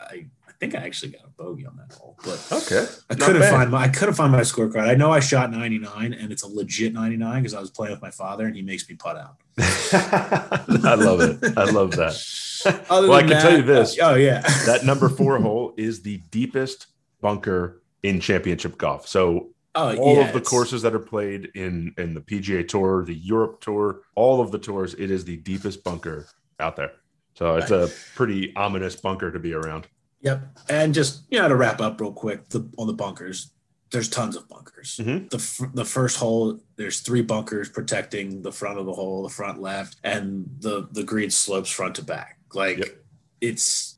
I 0.00 0.04
I 0.14 0.26
think 0.60 0.74
I 0.74 0.78
actually 0.78 1.12
got 1.12 1.24
a 1.24 1.28
bogey 1.28 1.66
on 1.66 1.76
that 1.76 1.94
hole, 1.96 2.18
but 2.24 2.44
Okay. 2.50 2.86
I 3.10 3.14
couldn't 3.14 3.42
bad. 3.42 3.50
find 3.52 3.70
my 3.70 3.82
I 3.84 3.88
couldn't 3.88 4.14
find 4.14 4.32
my 4.32 4.40
scorecard. 4.40 4.88
I 4.88 4.94
know 4.94 5.12
I 5.12 5.20
shot 5.20 5.50
99, 5.50 6.12
and 6.12 6.32
it's 6.32 6.42
a 6.42 6.48
legit 6.48 6.92
99 6.92 7.42
because 7.42 7.54
I 7.54 7.60
was 7.60 7.70
playing 7.70 7.92
with 7.92 8.02
my 8.02 8.10
father, 8.10 8.46
and 8.46 8.56
he 8.56 8.62
makes 8.62 8.88
me 8.88 8.96
putt 8.96 9.16
out. 9.16 9.36
I 9.58 10.94
love 10.94 11.20
it. 11.20 11.56
I 11.56 11.64
love 11.64 11.92
that. 11.92 12.14
Well, 12.90 13.12
I 13.12 13.20
can 13.20 13.40
tell 13.40 13.56
you 13.56 13.62
this. 13.62 13.96
Uh, 14.00 14.10
oh 14.10 14.14
yeah, 14.16 14.40
That 14.66 14.84
number 14.84 15.08
four 15.08 15.38
hole 15.40 15.74
is 15.76 16.02
the 16.02 16.16
deepest 16.32 16.88
bunker 17.20 17.82
in 18.02 18.18
championship 18.18 18.76
golf. 18.78 19.06
So 19.06 19.50
oh 19.76 19.96
all 19.96 20.16
yeah, 20.16 20.26
of 20.26 20.34
the 20.34 20.40
courses 20.40 20.82
that 20.82 20.92
are 20.92 20.98
played 20.98 21.52
in 21.54 21.94
in 21.98 22.14
the 22.14 22.20
PGA 22.20 22.66
Tour, 22.66 23.04
the 23.04 23.14
Europe 23.14 23.60
Tour, 23.60 24.00
all 24.16 24.40
of 24.40 24.50
the 24.50 24.58
tours, 24.58 24.94
it 24.94 25.08
is 25.12 25.24
the 25.24 25.36
deepest 25.36 25.84
bunker 25.84 26.26
out 26.58 26.74
there. 26.74 26.90
So 27.34 27.54
it's 27.58 27.70
a 27.70 27.88
pretty 28.16 28.52
ominous 28.56 28.96
bunker 28.96 29.30
to 29.30 29.38
be 29.38 29.54
around. 29.54 29.86
Yep. 30.22 30.58
And 30.68 30.94
just 30.94 31.22
you 31.30 31.38
know 31.38 31.48
to 31.48 31.56
wrap 31.56 31.80
up 31.80 32.00
real 32.00 32.12
quick 32.12 32.48
the, 32.48 32.68
on 32.78 32.86
the 32.86 32.92
bunkers, 32.92 33.52
there's 33.90 34.08
tons 34.08 34.36
of 34.36 34.48
bunkers. 34.48 34.98
Mhm. 35.02 35.30
The 35.30 35.70
the 35.74 35.84
first 35.84 36.16
hole, 36.18 36.60
there's 36.76 37.00
three 37.00 37.22
bunkers 37.22 37.68
protecting 37.68 38.42
the 38.42 38.52
front 38.52 38.78
of 38.78 38.86
the 38.86 38.92
hole, 38.92 39.22
the 39.22 39.28
front 39.28 39.60
left, 39.60 39.96
and 40.04 40.48
the 40.60 40.88
the 40.92 41.04
green 41.04 41.30
slopes 41.30 41.70
front 41.70 41.94
to 41.96 42.02
back. 42.02 42.38
Like 42.52 42.78
Yep. 42.78 43.04
it's 43.40 43.94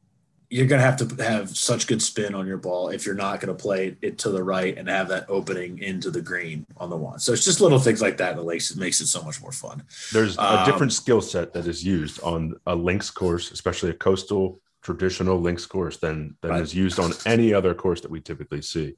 you're 0.53 0.67
gonna 0.67 0.83
have 0.83 0.97
to 0.97 1.23
have 1.23 1.57
such 1.57 1.87
good 1.87 2.03
spin 2.03 2.35
on 2.35 2.45
your 2.45 2.57
ball 2.57 2.89
if 2.89 3.07
you're 3.07 3.15
not 3.15 3.41
gonna 3.41 3.55
play 3.55 3.97
it 4.03 4.19
to 4.19 4.31
the 4.31 4.43
right 4.43 4.77
and 4.77 4.89
have 4.89 5.07
that 5.09 5.25
opening 5.29 5.79
into 5.79 6.11
the 6.11 6.21
green 6.21 6.67
on 6.77 6.91
the 6.91 6.97
one. 6.97 7.21
So 7.21 7.33
it's 7.33 7.45
just 7.45 7.61
little 7.61 7.79
things 7.79 8.03
like 8.03 8.17
that 8.17 8.35
that 8.37 8.45
makes 8.45 8.71
it 8.73 8.77
makes 8.77 9.01
it 9.01 9.07
so 9.07 9.23
much 9.23 9.41
more 9.41 9.53
fun. 9.53 9.85
There's 10.13 10.37
a 10.37 10.43
Um, 10.43 10.67
different 10.71 10.93
skill 10.93 11.21
set 11.21 11.53
that 11.53 11.67
is 11.69 11.85
used 11.85 12.21
on 12.23 12.55
a 12.67 12.75
links 12.75 13.11
course, 13.11 13.53
especially 13.53 13.91
a 13.91 13.95
coastal 13.95 14.61
traditional 14.83 15.41
links 15.41 15.67
course, 15.67 15.99
than 15.99 16.37
than 16.41 16.51
Right. 16.53 16.63
is 16.63 16.75
used 16.75 16.99
on 16.99 17.13
any 17.27 17.53
other 17.55 17.75
course 17.75 18.01
that 18.01 18.11
we 18.11 18.21
typically 18.21 18.63
see. 18.63 18.95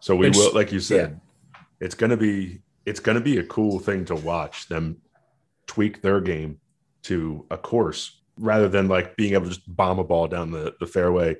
So 0.00 0.16
we 0.16 0.28
Which- 0.28 0.36
will, 0.36 0.54
like 0.54 0.72
you 0.72 0.80
said, 0.80 1.20
it's 1.80 1.94
gonna 1.94 2.16
be 2.16 2.62
it's 2.86 3.00
gonna 3.00 3.20
be 3.20 3.38
a 3.38 3.44
cool 3.44 3.78
thing 3.78 4.04
to 4.06 4.14
watch 4.14 4.68
them 4.68 4.96
tweak 5.66 6.00
their 6.02 6.20
game 6.20 6.58
to 7.02 7.46
a 7.50 7.58
course 7.58 8.20
rather 8.38 8.68
than 8.68 8.88
like 8.88 9.16
being 9.16 9.34
able 9.34 9.44
to 9.44 9.50
just 9.50 9.76
bomb 9.76 9.98
a 9.98 10.04
ball 10.04 10.26
down 10.28 10.50
the, 10.50 10.74
the 10.80 10.86
fairway, 10.86 11.36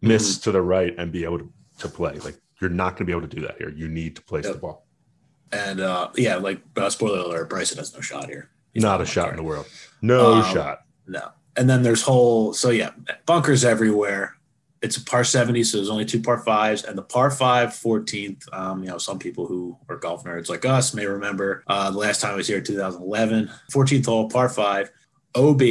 miss 0.00 0.32
Mm-hmm. 0.38 0.42
to 0.44 0.52
the 0.52 0.62
right, 0.62 0.94
and 0.96 1.12
be 1.12 1.24
able 1.24 1.38
to, 1.40 1.52
to 1.80 1.88
play. 1.88 2.14
Like 2.18 2.36
you're 2.60 2.70
not 2.70 2.96
gonna 2.96 3.04
be 3.06 3.12
able 3.12 3.28
to 3.28 3.34
do 3.36 3.42
that 3.42 3.58
here. 3.58 3.68
You 3.70 3.88
need 3.88 4.16
to 4.16 4.22
place 4.22 4.44
Yep. 4.44 4.54
the 4.54 4.60
ball. 4.60 4.86
And 5.52 5.80
uh 5.80 6.10
yeah, 6.16 6.36
like 6.36 6.62
uh, 6.76 6.88
spoiler 6.90 7.18
alert, 7.20 7.50
Bryson 7.50 7.78
has 7.78 7.92
no 7.94 8.00
shot 8.00 8.26
here. 8.28 8.48
He's 8.72 8.82
not 8.82 9.00
a 9.00 9.06
shot 9.06 9.26
card. 9.26 9.38
in 9.38 9.44
the 9.44 9.48
world. 9.48 9.66
No 10.02 10.34
Um, 10.34 10.54
shot. 10.54 10.80
No. 11.06 11.30
And 11.56 11.68
then 11.68 11.82
there's 11.82 12.02
whole 12.02 12.52
so 12.52 12.70
yeah, 12.70 12.90
bunkers 13.24 13.64
everywhere. 13.64 14.36
It's 14.82 14.98
a 14.98 15.04
par 15.04 15.24
70, 15.24 15.64
so 15.64 15.78
there's 15.78 15.88
only 15.88 16.04
two 16.04 16.20
par 16.20 16.38
fives, 16.38 16.84
and 16.84 16.98
the 16.98 17.02
par 17.02 17.30
five 17.30 17.70
14th. 17.70 18.52
Um, 18.52 18.84
you 18.84 18.90
know, 18.90 18.98
some 18.98 19.18
people 19.18 19.46
who 19.46 19.76
are 19.88 19.96
golf 19.96 20.24
nerds 20.24 20.50
like 20.50 20.64
us 20.64 20.92
may 20.92 21.06
remember 21.06 21.64
uh, 21.66 21.90
the 21.90 21.98
last 21.98 22.20
time 22.20 22.32
I 22.32 22.36
was 22.36 22.46
here, 22.46 22.60
2011, 22.60 23.50
14th 23.72 24.04
hole, 24.04 24.28
par 24.28 24.48
five, 24.48 24.90
OB, 25.34 25.62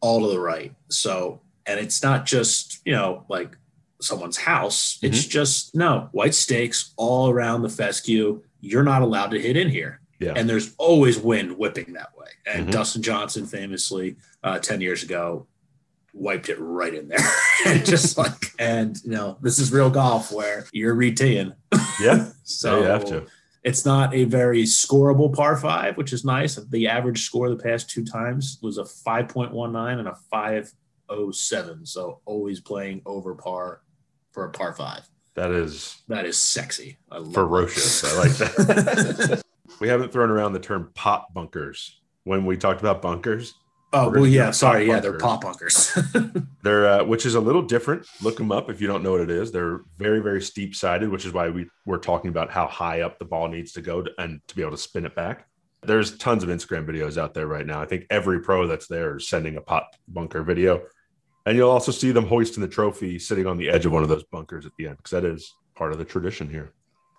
all 0.00 0.20
to 0.20 0.28
the 0.28 0.40
right. 0.40 0.74
So, 0.88 1.40
and 1.66 1.78
it's 1.78 2.02
not 2.02 2.26
just 2.26 2.80
you 2.84 2.92
know 2.92 3.24
like 3.28 3.56
someone's 4.00 4.36
house. 4.36 4.98
It's 5.02 5.24
just 5.24 5.74
no 5.74 6.08
white 6.12 6.34
stakes 6.34 6.92
all 6.96 7.30
around 7.30 7.62
the 7.62 7.68
fescue. 7.68 8.42
You're 8.60 8.82
not 8.82 9.02
allowed 9.02 9.30
to 9.30 9.40
hit 9.40 9.56
in 9.56 9.68
here 9.68 10.00
Yeah. 10.20 10.34
and 10.36 10.48
there's 10.48 10.74
always 10.76 11.18
wind 11.18 11.56
whipping 11.58 11.94
that 11.94 12.10
way. 12.16 12.28
And 12.46 12.68
Mhm. 12.68 12.72
Dustin 12.72 13.02
Johnson 13.02 13.46
famously 13.46 14.16
uh, 14.44 14.58
10 14.58 14.80
years 14.82 15.02
ago 15.02 15.46
wiped 16.12 16.48
it 16.50 16.56
right 16.60 16.92
in 16.94 17.08
there. 17.08 17.18
and 17.66 17.84
just 17.86 18.18
like, 18.22 18.34
and 18.58 18.96
you 19.02 19.10
know, 19.12 19.38
this 19.40 19.58
is 19.58 19.72
real 19.72 19.88
golf 19.90 20.30
where 20.30 20.66
you're 20.72 20.94
reteeing. 20.94 21.54
yeah. 22.00 22.30
So 22.44 22.80
you 22.80 22.84
have 22.86 23.04
to. 23.06 23.26
it's 23.64 23.84
not 23.86 24.12
a 24.14 24.24
very 24.24 24.64
scoreable 24.64 25.32
par 25.34 25.56
five, 25.56 25.96
which 25.96 26.12
is 26.12 26.24
nice. 26.24 26.56
The 26.56 26.88
average 26.88 27.22
score 27.24 27.48
the 27.48 27.56
past 27.62 27.88
two 27.88 28.04
times 28.04 28.58
was 28.60 28.76
a 28.76 28.82
5.19 28.84 29.98
and 30.00 30.08
a 30.08 30.16
507. 30.30 31.86
So 31.86 32.20
always 32.26 32.60
playing 32.60 33.02
over 33.06 33.34
par 33.34 33.82
for 34.32 34.44
a 34.46 34.50
par 34.50 34.74
five. 34.74 35.08
That 35.34 35.52
is 35.52 36.02
That 36.08 36.26
is 36.26 36.36
sexy. 36.36 36.98
I 37.10 37.18
love 37.18 37.32
ferocious. 37.32 38.00
that. 38.02 38.12
I 38.12 38.16
like 38.18 38.36
that. 38.36 39.42
We 39.78 39.88
haven't 39.88 40.12
thrown 40.12 40.30
around 40.30 40.52
the 40.52 40.60
term 40.60 40.90
pot 40.94 41.32
bunkers 41.32 42.00
when 42.24 42.44
we 42.44 42.56
talked 42.56 42.80
about 42.80 43.02
bunkers. 43.02 43.54
Oh, 43.92 44.08
well, 44.10 44.26
yeah. 44.26 44.52
Sorry. 44.52 44.86
Yeah. 44.86 45.00
They're 45.00 45.18
pot 45.18 45.40
bunkers. 45.40 45.98
They're 46.62 46.86
uh, 46.86 47.04
which 47.04 47.26
is 47.26 47.34
a 47.34 47.40
little 47.40 47.62
different. 47.62 48.06
Look 48.22 48.36
them 48.36 48.52
up 48.52 48.70
if 48.70 48.80
you 48.80 48.86
don't 48.86 49.02
know 49.02 49.12
what 49.12 49.20
it 49.20 49.30
is. 49.30 49.50
They're 49.50 49.80
very 49.96 50.20
very 50.20 50.40
steep 50.42 50.76
sided, 50.76 51.08
which 51.08 51.24
is 51.24 51.32
why 51.32 51.48
we 51.50 51.68
we're 51.86 51.98
talking 51.98 52.28
about 52.28 52.50
how 52.50 52.66
high 52.66 53.00
up 53.00 53.18
the 53.18 53.24
ball 53.24 53.48
needs 53.48 53.72
to 53.72 53.80
go 53.80 54.02
to, 54.02 54.10
and 54.18 54.40
to 54.46 54.54
be 54.54 54.62
able 54.62 54.72
to 54.72 54.78
spin 54.78 55.06
it 55.06 55.14
back. 55.16 55.46
There's 55.82 56.16
tons 56.18 56.44
of 56.44 56.50
Instagram 56.50 56.86
videos 56.86 57.16
out 57.16 57.34
there 57.34 57.46
right 57.46 57.66
now. 57.66 57.80
I 57.80 57.86
think 57.86 58.06
every 58.10 58.40
pro 58.40 58.66
that's 58.66 58.86
there 58.86 59.16
is 59.16 59.28
sending 59.28 59.56
a 59.56 59.60
pot 59.60 59.84
bunker 60.06 60.42
video, 60.42 60.82
and 61.46 61.56
you'll 61.56 61.70
also 61.70 61.90
see 61.90 62.12
them 62.12 62.26
hoisting 62.26 62.60
the 62.60 62.68
trophy 62.68 63.18
sitting 63.18 63.46
on 63.46 63.56
the 63.56 63.70
edge 63.70 63.86
of 63.86 63.92
one 63.92 64.04
of 64.04 64.08
those 64.08 64.24
bunkers 64.24 64.66
at 64.66 64.72
the 64.78 64.86
end 64.86 64.98
because 64.98 65.10
that 65.10 65.24
is 65.24 65.52
part 65.74 65.90
of 65.90 65.98
the 65.98 66.04
tradition 66.04 66.48
here. 66.48 66.72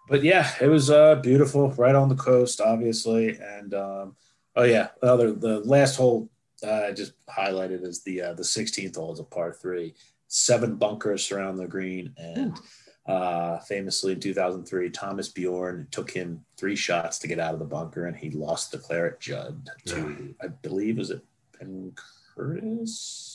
But 0.07 0.23
yeah, 0.23 0.51
it 0.59 0.67
was 0.67 0.89
uh, 0.89 1.15
beautiful, 1.15 1.71
right 1.71 1.95
on 1.95 2.09
the 2.09 2.15
coast, 2.15 2.59
obviously. 2.59 3.37
And 3.37 3.73
um, 3.73 4.15
oh 4.55 4.63
yeah, 4.63 4.89
the 5.01 5.11
other 5.11 5.31
the 5.31 5.59
last 5.61 5.95
hole 5.95 6.29
uh, 6.63 6.87
I 6.87 6.91
just 6.91 7.13
highlighted 7.27 7.83
is 7.85 8.03
the 8.03 8.21
uh, 8.21 8.33
the 8.33 8.43
16th 8.43 8.95
hole 8.95 9.13
is 9.13 9.19
a 9.19 9.23
par 9.23 9.53
three, 9.53 9.95
seven 10.27 10.75
bunkers 10.75 11.25
surround 11.25 11.59
the 11.59 11.67
green, 11.67 12.13
and 12.17 12.59
uh, 13.07 13.59
famously 13.59 14.13
in 14.13 14.19
2003, 14.19 14.89
Thomas 14.91 15.29
Bjorn 15.29 15.87
took 15.91 16.11
him 16.11 16.45
three 16.57 16.75
shots 16.75 17.17
to 17.19 17.27
get 17.27 17.39
out 17.39 17.53
of 17.53 17.59
the 17.59 17.65
bunker, 17.65 18.05
and 18.05 18.15
he 18.15 18.29
lost 18.31 18.71
the 18.71 18.77
claret 18.77 19.19
jug 19.19 19.67
to 19.85 20.35
I 20.41 20.47
believe 20.47 20.99
is 20.99 21.09
it 21.09 21.21
Ben 21.59 21.93
Curtis. 22.35 23.30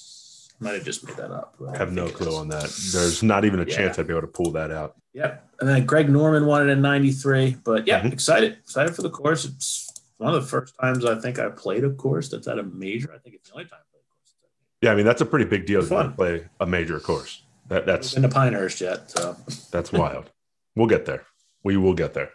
I 0.61 0.64
might 0.64 0.75
have 0.75 0.85
just 0.85 1.07
made 1.07 1.16
that 1.16 1.31
up. 1.31 1.55
I 1.73 1.77
have 1.77 1.92
no 1.92 2.09
clue 2.09 2.35
on 2.37 2.49
that. 2.49 2.62
There's 2.92 3.23
not 3.23 3.45
even 3.45 3.61
a 3.61 3.64
Yeah. 3.64 3.77
chance 3.77 3.99
I'd 3.99 4.07
be 4.07 4.12
able 4.14 4.23
to 4.23 4.27
pull 4.27 4.53
that 4.53 4.71
out. 4.71 4.97
Yep. 5.12 5.45
And 5.61 5.69
then 5.69 5.85
Greg 5.87 6.09
Norman 6.11 6.47
won 6.47 6.69
it 6.69 6.73
in 6.73 6.81
93. 6.83 7.57
But 7.64 7.87
yeah, 7.87 8.01
Mhm. 8.03 8.12
excited. 8.12 8.55
Excited 8.64 8.95
for 8.95 9.03
the 9.03 9.11
course. 9.11 9.45
It's 9.45 9.92
one 10.19 10.35
of 10.35 10.40
the 10.42 10.49
first 10.49 10.75
times 10.81 11.05
I 11.05 11.14
think 11.21 11.38
I 11.38 11.49
played 11.51 11.85
a 11.85 11.90
course 11.90 12.29
that's 12.31 12.47
at 12.49 12.59
a 12.59 12.62
major. 12.62 13.12
I 13.14 13.19
think 13.19 13.35
it's 13.37 13.49
the 13.51 13.55
only 13.55 13.64
time 13.66 13.81
I 13.81 13.85
played 13.92 14.03
a 14.03 14.09
course. 14.11 14.33
that's 14.33 14.42
at 14.42 14.49
a 14.49 14.49
major. 14.53 14.79
Yeah, 14.83 14.92
I 14.92 14.95
mean 14.97 15.05
that's 15.07 15.21
a 15.21 15.27
pretty 15.27 15.45
big 15.45 15.66
deal 15.66 15.87
to 15.87 16.12
play 16.16 16.47
a 16.61 16.66
major 16.66 17.01
course. 17.01 17.42
That 17.69 17.85
that's 17.87 18.14
been 18.14 18.23
to 18.23 18.29
Pinehurst 18.29 18.81
yet. 18.81 19.11
So 19.11 19.37
that's 19.71 19.92
wild. 19.92 20.31
We'll 20.75 20.87
get 20.87 21.05
there. 21.07 21.25
We 21.64 21.77
will 21.77 21.95
get 21.95 22.14
there. 22.14 22.31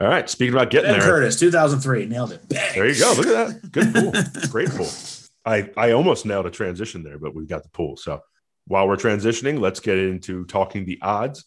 All 0.00 0.08
right. 0.08 0.28
Speaking 0.28 0.54
about 0.54 0.70
getting 0.70 0.90
Ben 0.90 1.00
there, 1.00 1.08
Curtis, 1.08 1.38
2003. 1.38 2.06
Nailed 2.06 2.32
it. 2.32 2.48
Bang. 2.48 2.74
there 2.74 2.86
you 2.88 2.98
go. 2.98 3.14
Look 3.16 3.26
at 3.28 3.62
that. 3.62 3.72
Good 3.72 3.94
pool. 3.94 4.12
Great 4.50 4.68
pool. 4.70 4.88
I 5.44 5.70
I 5.76 5.92
almost 5.92 6.26
nailed 6.26 6.46
a 6.46 6.50
transition 6.50 7.02
there, 7.02 7.18
but 7.18 7.34
we've 7.34 7.48
got 7.48 7.62
the 7.62 7.70
pool. 7.70 7.96
So 7.96 8.20
while 8.66 8.88
we're 8.88 8.96
transitioning, 8.96 9.60
let's 9.60 9.80
get 9.80 9.98
into 9.98 10.44
talking 10.46 10.84
the 10.84 10.98
odds. 11.02 11.44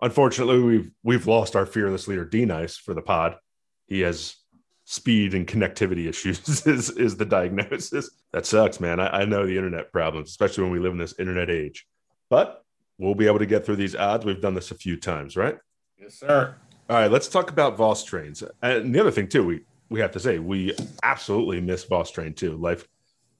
Unfortunately, 0.00 0.60
we've 0.60 0.90
we've 1.02 1.26
lost 1.26 1.56
our 1.56 1.66
fearless 1.66 2.08
leader 2.08 2.24
D 2.24 2.44
Nice 2.44 2.76
for 2.76 2.94
the 2.94 3.02
pod. 3.02 3.36
He 3.86 4.00
has 4.00 4.36
speed 4.84 5.34
and 5.34 5.46
connectivity 5.46 6.06
issues 6.08 6.66
is, 6.66 6.90
is 6.90 7.16
the 7.16 7.24
diagnosis. 7.24 8.10
That 8.32 8.46
sucks, 8.46 8.80
man. 8.80 9.00
I, 9.00 9.20
I 9.20 9.24
know 9.24 9.46
the 9.46 9.56
internet 9.56 9.92
problems, 9.92 10.30
especially 10.30 10.64
when 10.64 10.72
we 10.72 10.78
live 10.78 10.92
in 10.92 10.98
this 10.98 11.18
internet 11.18 11.50
age. 11.50 11.86
But 12.30 12.62
we'll 12.98 13.14
be 13.14 13.26
able 13.26 13.38
to 13.38 13.46
get 13.46 13.64
through 13.64 13.76
these 13.76 13.94
odds. 13.94 14.24
We've 14.24 14.40
done 14.40 14.54
this 14.54 14.70
a 14.70 14.74
few 14.74 14.96
times, 14.96 15.36
right? 15.36 15.58
Yes, 15.98 16.14
sir. 16.14 16.54
All 16.88 16.96
right, 16.96 17.10
let's 17.10 17.28
talk 17.28 17.50
about 17.50 17.78
Vostrand's. 17.78 18.42
And 18.62 18.94
the 18.94 19.00
other 19.00 19.10
thing 19.10 19.28
too, 19.28 19.44
we 19.44 19.60
we 19.88 20.00
have 20.00 20.12
to 20.12 20.20
say 20.20 20.38
we 20.38 20.74
absolutely 21.02 21.60
miss 21.60 21.84
Vostrand 21.84 22.36
too. 22.36 22.56
Life, 22.56 22.86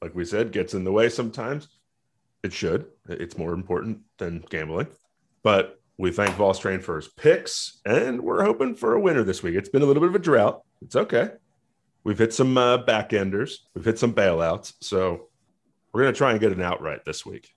like 0.05 0.15
we 0.15 0.27
said, 0.27 0.53
gets 0.53 0.75
in 0.75 0.85
the 0.85 0.93
way 0.93 1.09
sometimes. 1.09 1.67
It 2.43 2.53
should. 2.53 2.85
It's 3.09 3.39
more 3.39 3.55
important 3.55 4.01
than 4.19 4.45
gambling. 4.51 4.89
But 5.43 5.81
we 5.97 6.13
thank 6.13 6.35
Vostrand 6.35 6.83
for 6.83 6.97
his 6.97 7.09
picks, 7.09 7.81
and 7.87 8.21
we're 8.21 8.45
hoping 8.45 8.75
for 8.75 8.93
a 8.93 9.01
winner 9.01 9.23
this 9.23 9.43
week. 9.43 9.55
It's 9.55 9.71
been 9.71 9.81
a 9.81 9.87
little 9.87 10.03
bit 10.03 10.11
of 10.11 10.15
a 10.15 10.19
drought. 10.19 10.63
It's 10.83 10.95
okay. 10.95 11.31
We've 12.05 12.19
hit 12.19 12.35
some 12.35 12.59
uh, 12.59 12.79
back 12.79 13.15
enders. 13.15 13.67
We've 13.75 13.87
hit 13.87 13.99
some 13.99 14.13
bailouts. 14.13 14.75
So 14.83 15.29
we're 15.95 16.03
gonna 16.03 16.13
try 16.13 16.33
and 16.33 16.41
get 16.41 16.53
an 16.53 16.61
outright 16.61 17.07
this 17.07 17.25
week. 17.25 17.55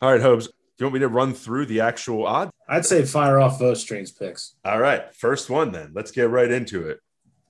All 0.00 0.12
right, 0.12 0.22
Hobes. 0.22 0.46
Do 0.46 0.52
you 0.78 0.86
want 0.86 0.94
me 0.94 1.00
to 1.00 1.08
run 1.08 1.34
through 1.34 1.66
the 1.66 1.80
actual 1.80 2.24
odds? 2.24 2.52
I'd 2.68 2.86
say 2.86 3.04
fire 3.04 3.40
off 3.40 3.58
those 3.58 3.80
strings 3.80 4.12
picks. 4.12 4.54
All 4.64 4.78
right, 4.78 5.12
first 5.16 5.50
one 5.50 5.72
then. 5.72 5.90
Let's 5.94 6.12
get 6.12 6.30
right 6.30 6.50
into 6.50 6.88
it. 6.88 7.00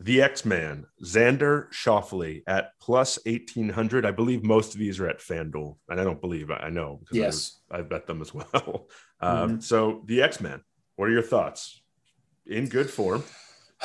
The 0.04 0.20
X 0.22 0.44
Man, 0.44 0.86
Xander 1.04 1.70
Schauffele 1.72 2.42
at 2.46 2.72
plus 2.80 3.18
1800. 3.24 4.04
I 4.04 4.10
believe 4.10 4.42
most 4.42 4.74
of 4.74 4.80
these 4.80 4.98
are 4.98 5.08
at 5.08 5.20
FanDuel. 5.20 5.76
And 5.88 6.00
I 6.00 6.04
don't 6.04 6.20
believe, 6.20 6.50
I 6.50 6.70
know. 6.70 6.98
because 7.00 7.16
Yes. 7.16 7.60
I, 7.70 7.78
I 7.78 7.82
bet 7.82 8.06
them 8.06 8.20
as 8.20 8.34
well. 8.34 8.88
Um, 9.20 9.50
Mm-hmm. 9.50 9.60
So, 9.60 10.02
the 10.06 10.20
X 10.20 10.40
Man, 10.40 10.62
what 10.96 11.08
are 11.08 11.12
your 11.12 11.22
thoughts? 11.22 11.80
In 12.44 12.66
good 12.68 12.90
form. 12.90 13.22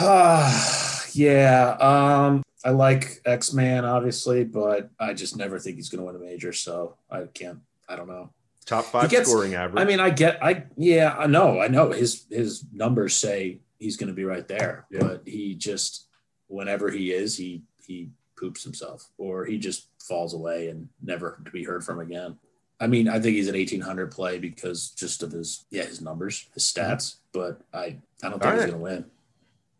yeah. 1.14 1.78
Um, 1.80 2.44
I 2.66 2.72
like 2.72 3.22
X 3.26 3.54
Man, 3.54 3.86
obviously, 3.86 4.44
but 4.44 4.90
I 5.00 5.14
just 5.14 5.38
never 5.38 5.60
think 5.60 5.76
he's 5.76 5.90
going 5.90 6.00
to 6.00 6.06
win 6.06 6.16
a 6.16 6.20
major. 6.26 6.54
So 6.54 6.98
I 7.10 7.26
can't, 7.34 7.60
I 7.88 7.96
don't 7.96 8.08
know. 8.08 8.32
Top 8.66 8.86
five 8.86 9.10
gets- 9.10 9.30
scoring 9.30 9.54
average. 9.54 9.80
I 9.82 9.86
mean, 9.86 10.00
I 10.00 10.10
get, 10.10 10.44
I, 10.44 10.64
yeah, 10.76 11.16
I 11.18 11.28
know, 11.28 11.60
I 11.62 11.68
know 11.68 11.92
his, 11.92 12.26
his 12.30 12.66
numbers 12.74 13.16
say 13.16 13.62
he's 13.78 13.96
going 13.96 14.08
to 14.08 14.14
be 14.16 14.26
right 14.26 14.48
there, 14.48 14.86
Yeah. 14.92 15.00
but 15.02 15.22
he 15.26 15.54
just, 15.56 16.07
whenever 16.48 16.90
he 16.90 17.12
is, 17.12 17.38
he, 17.38 17.64
he 17.86 18.10
poops 18.38 18.64
himself 18.64 19.10
or 19.18 19.46
he 19.46 19.58
just 19.58 19.88
falls 20.00 20.34
away 20.34 20.70
and 20.70 20.88
never 21.02 21.40
to 21.46 21.52
be 21.52 21.64
heard 21.64 21.84
from 21.84 22.00
again. 22.00 22.38
I 22.80 22.86
mean, 22.88 23.08
I 23.10 23.14
think 23.20 23.36
he's 23.36 23.48
an 23.48 23.56
1800 23.56 24.12
play 24.12 24.38
because 24.38 24.92
just 24.92 25.24
of 25.24 25.32
his, 25.32 25.66
yeah, 25.72 25.84
his 25.86 26.00
numbers, 26.02 26.48
his 26.54 26.64
stats, 26.64 27.16
but 27.34 27.62
I, 27.74 27.80
I 27.80 28.30
don't 28.30 28.34
think 28.34 28.46
All 28.46 28.52
he's 28.52 28.60
right. 28.62 28.70
going 28.70 28.72
to 28.72 28.78
win. 28.78 29.06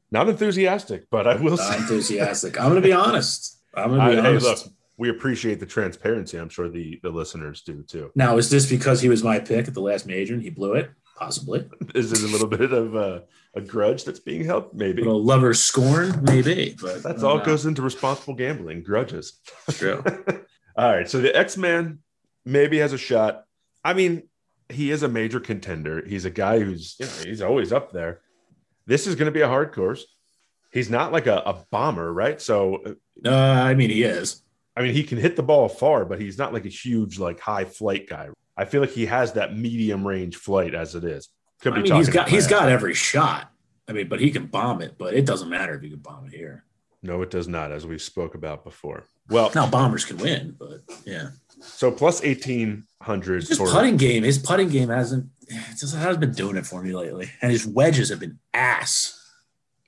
not 0.10 0.28
enthusiastic, 0.30 1.08
but 1.12 1.28
I 1.28 1.36
will 1.36 1.58
Not 1.58 1.60
say. 1.74 1.78
enthusiastic. 1.78 2.60
I'm 2.60 2.70
going 2.72 2.82
to 2.82 2.88
be 2.88 2.94
honest. 2.94 3.60
I'm 3.76 3.90
going 3.90 4.00
to 4.00 4.06
I- 4.06 4.10
be 4.16 4.22
hey, 4.22 4.28
honest. 4.30 4.46
look, 4.66 4.74
we 4.98 5.10
appreciate 5.10 5.60
the 5.60 5.66
transparency. 5.68 6.38
I'm 6.40 6.50
sure 6.50 6.70
the, 6.70 7.00
the 7.04 7.10
listeners 7.12 7.62
do 7.62 7.84
too. 7.84 8.10
Now, 8.16 8.38
is 8.38 8.50
this 8.50 8.68
because 8.68 9.00
he 9.00 9.10
was 9.10 9.24
my 9.24 9.38
pick 9.38 9.68
at 9.68 9.76
the 9.76 9.82
last 9.82 10.08
major 10.08 10.34
and 10.34 10.42
he 10.42 10.50
blew 10.50 10.74
it? 10.74 10.90
Possibly. 11.18 11.68
Is 11.96 12.12
it 12.14 12.22
a 12.22 12.32
little 12.32 12.48
bit 12.48 12.72
of 12.72 12.96
a, 12.96 13.24
a 13.56 13.62
grudge 13.62 14.04
that's 14.06 14.20
being 14.20 14.46
held? 14.46 14.74
Maybe. 14.74 15.02
little 15.02 15.24
lover's 15.24 15.60
scorn, 15.60 16.24
maybe. 16.24 16.76
But 16.80 17.02
That's 17.02 17.24
all 17.24 17.40
know. 17.40 17.46
goes 17.46 17.66
into 17.66 17.82
responsible 17.82 18.36
gambling, 18.36 18.84
grudges. 18.84 19.40
True. 19.72 20.04
all 20.78 20.92
right. 20.92 21.10
So 21.10 21.20
the 21.20 21.36
X 21.36 21.58
Man 21.58 22.00
maybe 22.46 22.78
has 22.78 22.94
a 22.94 22.98
shot. 23.00 23.46
I 23.84 23.94
mean, 23.94 24.24
he 24.70 24.92
is 24.92 25.02
a 25.02 25.08
major 25.08 25.40
contender. 25.40 26.06
He's 26.06 26.26
a 26.26 26.30
guy 26.30 26.60
who's, 26.60 26.96
you 27.00 27.06
know, 27.08 27.12
he's 27.26 27.42
always 27.42 27.72
up 27.74 27.92
there. 27.92 28.22
This 28.86 29.08
is 29.08 29.16
going 29.16 29.26
to 29.26 29.32
be 29.32 29.42
a 29.42 29.48
hard 29.48 29.74
course. 29.74 30.06
He's 30.72 30.90
not 30.90 31.12
like 31.12 31.26
a, 31.26 31.38
a 31.38 31.66
bomber, 31.72 32.14
right? 32.14 32.40
So, 32.42 32.84
Uh, 33.26 33.32
I 33.32 33.74
mean, 33.74 33.90
he 33.90 34.04
is. 34.04 34.44
I 34.76 34.82
mean, 34.84 34.94
he 34.94 35.04
can 35.04 35.18
hit 35.18 35.36
the 35.36 35.42
ball 35.44 35.68
far, 35.70 36.06
but 36.06 36.22
he's 36.22 36.38
not 36.38 36.54
like 36.54 36.66
a 36.66 36.70
huge, 36.70 37.18
like 37.18 37.40
high 37.40 37.66
flight 37.66 38.08
guy. 38.08 38.30
I 38.58 38.66
feel 38.66 38.82
like 38.82 38.90
he 38.92 39.06
has 39.06 39.34
that 39.34 39.56
medium 39.56 40.06
range 40.08 40.36
flight 40.38 40.74
as 40.74 40.96
it 40.96 41.04
is. 41.04 41.30
Could 41.62 41.74
I 41.74 41.82
mean, 41.82 41.94
he's 41.94 42.10
got 42.10 42.30
he's 42.30 42.48
got 42.48 42.70
every 42.70 42.94
shot. 42.94 43.52
I 43.88 43.94
mean, 43.94 44.08
but 44.10 44.20
he 44.20 44.32
can 44.32 44.48
bomb 44.48 44.82
it. 44.82 44.96
But 44.98 45.14
it 45.14 45.26
doesn't 45.26 45.50
matter 45.50 45.74
if 45.76 45.84
you 45.84 45.90
can 45.92 46.00
bomb 46.00 46.26
it 46.26 46.34
here. 46.34 46.64
No, 47.04 47.22
it 47.22 47.30
does 47.30 47.48
not, 47.48 47.72
as 47.72 47.86
we 47.86 47.98
spoke 48.00 48.36
about 48.36 48.64
before. 48.64 49.04
Well, 49.30 49.52
Now, 49.54 49.70
bombers 49.70 50.04
can 50.04 50.18
win, 50.18 50.56
but 50.58 50.82
yeah, 51.06 51.30
so 51.60 51.92
plus 51.92 52.22
1800 52.24 53.44
his 53.48 53.58
for 53.58 53.68
putting 53.68 53.98
game. 53.98 54.24
His 54.24 54.38
putting 54.40 54.70
game 54.70 54.90
hasn't 54.90 55.28
just 55.78 55.96
hasn't 55.96 56.20
been 56.20 56.32
doing 56.34 56.58
it 56.58 56.66
for 56.66 56.82
me 56.82 56.94
lately, 56.94 57.30
and 57.42 57.52
his 57.52 57.66
wedges 57.68 58.10
have 58.10 58.20
been 58.20 58.40
ass. 58.54 59.14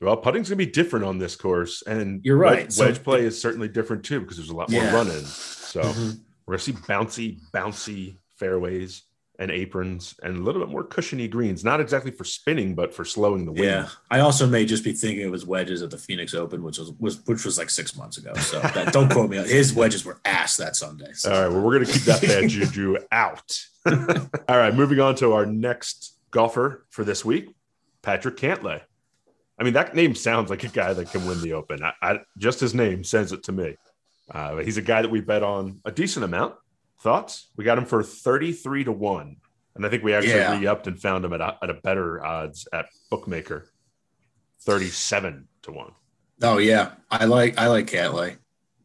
Well, 0.02 0.16
putting's 0.18 0.50
gonna 0.50 0.58
be 0.58 0.66
different 0.66 1.04
on 1.06 1.18
this 1.18 1.36
course, 1.36 1.82
and 1.86 2.22
You're 2.24 2.38
right. 2.38 2.64
Wedge, 2.64 2.72
So- 2.74 2.86
wedge 2.86 3.04
play 3.04 3.26
is 3.26 3.42
certainly 3.42 3.68
different 3.68 4.04
too 4.06 4.22
because 4.22 4.38
there's 4.38 4.50
a 4.50 4.56
lot 4.56 4.70
more 4.70 4.82
Yeah. 4.84 4.94
running. 4.94 5.26
So 5.26 5.82
Mhm. 5.82 6.20
we're 6.46 6.54
gonna 6.54 6.60
see 6.60 6.74
bouncy, 6.74 7.40
bouncy 7.54 8.18
fairways 8.40 9.04
and 9.40 9.52
aprons 9.52 10.16
and 10.22 10.38
a 10.38 10.42
little 10.42 10.62
bit 10.62 10.70
more 10.70 10.84
cushiony 10.84 11.28
greens. 11.28 11.64
Not 11.64 11.80
exactly 11.80 12.12
for 12.12 12.26
spinning, 12.26 12.76
but 12.76 12.94
for 12.94 13.06
slowing 13.06 13.46
the 13.46 13.54
wind. 13.54 13.64
Yeah, 13.64 13.90
I 14.12 14.20
also 14.20 14.46
may 14.46 14.66
just 14.66 14.84
be 14.84 14.92
thinking 14.92 15.26
it 15.26 15.32
was 15.32 15.46
wedges 15.46 15.82
at 15.82 15.92
the 15.92 15.98
Phoenix 15.98 16.34
Open, 16.34 16.62
which 16.62 16.78
was, 16.78 16.92
was 17.00 17.26
which 17.26 17.46
was 17.46 17.58
like 17.58 17.70
six 17.70 17.96
months 17.96 18.18
ago. 18.18 18.34
So 18.36 18.60
that, 18.60 18.92
don't 18.92 19.10
quote 19.10 19.30
me. 19.30 19.38
on 19.38 19.46
His 19.46 19.74
wedges 19.74 20.04
were 20.04 20.20
ass 20.26 20.58
that 20.58 20.76
Sunday. 20.76 21.14
So. 21.14 21.34
All 21.34 21.42
right. 21.42 21.52
Well, 21.52 21.62
we're 21.62 21.74
gonna 21.74 21.92
keep 21.92 22.04
that 22.04 22.22
bad 22.22 22.50
juju 22.50 22.98
out. 23.12 23.60
All 23.86 24.58
right. 24.58 24.76
Moving 24.76 25.00
on 25.00 25.16
to 25.16 25.32
our 25.32 25.46
next 25.46 26.18
golfer 26.32 26.86
for 26.90 27.06
this 27.06 27.24
week, 27.24 27.56
Patrick 28.02 28.36
Cantlay. 28.36 28.82
I 29.58 29.64
mean, 29.64 29.74
that 29.74 29.96
name 29.96 30.16
sounds 30.16 30.50
like 30.50 30.64
a 30.64 30.70
guy 30.70 30.94
that 30.94 31.12
can 31.12 31.26
win 31.26 31.42
the 31.42 31.54
Open. 31.54 31.84
I, 31.84 31.94
I, 32.02 32.20
just 32.38 32.60
his 32.60 32.74
name 32.74 33.04
sends 33.04 33.32
it 33.32 33.44
to 33.44 33.52
me. 33.52 33.76
Uh, 34.32 34.58
he's 34.58 34.78
a 34.78 34.82
guy 34.82 35.02
that 35.02 35.12
we 35.12 35.22
bet 35.22 35.44
on 35.44 35.80
a 35.86 35.92
decent 35.92 36.24
amount. 36.24 36.56
Thoughts? 37.02 37.48
We 37.56 37.64
got 37.64 37.78
him 37.78 37.86
for 37.86 38.04
33 38.04 38.84
to 38.86 38.92
1. 38.92 39.38
And 39.76 39.86
I 39.86 39.90
think 39.90 40.04
we 40.04 40.14
actually 40.14 40.34
Yeah. 40.34 40.60
re 40.60 40.68
upped 40.68 40.88
and 40.88 41.00
found 41.00 41.24
him 41.24 41.34
at 41.34 41.42
a, 41.42 41.58
at 41.62 41.70
a 41.70 41.76
better 41.76 42.24
odds 42.26 42.68
at 42.74 42.88
Bookmaker 43.10 43.66
37 44.62 45.48
to 45.64 45.72
1. 45.72 45.92
Oh 46.42 46.58
yeah, 46.58 46.92
I 47.12 47.26
like 47.26 47.58
I 47.58 47.68
like 47.68 47.88
Cantlay. 47.88 48.38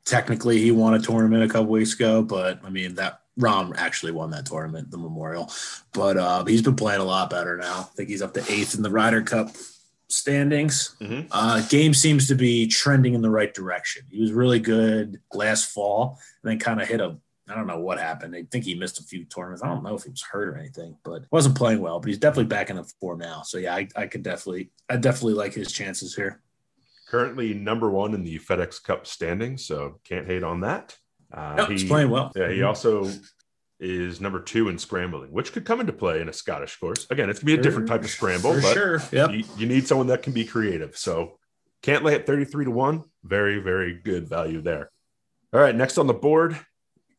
Technically, 0.04 0.60
he 0.60 0.70
won 0.70 0.94
a 0.94 0.98
tournament 1.00 1.42
a 1.44 1.48
couple 1.48 1.66
weeks 1.70 1.94
ago, 1.94 2.22
but 2.22 2.60
I 2.64 2.70
mean 2.70 2.94
that 2.96 3.20
Rahm 3.38 3.74
actually 3.76 4.12
won 4.12 4.30
that 4.30 4.46
tournament, 4.46 4.90
the 4.90 4.98
Memorial. 4.98 5.50
But 5.92 6.16
uh, 6.16 6.44
he's 6.44 6.62
been 6.62 6.76
playing 6.76 7.00
a 7.00 7.04
lot 7.04 7.30
better 7.30 7.56
now. 7.56 7.80
I 7.80 7.94
think 7.96 8.08
he's 8.08 8.22
up 8.22 8.34
to 8.34 8.40
eighth 8.52 8.74
in 8.74 8.82
the 8.82 8.90
Ryder 8.90 9.22
Cup 9.22 9.50
standings. 10.08 10.94
Mhm. 11.00 11.26
Uh, 11.30 11.60
game 11.68 11.94
seems 11.94 12.28
to 12.28 12.34
be 12.34 12.66
trending 12.66 13.14
in 13.14 13.22
the 13.22 13.30
right 13.30 13.52
direction. 13.52 14.04
He 14.10 14.20
was 14.20 14.32
really 14.32 14.60
good 14.60 15.20
last 15.32 15.70
fall, 15.72 16.18
and 16.42 16.50
then 16.50 16.58
kind 16.58 16.80
of 16.80 16.88
hit 16.88 17.00
a. 17.00 17.16
I 17.48 17.54
don't 17.54 17.66
know 17.66 17.78
what 17.78 17.98
happened. 17.98 18.34
I 18.34 18.44
think 18.50 18.64
he 18.64 18.74
missed 18.74 18.98
a 19.00 19.02
few 19.02 19.24
tournaments. 19.24 19.62
I 19.62 19.68
don't 19.68 19.82
know 19.82 19.94
if 19.94 20.04
he 20.04 20.10
was 20.10 20.22
hurt 20.22 20.48
or 20.48 20.56
anything, 20.56 20.96
but 21.04 21.24
wasn't 21.30 21.56
playing 21.56 21.80
well. 21.80 22.00
But 22.00 22.08
he's 22.08 22.18
definitely 22.18 22.46
back 22.46 22.70
in 22.70 22.76
the 22.76 22.84
form 23.00 23.18
now. 23.18 23.42
So 23.42 23.58
yeah, 23.58 23.74
I, 23.74 23.88
I 23.94 24.06
could 24.06 24.22
definitely, 24.22 24.70
I 24.88 24.96
definitely 24.96 25.34
like 25.34 25.52
his 25.52 25.70
chances 25.70 26.14
here. 26.14 26.40
Currently 27.08 27.52
number 27.54 27.90
one 27.90 28.14
in 28.14 28.24
the 28.24 28.38
FedEx 28.38 28.82
Cup 28.82 29.06
standings, 29.06 29.66
so 29.66 30.00
can't 30.04 30.26
hate 30.26 30.42
on 30.42 30.60
that. 30.60 30.96
Uh, 31.32 31.54
No, 31.58 31.64
he's 31.66 31.84
playing 31.84 32.10
well. 32.10 32.32
Yeah, 32.34 32.50
he 32.50 32.62
also 32.62 33.10
is 33.78 34.20
number 34.20 34.40
two 34.40 34.68
in 34.70 34.78
scrambling, 34.78 35.30
which 35.30 35.52
could 35.52 35.66
come 35.66 35.80
into 35.80 35.92
play 35.92 36.22
in 36.22 36.28
a 36.30 36.32
Scottish 36.32 36.76
course. 36.78 37.06
Again, 37.10 37.28
it's 37.28 37.40
gonna 37.40 37.54
be 37.54 37.60
a 37.60 37.62
different 37.62 37.88
type 37.88 38.02
of 38.02 38.08
scramble, 38.10 38.54
For 38.54 38.60
but 38.62 38.72
sure. 38.72 39.02
Yep. 39.12 39.30
you, 39.32 39.44
you 39.58 39.66
need 39.66 39.86
someone 39.86 40.06
that 40.06 40.22
can 40.22 40.32
be 40.32 40.44
creative. 40.46 40.96
So 40.96 41.38
Cantlay 41.82 42.14
at 42.14 42.26
33 42.26 42.64
to 42.64 42.70
1. 42.70 43.04
Very, 43.24 43.58
very 43.58 44.00
good 44.02 44.26
value 44.28 44.62
there. 44.62 44.90
All 45.52 45.60
right, 45.60 45.74
next 45.74 45.98
on 45.98 46.06
the 46.06 46.14
board, 46.14 46.58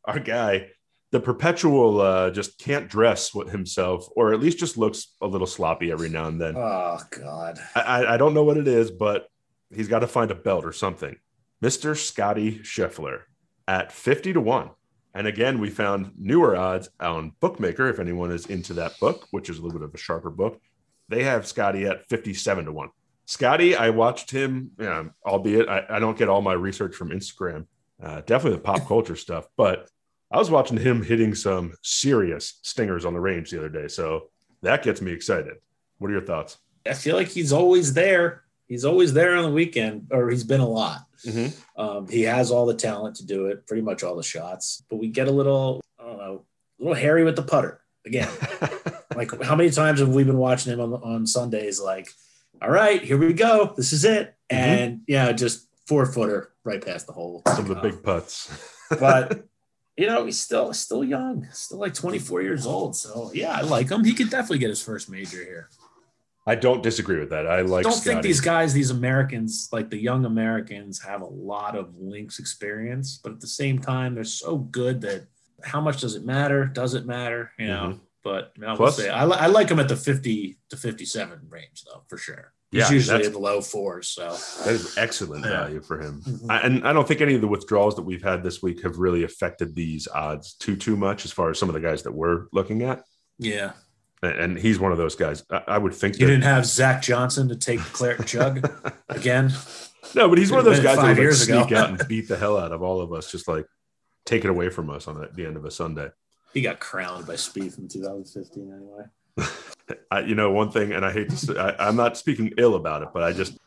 our 0.08 0.20
guy, 0.20 0.68
the 1.12 1.20
perpetual 1.20 2.02
uh, 2.02 2.30
just 2.32 2.58
can't 2.60 2.90
dress 2.90 3.34
with 3.34 3.50
himself, 3.50 4.08
or 4.16 4.34
at 4.34 4.40
least 4.40 4.58
just 4.60 4.78
looks 4.78 5.16
a 5.22 5.28
little 5.28 5.48
sloppy 5.48 5.92
every 5.92 6.10
now 6.10 6.28
and 6.28 6.42
then. 6.42 6.56
Oh 6.58 7.00
God. 7.12 7.60
I, 7.76 8.06
I- 8.06 8.18
don't 8.18 8.34
know 8.34 8.44
what 8.44 8.58
it 8.58 8.68
is, 8.68 8.92
but 8.92 9.28
he's 9.74 9.88
got 9.88 10.00
to 10.00 10.08
find 10.08 10.32
a 10.32 10.36
belt 10.36 10.66
or 10.66 10.74
something. 10.74 11.16
Mr. 11.64 11.96
Scottie 11.98 12.60
Scheffler 12.60 13.22
at 13.68 13.92
50 13.92 14.34
to 14.34 14.42
1. 14.42 14.70
And 15.14 15.28
again, 15.28 15.60
we 15.60 15.70
found 15.70 16.12
newer 16.18 16.58
odds 16.58 16.90
on 17.00 17.32
Bookmaker, 17.40 17.88
if 17.88 18.00
anyone 18.00 18.32
is 18.32 18.48
into 18.48 18.74
that 18.74 19.00
book, 19.00 19.26
which 19.32 19.50
is 19.50 19.58
a 19.58 19.62
little 19.62 19.80
bit 19.80 19.88
of 19.88 19.94
a 19.96 19.98
sharper 19.98 20.30
book. 20.30 20.60
They 21.08 21.24
have 21.24 21.48
Scottie 21.48 21.86
at 21.86 22.08
57 22.10 22.66
to 22.66 22.72
1. 22.74 22.90
Scottie, 23.26 23.76
I 23.76 23.90
watched 23.92 24.30
him, 24.30 24.72
you 24.78 24.86
know, 24.86 25.10
albeit 25.26 25.70
I, 25.70 25.86
I 25.90 26.00
don't 26.00 26.18
get 26.18 26.28
all 26.28 26.42
my 26.42 26.54
research 26.54 26.96
from 26.96 27.10
Instagram, 27.12 27.66
uh, 28.04 28.22
definitely 28.26 28.58
the 28.58 28.64
pop 28.64 28.86
culture 28.88 29.16
stuff, 29.16 29.48
but 29.56 29.90
I 30.36 30.38
was 30.38 30.52
watching 30.52 30.76
him 30.76 31.02
hitting 31.02 31.34
some 31.34 31.76
serious 31.82 32.60
stingers 32.62 33.06
on 33.06 33.14
the 33.14 33.22
range 33.22 33.52
the 33.52 33.58
other 33.58 33.70
day. 33.70 33.88
So 33.88 34.32
that 34.64 34.84
gets 34.84 35.02
me 35.02 35.14
excited. 35.14 35.54
What 35.98 36.10
are 36.10 36.14
your 36.14 36.26
thoughts? 36.26 36.58
I 36.86 36.94
feel 36.94 37.16
like 37.16 37.30
he's 37.30 37.54
always 37.54 37.94
there. 37.94 38.44
He's 38.68 38.84
always 38.84 39.14
there 39.14 39.38
on 39.38 39.44
the 39.44 39.52
weekend, 39.52 40.08
or 40.12 40.30
he's 40.30 40.44
been 40.44 40.60
a 40.60 40.68
lot. 40.68 41.06
Mm-hmm. 41.26 41.80
Um, 41.82 42.08
he 42.10 42.24
has 42.24 42.52
all 42.52 42.66
the 42.66 42.74
talent 42.74 43.16
to 43.18 43.26
do 43.26 43.46
it, 43.46 43.66
pretty 43.66 43.82
much 43.82 44.04
all 44.04 44.18
the 44.18 44.24
shots. 44.24 44.84
But 44.90 44.98
we 44.98 45.08
get 45.08 45.30
a 45.30 45.32
little, 45.32 45.80
I 45.98 46.04
don't 46.04 46.18
know, 46.18 46.46
a 46.80 46.84
little 46.84 46.96
hairy 46.96 47.24
with 47.24 47.38
the 47.38 47.42
putter 47.44 47.80
again. 48.06 48.30
like 49.16 49.42
how 49.42 49.56
many 49.56 49.70
times 49.70 50.02
have 50.02 50.10
we 50.10 50.26
been 50.26 50.38
watching 50.38 50.74
him 50.74 50.82
on 50.82 50.94
on 50.96 51.26
Sundays? 51.28 51.80
Like, 51.80 52.10
all 52.62 52.70
right, 52.72 53.02
here 53.02 53.18
we 53.18 53.32
go. 53.32 53.74
This 53.78 53.94
is 53.94 54.04
it, 54.04 54.36
Mhm. 54.52 54.58
and 54.58 55.02
yeah, 55.08 55.32
just 55.32 55.70
four 55.88 56.06
footer 56.06 56.52
right 56.66 56.84
past 56.84 57.08
the 57.08 57.14
hole. 57.14 57.42
Some 57.48 57.60
of 57.60 57.68
the 57.70 57.76
big 57.90 58.04
putts. 58.04 58.52
but 59.00 59.46
you 59.98 60.08
know, 60.08 60.26
he's 60.26 60.40
still 60.40 60.74
still 60.74 61.04
young, 61.04 61.48
still 61.52 61.80
like 61.80 61.94
24 61.94 62.42
years 62.42 62.66
old. 62.66 62.96
So 62.96 63.32
yeah, 63.34 63.52
I 63.52 63.62
like 63.62 63.90
him. 63.90 64.04
He 64.04 64.14
could 64.14 64.30
definitely 64.30 64.60
get 64.60 64.70
his 64.70 64.82
first 64.84 65.10
major 65.10 65.44
here. 65.44 65.70
I 66.48 66.54
don't 66.56 66.84
disagree 66.84 67.20
with 67.20 67.32
that. 67.32 67.48
I 67.48 67.62
like. 67.62 67.84
don't 67.84 67.94
Scottie. 67.94 68.10
think 68.10 68.22
these 68.22 68.42
guys, 68.42 68.72
these 68.74 68.92
Americans, 68.92 69.70
like 69.72 69.90
the 69.90 69.98
young 69.98 70.26
Americans, 70.26 71.02
have 71.02 71.22
a 71.22 71.26
lot 71.26 71.76
of 71.76 71.96
links 71.98 72.38
experience, 72.40 73.20
but 73.24 73.32
at 73.32 73.42
the 73.42 73.48
same 73.48 73.80
time, 73.80 74.14
they're 74.14 74.24
so 74.24 74.58
good 74.58 75.02
that 75.02 75.26
how 75.64 75.82
much 75.82 76.02
does 76.02 76.16
it 76.16 76.24
matter? 76.26 76.66
Does 76.66 76.94
it 76.94 77.06
matter? 77.06 77.52
You 77.58 77.68
know. 77.68 77.84
Mm-hmm. 77.88 77.98
But 78.24 78.54
I, 78.66 78.72
will 78.72 78.78
Plus- 78.78 78.98
say, 78.98 79.10
I, 79.10 79.24
li- 79.26 79.38
I 79.40 79.46
like 79.48 79.70
him 79.70 79.80
at 79.80 79.88
the 79.88 79.96
50 79.96 80.58
to 80.70 80.78
57 80.78 81.42
range, 81.48 81.84
though, 81.86 82.02
for 82.08 82.18
sure. 82.18 82.54
He's 82.72 82.82
Yeah, 82.82 82.92
usually 82.92 83.26
in 83.26 83.32
the 83.32 83.40
low 83.40 83.62
fours. 83.62 84.08
So 84.10 84.30
That 84.66 84.74
is 84.74 84.98
excellent 84.98 85.46
Yeah. 85.46 85.52
value 85.64 85.82
for 85.82 86.00
him. 86.02 86.22
Mhm. 86.26 86.50
I, 86.50 86.60
and 86.62 86.86
I 86.88 86.92
don't 86.94 87.08
think 87.08 87.22
any 87.22 87.36
of 87.36 87.42
the 87.42 87.48
withdrawals 87.48 87.96
that 87.96 88.02
we've 88.02 88.24
had 88.24 88.44
this 88.44 88.62
week 88.62 88.82
have 88.84 88.98
really 88.98 89.24
affected 89.24 89.76
these 89.76 90.08
odds 90.14 90.54
too 90.56 90.76
too 90.76 90.96
much 90.98 91.24
as 91.26 91.32
far 91.32 91.50
as 91.52 91.60
some 91.60 91.70
of 91.70 91.74
the 91.74 91.80
guys 91.82 92.04
that 92.04 92.12
we're 92.12 92.48
looking 92.52 92.82
at. 92.84 93.04
Yeah. 93.38 93.74
And- 94.24 94.40
And 94.40 94.58
he's 94.58 94.80
one 94.80 94.92
of 94.92 94.98
those 94.98 95.16
guys. 95.16 95.44
I, 95.52 95.62
I 95.68 95.78
would 95.78 95.94
think 95.94 96.20
You 96.20 96.26
that, 96.26 96.32
didn't 96.34 96.44
have 96.46 96.66
Zach 96.66 97.02
Johnson 97.02 97.48
to 97.50 97.56
take 97.56 97.80
the 97.84 97.90
Claret 97.92 98.26
jug 98.26 98.68
again. 99.10 99.54
no, 100.16 100.28
but 100.28 100.38
he's 100.38 100.50
one 100.52 100.60
of 100.60 100.66
those 100.66 100.80
guys 100.80 100.96
that 100.96 101.02
five 101.04 101.04
would 101.04 101.10
like, 101.18 101.18
years 101.20 101.44
ago. 101.44 101.62
sneak 101.66 101.78
out 101.78 101.90
and 101.92 102.02
beat 102.08 102.28
the 102.28 102.38
hell 102.38 102.58
out 102.58 102.72
of 102.72 102.82
all 102.82 103.00
of 103.02 103.14
us, 103.14 103.32
just 103.32 103.48
like 103.48 103.66
take 104.26 104.44
it 104.44 104.50
away 104.50 104.70
from 104.70 104.90
us 104.90 105.08
on 105.08 105.20
the, 105.20 105.30
the 105.34 105.46
end 105.46 105.56
of 105.58 105.66
a 105.66 105.72
Sunday. 105.72 106.10
He 106.54 106.62
got 106.62 106.80
crowned 106.80 107.28
by 107.28 107.36
Spieth 107.36 107.78
in 107.78 107.88
2015 107.88 108.74
anyway. 108.74 109.04
I, 110.12 110.22
you 110.22 110.36
know, 110.36 110.52
one 110.52 110.72
thing, 110.72 110.92
and 110.94 111.06
I 111.06 111.12
hate 111.12 111.30
to 111.30 111.38
say, 111.38 111.58
I, 111.58 111.88
I'm 111.88 111.96
not 111.96 112.18
speaking 112.18 112.52
ill 112.58 112.76
about 112.76 113.02
it, 113.04 113.10
but 113.14 113.22
I 113.24 113.34
just, 113.34 113.58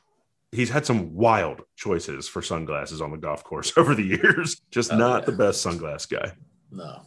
he's 0.52 0.70
had 0.70 0.84
some 0.84 1.14
wild 1.14 1.62
choices 1.76 2.28
for 2.28 2.42
sunglasses 2.42 3.00
on 3.00 3.10
the 3.12 3.16
golf 3.18 3.44
course 3.44 3.72
over 3.76 3.94
the 3.94 4.02
years. 4.02 4.60
Just 4.70 4.92
Oh, 4.92 4.96
not 4.96 5.20
yeah. 5.22 5.26
the 5.26 5.32
best 5.32 5.64
sunglass 5.64 6.08
guy. 6.08 6.32
No. 6.70 7.02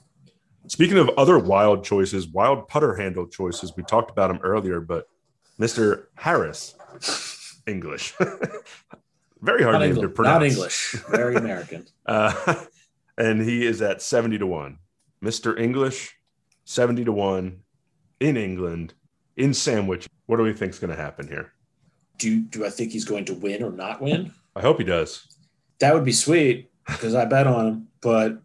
Speaking 0.68 0.98
of 0.98 1.10
other 1.18 1.38
wild 1.40 1.84
choices, 1.84 2.28
wild 2.28 2.68
putter 2.68 2.96
handle 2.96 3.28
choices, 3.28 3.74
we 3.76 3.84
talked 3.84 4.12
about 4.12 4.30
him 4.32 4.40
earlier, 4.44 4.80
but 4.80 5.08
Mr. 5.60 6.06
Harris, 6.16 6.76
English. 7.68 8.14
Very 9.42 9.64
hard 9.64 9.74
Not, 9.74 9.80
name 9.82 9.96
Engli- 9.96 10.02
to 10.02 10.10
pronounce. 10.10 10.34
not 10.42 10.44
English. 10.44 10.92
Very 11.10 11.36
American. 11.36 11.86
Uh, 12.06 12.66
and 13.18 13.42
he 13.42 13.66
is 13.66 13.82
at 13.82 14.02
70 14.02 14.38
to 14.40 14.48
1. 14.48 14.78
Mr. 15.24 15.60
English, 15.60 16.16
70 16.66 17.06
to 17.06 17.12
1 17.12 17.60
in 18.20 18.38
England, 18.38 18.94
in 19.38 19.54
Sandwich. 19.54 20.08
What 20.26 20.38
do 20.38 20.44
we 20.44 20.54
think 20.54 20.74
is 20.74 20.80
going 20.80 20.96
to 20.96 21.02
happen 21.02 21.28
here? 21.28 21.52
Do 22.18 22.40
do 22.42 22.66
I 22.66 22.70
think 22.70 22.92
he's 22.92 23.06
going 23.06 23.26
to 23.26 23.34
win 23.34 23.64
or 23.64 23.72
not 23.72 24.02
win? 24.02 24.34
I 24.56 24.62
hope 24.62 24.78
he 24.78 24.84
does. 24.84 25.28
That 25.80 25.94
would 25.94 26.06
be 26.06 26.12
sweet 26.12 26.70
because 26.88 27.16
I 27.16 27.26
bet 27.26 27.48
on 27.48 27.68
him. 27.68 27.88
But 28.02 28.40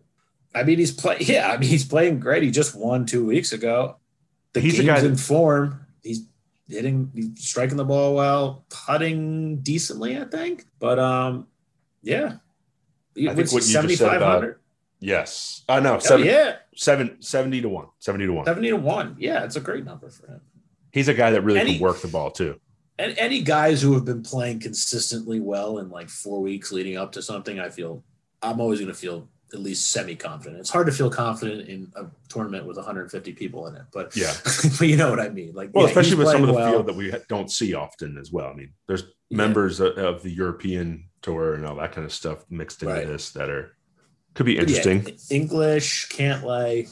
I 0.55 0.63
mean, 0.63 0.79
he's 0.79 0.93
play. 0.93 1.17
Yeah, 1.21 1.51
I 1.51 1.59
mean, 1.59 1.69
he's 1.69 1.85
playing 1.85 2.21
great. 2.21 2.43
He 2.43 2.51
just 2.51 2.75
won 2.75 3.07
two 3.07 3.27
weeks 3.27 3.53
ago. 3.53 3.97
The 4.55 4.61
He's 4.61 4.75
a 4.79 4.83
game's 4.83 4.87
guy 4.87 5.01
that- 5.01 5.07
in 5.09 5.17
form. 5.17 5.81
He's 6.03 6.27
hitting, 6.69 7.11
he's 7.15 7.47
striking 7.47 7.77
the 7.77 7.85
ball 7.85 8.15
well, 8.15 8.65
putting 8.71 9.59
decently, 9.59 10.19
I 10.19 10.25
think. 10.25 10.65
But 10.79 10.99
um, 10.99 11.47
yeah, 12.03 12.37
I 13.17 13.35
think 13.35 13.37
what 13.37 13.53
you 13.53 13.59
just 13.59 13.69
said 13.73 13.85
about- 13.85 14.41
7,500? 14.43 14.61
Yes. 14.99 15.63
Uh, 15.69 15.81
know. 15.81 15.97
Oh, 15.97 15.99
seven, 15.99 16.27
yeah, 16.27 16.57
seven, 16.75 17.21
70 17.21 17.61
to 17.63 17.69
1. 17.69 17.87
70 17.99 18.27
to 18.27 18.33
1. 18.33 18.45
70 18.47 18.69
to 18.71 18.77
1. 18.77 19.17
Yeah, 19.19 19.45
it's 19.45 19.57
a 19.57 19.61
great 19.61 19.85
number 19.85 20.09
for 20.09 20.27
him. 20.27 20.41
He's 20.97 21.09
a 21.09 21.15
guy 21.15 21.31
that 21.33 21.43
really 21.43 21.61
And 21.61 21.69
can 21.69 21.79
work 21.79 22.01
the 22.01 22.09
ball 22.09 22.31
too. 22.31 22.59
And 22.99 23.15
any 23.19 23.43
guys 23.43 23.83
who 23.83 23.93
have 23.93 24.07
been 24.07 24.23
playing 24.23 24.61
consistently 24.61 25.41
well 25.41 25.77
in 25.77 25.91
like 25.91 26.09
four 26.09 26.41
weeks 26.41 26.73
leading 26.73 26.97
up 26.97 27.13
to 27.13 27.23
something, 27.23 27.61
I 27.61 27.69
feel 27.69 28.03
I'm 28.41 28.63
always 28.63 28.79
going 28.81 28.91
to 28.91 28.99
feel 28.99 29.29
at 29.53 29.61
least 29.61 29.91
semi 29.91 30.17
confident. 30.17 30.59
It's 30.59 30.71
hard 30.71 30.87
to 30.87 30.93
feel 30.95 31.11
confident 31.11 31.69
in 31.69 31.93
a 31.97 32.07
tournament 32.31 32.65
with 32.65 32.79
150 32.79 33.33
people 33.35 33.67
in 33.67 33.77
it, 33.77 33.83
but 33.93 34.17
Yeah. 34.17 34.33
but 34.79 34.89
you 34.89 34.97
know 34.97 35.11
what 35.11 35.21
I 35.21 35.29
mean. 35.29 35.53
Like, 35.53 35.69
Well, 35.75 35.85
yeah, 35.85 35.91
especially 35.91 36.17
with 36.17 36.29
some 36.29 36.41
of 36.41 36.47
the 36.49 36.55
well. 36.55 36.71
field 36.73 36.87
that 36.87 36.97
we 36.97 37.13
don't 37.29 37.51
see 37.51 37.75
often 37.75 38.17
as 38.17 38.33
well. 38.33 38.49
I 38.49 38.55
mean, 38.55 38.73
there's 38.89 39.03
Yeah. 39.29 39.37
members 39.37 39.81
of, 39.81 39.99
of 39.99 40.23
the 40.23 40.31
European 40.31 41.11
tour 41.21 41.53
and 41.53 41.67
all 41.67 41.77
that 41.77 41.93
kind 41.93 42.07
of 42.07 42.13
stuff 42.15 42.47
mixed 42.49 42.83
into 42.83 42.95
Right. 42.95 43.07
this 43.07 43.33
that 43.33 43.51
are 43.51 43.77
could 44.33 44.47
be 44.47 44.57
But 44.57 44.71
yeah, 44.71 44.77
interesting. 44.79 45.19
English, 45.43 46.09
Cantlay. 46.09 46.89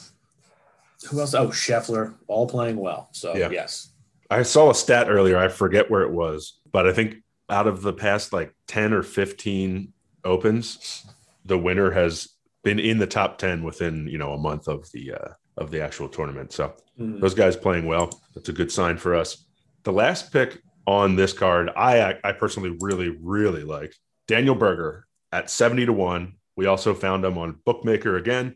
Who 1.09 1.19
else? 1.19 1.33
Oh, 1.33 1.47
Scheffler, 1.47 2.13
all 2.27 2.45
playing 2.47 2.77
well. 2.77 3.09
So 3.11 3.35
yes, 3.35 3.89
I 4.29 4.43
saw 4.43 4.69
a 4.69 4.75
stat 4.75 5.07
earlier. 5.09 5.37
I 5.37 5.47
forget 5.49 5.89
where 5.89 6.01
it 6.01 6.11
was, 6.11 6.59
but 6.71 6.87
I 6.87 6.93
think 6.93 7.17
out 7.49 7.67
of 7.67 7.81
the 7.81 7.93
past 7.93 8.33
like 8.33 8.53
10 8.67 8.93
or 8.93 9.03
15 9.03 9.93
opens, 10.23 11.05
the 11.45 11.57
winner 11.57 11.91
has 11.91 12.29
been 12.63 12.79
in 12.79 12.97
the 12.97 13.05
top 13.07 13.37
10 13.37 13.63
within, 13.63 14.07
you 14.07 14.17
know, 14.17 14.33
a 14.33 14.37
month 14.37 14.67
of 14.67 14.89
the 14.91 15.13
uh 15.13 15.33
of 15.57 15.71
the 15.71 15.81
actual 15.81 16.09
tournament. 16.09 16.51
So 16.51 16.73
Mhm. 16.99 17.21
those 17.21 17.33
guys 17.33 17.55
playing 17.55 17.85
well. 17.85 18.21
That's 18.33 18.49
a 18.49 18.53
good 18.53 18.71
sign 18.71 18.97
for 18.97 19.15
us. 19.15 19.45
The 19.83 19.93
last 19.93 20.33
pick 20.33 20.59
on 20.87 21.15
this 21.15 21.31
card, 21.33 21.69
I 21.75 22.17
I 22.23 22.31
personally 22.33 22.75
really 22.81 23.09
really 23.09 23.63
like 23.63 23.93
Daniel 24.27 24.55
Berger 24.55 25.05
at 25.31 25.49
70 25.49 25.85
to 25.85 25.93
1. 25.93 26.33
We 26.57 26.65
also 26.65 26.93
found 26.93 27.23
him 27.23 27.37
on 27.37 27.59
Bookmaker 27.65 28.17
again, 28.17 28.55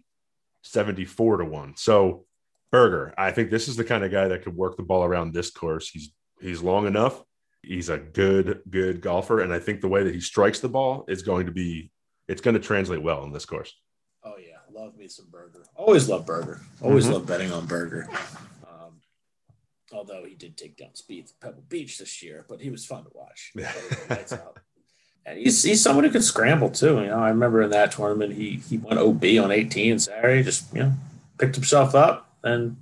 74 0.64 1.38
to 1.38 1.46
1. 1.46 1.76
So 1.78 2.26
Berger, 2.72 3.14
I 3.18 3.32
think 3.32 3.50
this 3.50 3.68
is 3.68 3.76
the 3.76 3.84
kind 3.84 4.04
of 4.04 4.12
guy 4.12 4.28
that 4.28 4.44
could 4.44 4.56
work 4.56 4.78
the 4.78 4.84
ball 4.84 5.04
around 5.04 5.34
this 5.34 5.50
course. 5.52 5.90
He's 5.90 6.12
he's 6.42 6.62
long 6.62 6.86
enough. 6.88 7.24
He's 7.64 7.90
a 7.90 7.98
good 7.98 8.62
good 8.70 9.02
golfer 9.02 9.42
and 9.42 9.52
I 9.54 9.60
think 9.60 9.82
the 9.82 9.88
way 9.88 10.04
that 10.04 10.14
he 10.14 10.22
strikes 10.22 10.60
the 10.60 10.70
ball 10.70 11.06
is 11.08 11.22
going 11.24 11.46
to 11.48 11.52
be 11.52 11.92
it's 12.28 12.42
going 12.42 12.54
to 12.54 12.60
translate 12.60 13.02
well 13.02 13.24
in 13.24 13.32
this 13.34 13.46
course. 13.46 13.74
Oh 14.24 14.36
yeah, 14.38 14.58
love 14.72 14.96
me 14.96 15.08
some 15.08 15.28
Berger. 15.32 15.64
Always 15.76 16.08
love 16.08 16.26
Berger. 16.26 16.62
Always 16.82 17.08
Mhm. 17.08 17.14
love 17.14 17.26
betting 17.26 17.52
on 17.52 17.66
Berger. 17.66 18.08
Um, 18.68 19.02
although 19.92 20.24
he 20.26 20.36
did 20.36 20.56
take 20.56 20.78
down 20.78 20.90
Spieth 20.94 21.34
Pebble 21.42 21.64
Beach 21.68 21.98
this 21.98 22.22
year, 22.22 22.46
but 22.48 22.62
he 22.62 22.70
was 22.70 22.86
fun 22.86 23.04
to 23.04 23.10
watch. 23.14 23.52
He 23.54 23.62
played 23.62 23.74
the 24.08 24.14
lights 24.16 24.34
out. 24.34 24.60
And 25.26 25.38
he's 25.40 25.62
he's 25.64 25.82
someone 25.84 26.06
who 26.06 26.12
can 26.12 26.22
scramble 26.22 26.70
too. 26.70 27.02
You 27.02 27.08
know, 27.08 27.20
I 27.20 27.30
remember 27.30 27.62
in 27.62 27.72
that 27.72 27.92
tournament 27.92 28.34
he 28.34 28.58
he 28.70 28.78
went 28.78 29.00
OB 29.00 29.24
on 29.44 29.52
18 29.52 30.00
Saturday, 30.00 30.44
just 30.44 30.74
you 30.74 30.84
know, 30.84 30.94
picked 31.38 31.56
himself 31.56 31.94
up 31.96 32.29
and 32.44 32.78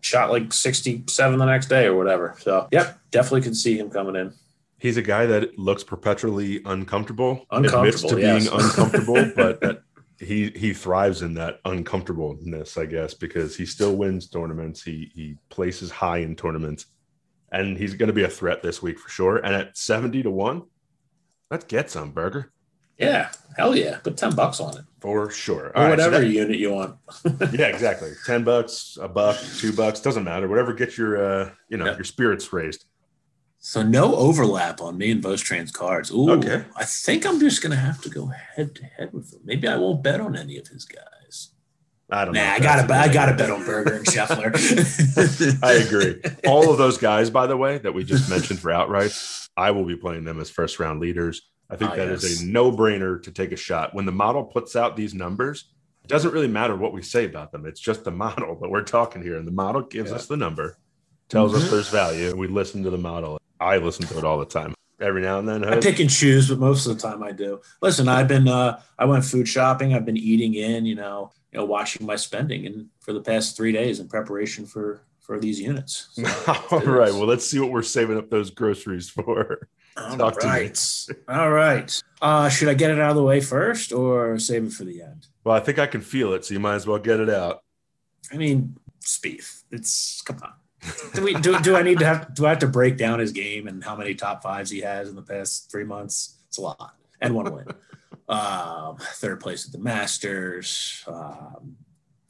shot 0.00 0.30
like 0.30 0.52
67 0.52 1.38
the 1.38 1.44
next 1.44 1.66
day 1.66 1.86
or 1.86 1.96
whatever. 1.96 2.36
So 2.40 2.68
yep, 2.70 2.98
definitely 3.10 3.42
can 3.42 3.54
see 3.54 3.78
him 3.78 3.90
coming 3.90 4.16
in. 4.16 4.32
He's 4.78 4.96
a 4.96 5.02
guy 5.02 5.26
that 5.26 5.58
looks 5.58 5.82
perpetually 5.82 6.60
uncomfortable, 6.64 7.46
admits 7.50 7.74
Uncomfortable, 7.74 8.10
to 8.10 8.20
yes. 8.20 8.48
being 8.48 8.60
uncomfortable, 8.60 9.32
but 9.34 9.60
that 9.60 9.82
he 10.18 10.50
he 10.50 10.72
thrives 10.72 11.22
in 11.22 11.34
that 11.34 11.60
uncomfortableness, 11.64 12.76
I 12.76 12.86
guess, 12.86 13.14
because 13.14 13.56
he 13.56 13.66
still 13.66 13.96
wins 13.96 14.28
tournaments. 14.28 14.82
He 14.82 15.10
he 15.14 15.36
places 15.48 15.90
high 15.90 16.18
in 16.18 16.36
tournaments, 16.36 16.86
and 17.52 17.76
he's 17.76 17.94
going 17.94 18.08
to 18.08 18.12
be 18.12 18.24
a 18.24 18.28
threat 18.28 18.62
this 18.62 18.82
week 18.82 18.98
for 18.98 19.08
sure. 19.08 19.38
And 19.38 19.54
at 19.54 19.76
seventy 19.76 20.22
to 20.22 20.30
one, 20.30 20.64
let's 21.50 21.64
get 21.64 21.90
some 21.90 22.12
Berger 22.12 22.52
Yeah, 22.98 23.30
hell 23.56 23.76
yeah. 23.76 23.98
Put 23.98 24.16
10 24.16 24.34
bucks 24.34 24.58
on 24.60 24.76
it. 24.78 24.84
for 25.00 25.30
sure. 25.30 25.66
Or 25.66 25.76
All 25.76 25.84
right, 25.84 25.98
so 25.98 26.06
whatever 26.06 26.24
that- 26.24 26.30
unit 26.30 26.58
you 26.58 26.72
want. 26.72 26.96
yeah, 27.52 27.66
exactly. 27.66 28.12
Ten 28.24 28.42
bucks, 28.44 28.96
a 29.00 29.06
buck, 29.08 29.38
two 29.58 29.72
bucks, 29.72 30.00
doesn't 30.00 30.24
matter. 30.24 30.48
Whatever 30.48 30.72
gets 30.72 30.96
your 30.96 31.16
uh, 31.22 31.50
you 31.68 31.76
know 31.76 31.86
Yeah. 31.86 31.96
your 31.96 32.04
spirits 32.04 32.52
raised. 32.52 32.84
So 33.58 33.82
no 33.82 34.14
overlap 34.14 34.80
on 34.80 34.96
me 34.96 35.10
and 35.10 35.22
Vostrand's 35.22 35.72
cards. 35.72 36.10
Ooh, 36.12 36.30
Okay. 36.30 36.64
I 36.76 36.84
think 36.84 37.26
I'm 37.26 37.40
just 37.40 37.62
gonna 37.62 37.74
have 37.76 38.00
to 38.02 38.08
go 38.08 38.26
head 38.26 38.74
to 38.76 38.84
head 38.84 39.12
with 39.12 39.32
him. 39.34 39.40
Maybe 39.44 39.66
I 39.68 39.76
won't 39.76 40.02
bet 40.02 40.20
on 40.20 40.36
any 40.36 40.56
of 40.56 40.68
his 40.68 40.84
guys. 40.84 41.50
I 42.08 42.24
don't 42.24 42.34
know. 42.34 42.40
Nah, 42.40 42.54
if 42.54 42.60
I 42.60 42.64
gotta. 42.64 42.94
I 42.94 43.12
gotta 43.12 43.34
bet 43.34 43.50
on 43.50 43.64
Berger 43.64 43.94
and 43.96 44.06
Scheffler. 44.06 44.54
I 45.64 45.72
agree. 45.72 46.22
All 46.46 46.70
of 46.70 46.78
those 46.78 46.98
guys, 46.98 47.30
by 47.30 47.46
the 47.48 47.56
way, 47.56 47.78
that 47.78 47.92
we 47.92 48.04
just 48.04 48.30
mentioned 48.30 48.60
for 48.60 48.70
outrights, 48.70 49.48
I 49.56 49.72
will 49.72 49.84
be 49.84 49.96
playing 49.96 50.24
them 50.24 50.40
as 50.40 50.48
first 50.48 50.78
round 50.78 51.00
leaders. 51.00 51.42
I 51.68 51.76
think 51.76 51.92
Ah, 51.92 51.96
that 51.96 52.08
is 52.08 52.22
yes. 52.22 52.42
a 52.42 52.46
no 52.46 52.70
brainer 52.70 53.20
to 53.22 53.30
take 53.30 53.52
a 53.52 53.56
shot. 53.56 53.94
When 53.94 54.06
the 54.06 54.12
model 54.12 54.44
puts 54.44 54.76
out 54.76 54.96
these 54.96 55.14
numbers, 55.14 55.64
it 56.04 56.08
doesn't 56.08 56.32
really 56.32 56.48
matter 56.48 56.76
what 56.76 56.92
we 56.92 57.02
say 57.02 57.24
about 57.24 57.50
them. 57.50 57.66
It's 57.66 57.80
just 57.80 58.04
the 58.04 58.10
model 58.24 58.56
that 58.60 58.68
we're 58.70 58.82
talking 58.82 59.22
here. 59.22 59.36
And 59.36 59.46
the 59.46 59.52
model 59.52 59.82
gives 59.82 60.10
Yeah. 60.10 60.16
us 60.16 60.26
the 60.26 60.36
number, 60.36 60.78
tells 61.28 61.54
us 61.54 61.64
Mhm. 61.64 61.70
there's 61.70 61.88
value, 61.88 62.30
and 62.30 62.38
we 62.38 62.46
listen 62.46 62.82
to 62.84 62.90
the 62.90 62.98
model. 62.98 63.38
I 63.58 63.78
listen 63.78 64.06
to 64.06 64.18
it 64.18 64.24
all 64.24 64.38
the 64.38 64.44
time. 64.44 64.74
Every 65.00 65.20
now 65.20 65.38
and 65.38 65.46
then, 65.48 65.62
I 65.64 65.78
pick 65.78 65.98
and 66.00 66.08
choose, 66.08 66.48
but 66.48 66.58
most 66.58 66.86
of 66.86 66.94
the 66.96 67.02
time 67.02 67.22
I 67.22 67.30
do. 67.32 67.60
Listen, 67.82 68.08
I've 68.08 68.28
been 68.28 68.48
uh 68.48 68.80
I 68.98 69.04
went 69.04 69.24
food 69.24 69.46
shopping. 69.48 69.92
I've 69.92 70.06
been 70.06 70.16
eating 70.16 70.54
in, 70.54 70.86
you 70.86 70.94
know, 70.94 71.32
you 71.52 71.58
know, 71.58 71.66
watching 71.66 72.06
my 72.06 72.16
spending 72.16 72.64
and 72.66 72.86
for 73.00 73.12
the 73.12 73.20
past 73.20 73.56
three 73.58 73.72
days 73.72 74.00
in 74.00 74.08
preparation 74.08 74.64
for 74.64 75.02
for 75.20 75.38
these 75.40 75.60
units. 75.60 76.08
So, 76.12 76.22
all 76.70 76.78
it 76.78 76.86
right. 76.86 77.12
Well, 77.12 77.26
let's 77.26 77.44
see 77.46 77.58
what 77.58 77.72
we're 77.72 77.82
saving 77.82 78.16
up 78.16 78.30
those 78.30 78.50
groceries 78.50 79.10
for. 79.10 79.68
All 79.96 80.16
talk 80.16 80.40
to 80.40 80.46
right. 80.46 81.06
All 81.28 81.50
right. 81.50 82.02
Uh, 82.20 82.48
should 82.48 82.68
I 82.68 82.74
get 82.74 82.90
it 82.90 82.98
out 82.98 83.10
of 83.10 83.16
the 83.16 83.22
way 83.22 83.40
first 83.40 83.92
or 83.92 84.38
save 84.38 84.64
it 84.64 84.72
for 84.72 84.84
the 84.84 85.02
end? 85.02 85.26
Well, 85.44 85.54
I 85.54 85.60
think 85.60 85.78
I 85.78 85.86
can 85.86 86.00
feel 86.00 86.32
it, 86.32 86.44
so 86.44 86.54
you 86.54 86.60
might 86.60 86.74
as 86.74 86.86
well 86.86 86.98
get 86.98 87.20
it 87.20 87.30
out. 87.30 87.62
I 88.32 88.36
mean, 88.36 88.76
Spieth. 89.00 89.62
It's 89.70 90.20
come 90.22 90.38
on. 90.42 90.52
Do 91.14 91.22
we 91.22 91.34
do, 91.34 91.58
do 91.60 91.76
I 91.76 91.82
need 91.82 91.98
to 92.00 92.04
have 92.06 92.34
do 92.34 92.46
I 92.46 92.50
have 92.50 92.58
to 92.60 92.68
break 92.68 92.96
down 92.96 93.18
his 93.18 93.32
game 93.32 93.66
and 93.66 93.82
how 93.82 93.96
many 93.96 94.14
top 94.14 94.42
fives 94.42 94.70
he 94.70 94.80
has 94.80 95.08
in 95.08 95.16
the 95.16 95.22
past 95.22 95.70
three 95.70 95.84
months? 95.84 96.36
It's 96.48 96.58
a 96.58 96.62
lot. 96.62 96.96
And 97.20 97.34
one 97.34 97.52
win. 97.52 97.66
um, 98.28 98.96
third 98.98 99.40
place 99.40 99.66
at 99.66 99.72
the 99.72 99.78
Masters. 99.78 101.04
Um, 101.06 101.76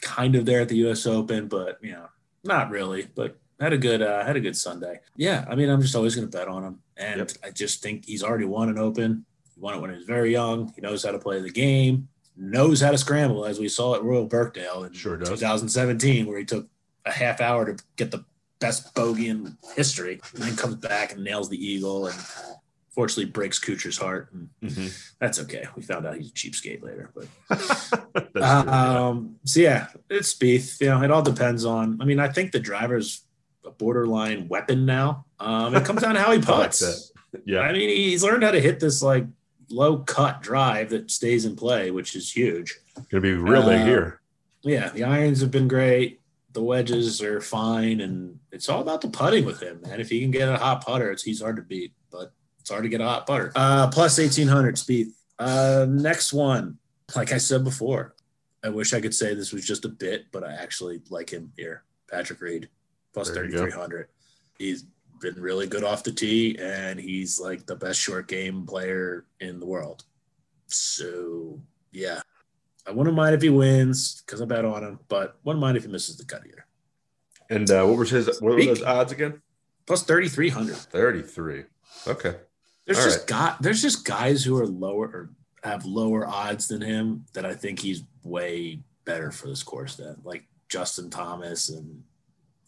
kind 0.00 0.36
of 0.36 0.46
there 0.46 0.60
at 0.60 0.68
the 0.68 0.88
US 0.88 1.06
Open, 1.06 1.48
but 1.48 1.78
you 1.82 1.92
know, 1.92 2.08
not 2.44 2.70
really. 2.70 3.08
But 3.14 3.38
had 3.60 3.72
a 3.72 3.78
good 3.78 4.02
uh, 4.02 4.24
had 4.24 4.36
a 4.36 4.40
good 4.40 4.56
Sunday. 4.56 5.00
Yeah, 5.16 5.44
I 5.48 5.54
mean, 5.54 5.68
I'm 5.68 5.80
just 5.80 5.96
always 5.96 6.14
gonna 6.14 6.28
bet 6.28 6.48
on 6.48 6.62
him. 6.62 6.78
And 6.96 7.18
Yep. 7.18 7.30
I 7.44 7.50
just 7.50 7.82
think 7.82 8.04
he's 8.06 8.22
already 8.22 8.44
won 8.46 8.68
an 8.68 8.78
open. 8.78 9.24
He 9.54 9.60
won 9.60 9.74
it 9.74 9.80
when 9.80 9.90
he 9.90 9.96
was 9.96 10.06
very 10.06 10.32
young. 10.32 10.72
He 10.74 10.80
knows 10.80 11.04
how 11.04 11.10
to 11.12 11.18
play 11.18 11.40
the 11.40 11.50
game, 11.50 12.08
knows 12.36 12.80
how 12.80 12.90
to 12.90 12.98
scramble, 12.98 13.44
as 13.44 13.58
we 13.58 13.68
saw 13.68 13.94
at 13.94 14.02
Royal 14.02 14.26
Birkdale 14.26 14.84
in 14.84 14.92
Sure 14.92 15.16
2017, 15.16 16.26
where 16.26 16.38
he 16.38 16.44
took 16.44 16.68
a 17.04 17.10
half 17.12 17.40
hour 17.40 17.64
to 17.66 17.82
get 17.96 18.10
the 18.10 18.24
best 18.58 18.94
bogey 18.94 19.28
in 19.28 19.56
history, 19.74 20.20
and 20.34 20.42
then 20.42 20.56
comes 20.56 20.76
back 20.76 21.12
and 21.12 21.22
nails 21.22 21.48
the 21.50 21.62
eagle 21.62 22.06
and 22.06 22.16
fortunately 22.90 23.26
breaks 23.30 23.58
Kuchar's 23.58 23.98
heart. 23.98 24.32
And 24.32 24.48
Mhm. 24.64 25.12
that's 25.18 25.38
okay. 25.40 25.66
We 25.76 25.82
found 25.82 26.06
out 26.06 26.16
he's 26.16 26.30
a 26.30 26.32
cheapskate 26.32 26.82
later, 26.82 27.10
but 27.14 27.26
That's 27.50 27.88
true, 27.90 28.30
yeah. 28.36 29.08
um, 29.08 29.36
so 29.44 29.60
yeah, 29.60 29.88
it's 30.08 30.32
Spieth. 30.34 30.80
You 30.80 30.86
know, 30.86 31.02
it 31.02 31.10
all 31.10 31.20
depends 31.20 31.66
on. 31.66 31.98
I 32.00 32.06
mean, 32.06 32.18
I 32.18 32.28
think 32.28 32.52
the 32.52 32.58
driver's 32.58 33.22
a 33.66 33.70
borderline 33.70 34.48
weapon 34.48 34.86
now. 34.86 35.25
Um, 35.38 35.74
it 35.74 35.84
comes 35.84 36.02
down 36.02 36.14
to 36.14 36.20
how 36.20 36.32
he 36.32 36.38
I 36.46 36.50
like 36.50 36.70
puts. 36.70 37.12
Yeah. 37.44 37.60
I 37.60 37.72
mean, 37.72 37.88
he's 37.88 38.22
learned 38.22 38.42
how 38.42 38.50
to 38.52 38.60
hit 38.60 38.80
this 38.80 39.02
like 39.02 39.26
low 39.68 39.98
cut 39.98 40.42
drive 40.42 40.90
that 40.90 41.10
stays 41.10 41.44
in 41.44 41.56
play, 41.56 41.90
which 41.90 42.14
is 42.16 42.30
huge. 42.30 42.78
Gonna 43.10 43.20
be 43.20 43.32
real 43.32 43.62
Uh, 43.62 43.68
big 43.68 43.80
here. 43.86 44.20
Yeah, 44.62 44.88
the 44.90 45.04
irons 45.04 45.40
have 45.40 45.50
been 45.50 45.68
great. 45.68 46.20
The 46.52 46.62
wedges 46.62 47.20
are 47.22 47.40
fine, 47.42 48.00
and 48.00 48.38
it's 48.50 48.68
all 48.70 48.80
about 48.80 49.02
the 49.02 49.08
putting 49.08 49.44
with 49.44 49.60
him, 49.62 49.82
man. 49.82 50.00
If 50.00 50.08
he 50.08 50.20
can 50.22 50.30
get 50.30 50.48
a 50.48 50.56
hot 50.56 50.84
putter, 50.84 51.10
it's 51.10 51.22
he's 51.22 51.42
hard 51.42 51.56
to 51.56 51.62
beat, 51.62 51.92
but 52.10 52.32
it's 52.60 52.70
hard 52.70 52.82
to 52.84 52.88
get 52.88 53.02
a 53.02 53.04
hot 53.04 53.26
putter. 53.26 53.52
Uh, 53.54 53.88
plus 53.90 54.18
eighteen 54.18 54.48
hundred 54.48 54.78
speed. 54.78 55.08
Uh, 55.38 55.84
next 55.88 56.32
one, 56.32 56.78
like 57.14 57.30
I 57.32 57.36
said 57.38 57.62
before, 57.62 58.14
I 58.64 58.70
wish 58.70 58.94
I 58.94 59.02
could 59.02 59.14
say 59.14 59.34
this 59.34 59.52
was 59.52 59.66
just 59.66 59.84
a 59.84 59.88
bit, 59.90 60.26
but 60.32 60.42
I 60.42 60.54
actually 60.54 61.02
like 61.10 61.28
him 61.28 61.52
here. 61.58 61.84
Patrick 62.10 62.40
Reed, 62.40 62.70
plus 63.12 63.30
thirty 63.30 63.54
three 63.54 63.70
hundred. 63.70 64.08
He's 64.58 64.86
been 65.20 65.40
really 65.40 65.66
good 65.66 65.84
off 65.84 66.04
the 66.04 66.12
tee, 66.12 66.58
and 66.60 66.98
he's 66.98 67.40
like 67.40 67.66
the 67.66 67.76
best 67.76 68.00
short 68.00 68.28
game 68.28 68.66
player 68.66 69.24
in 69.40 69.60
the 69.60 69.66
world. 69.66 70.04
So 70.66 71.60
yeah, 71.92 72.20
I 72.86 72.92
wouldn't 72.92 73.16
mind 73.16 73.34
if 73.34 73.42
he 73.42 73.48
wins 73.48 74.22
because 74.22 74.40
I 74.40 74.44
bet 74.44 74.64
on 74.64 74.82
him, 74.82 74.98
but 75.08 75.38
wouldn't 75.44 75.60
mind 75.60 75.76
if 75.76 75.84
he 75.84 75.90
misses 75.90 76.16
the 76.16 76.24
cut 76.24 76.42
either. 76.46 76.66
And 77.48 77.70
uh, 77.70 77.84
what 77.84 77.98
was 77.98 78.10
his? 78.10 78.26
What 78.40 78.54
were 78.54 78.64
those 78.64 78.82
odds 78.82 79.12
again? 79.12 79.40
Plus 79.86 80.02
thirty 80.02 80.28
three 80.28 80.48
hundred. 80.48 80.76
Thirty-three. 80.76 81.64
Okay. 82.06 82.34
There's 82.86 82.98
All 82.98 83.04
just 83.04 83.26
got 83.26 83.62
there's 83.62 83.82
just 83.82 84.04
guys 84.04 84.44
who 84.44 84.56
are 84.58 84.66
lower 84.66 85.06
or 85.06 85.30
have 85.62 85.84
lower 85.84 86.26
odds 86.26 86.68
than 86.68 86.80
him 86.80 87.24
that 87.34 87.44
I 87.44 87.54
think 87.54 87.80
he's 87.80 88.02
way 88.22 88.80
better 89.04 89.30
for 89.30 89.48
this 89.48 89.62
course 89.62 89.96
than 89.96 90.16
like 90.22 90.44
Justin 90.68 91.10
Thomas 91.10 91.68
and 91.68 92.02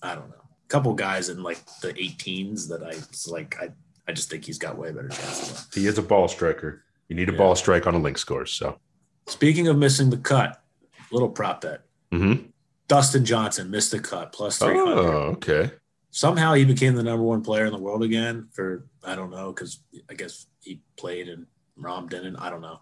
I 0.02 0.14
don't 0.14 0.30
know 0.30 0.47
couple 0.68 0.92
guys 0.94 1.28
in 1.28 1.42
like 1.42 1.58
the 1.82 1.92
18s 1.94 2.68
that 2.68 2.82
I 2.82 2.94
like 3.30 3.56
I 3.60 3.70
I 4.06 4.12
just 4.12 4.30
think 4.30 4.44
he's 4.44 4.58
got 4.58 4.78
way 4.78 4.90
better 4.92 5.08
chances. 5.08 5.66
He 5.74 5.86
is 5.86 5.98
a 5.98 6.02
ball 6.02 6.28
striker. 6.28 6.82
You 7.08 7.16
need 7.16 7.28
a 7.28 7.32
Yeah. 7.32 7.38
ball 7.38 7.54
strike 7.56 7.86
on 7.86 7.94
a 7.94 7.98
links 7.98 8.24
course. 8.24 8.52
So. 8.52 8.78
Speaking 9.26 9.68
of 9.68 9.76
missing 9.76 10.08
the 10.10 10.16
cut, 10.16 10.62
little 11.10 11.28
prop 11.28 11.60
bet. 11.62 11.82
Mm-hmm. 12.12 12.46
Dustin 12.86 13.24
Johnson 13.26 13.70
missed 13.70 13.90
the 13.90 13.98
cut 13.98 14.32
plus 14.32 14.58
300. 14.58 14.92
Oh, 14.92 15.06
okay. 15.36 15.70
somehow 16.10 16.54
he 16.54 16.64
became 16.64 16.94
the 16.94 17.02
number 17.02 17.22
one 17.22 17.42
player 17.42 17.66
in 17.66 17.72
the 17.72 17.78
world 17.78 18.02
again 18.02 18.48
for 18.52 18.86
I 19.04 19.14
don't 19.14 19.30
know 19.30 19.52
because 19.52 19.80
I 20.10 20.14
guess 20.14 20.46
he 20.62 20.80
played 20.96 21.28
and 21.28 21.46
Rahm 21.78 22.08
didn't. 22.08 22.36
I 22.36 22.48
don't 22.50 22.62
know. 22.62 22.80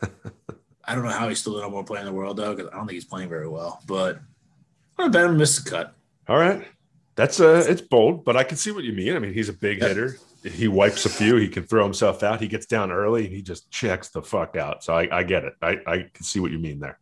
I 0.84 0.94
don't 0.94 1.04
know 1.04 1.10
how 1.10 1.28
he's 1.28 1.40
still 1.40 1.54
the 1.54 1.62
number 1.62 1.76
one 1.76 1.84
player 1.84 2.00
in 2.00 2.06
the 2.06 2.12
world 2.12 2.36
though 2.36 2.54
because 2.54 2.70
I 2.72 2.76
don't 2.76 2.86
think 2.86 2.94
he's 2.94 3.04
playing 3.04 3.28
very 3.28 3.48
well. 3.48 3.80
But 3.86 4.16
I'm 4.98 5.10
gonna 5.10 5.10
bet 5.10 5.24
him 5.24 5.36
miss 5.36 5.58
the 5.58 5.68
cut. 5.68 5.94
All 6.28 6.36
right. 6.38 6.64
That's 7.16 7.38
uh 7.40 7.64
it's 7.68 7.80
bold, 7.80 8.24
but 8.24 8.36
I 8.36 8.42
can 8.44 8.56
see 8.56 8.70
what 8.72 8.84
you 8.84 8.92
mean. 8.92 9.14
I 9.14 9.18
mean, 9.18 9.32
he's 9.32 9.48
a 9.48 9.52
big 9.52 9.80
Yeah. 9.80 9.88
hitter. 9.88 10.16
He 10.42 10.68
wipes 10.68 11.06
a 11.06 11.08
few, 11.08 11.36
he 11.36 11.48
can 11.48 11.62
throw 11.62 11.82
himself 11.84 12.22
out. 12.22 12.40
He 12.40 12.48
gets 12.48 12.66
down 12.66 12.90
early 12.92 13.24
and 13.26 13.34
he 13.34 13.40
just 13.40 13.70
checks 13.70 14.10
the 14.10 14.20
fuck 14.22 14.56
out. 14.56 14.84
So 14.84 14.94
I, 14.94 15.08
I 15.20 15.22
get 15.22 15.44
it. 15.44 15.54
I, 15.62 15.78
I 15.86 15.96
can 16.12 16.22
see 16.24 16.38
what 16.38 16.50
you 16.50 16.58
mean 16.58 16.80
there. 16.80 16.98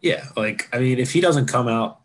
Yeah, 0.00 0.24
like 0.36 0.68
I 0.72 0.78
mean, 0.78 0.98
if 0.98 1.12
he 1.12 1.20
doesn't 1.20 1.46
come 1.46 1.68
out 1.68 2.00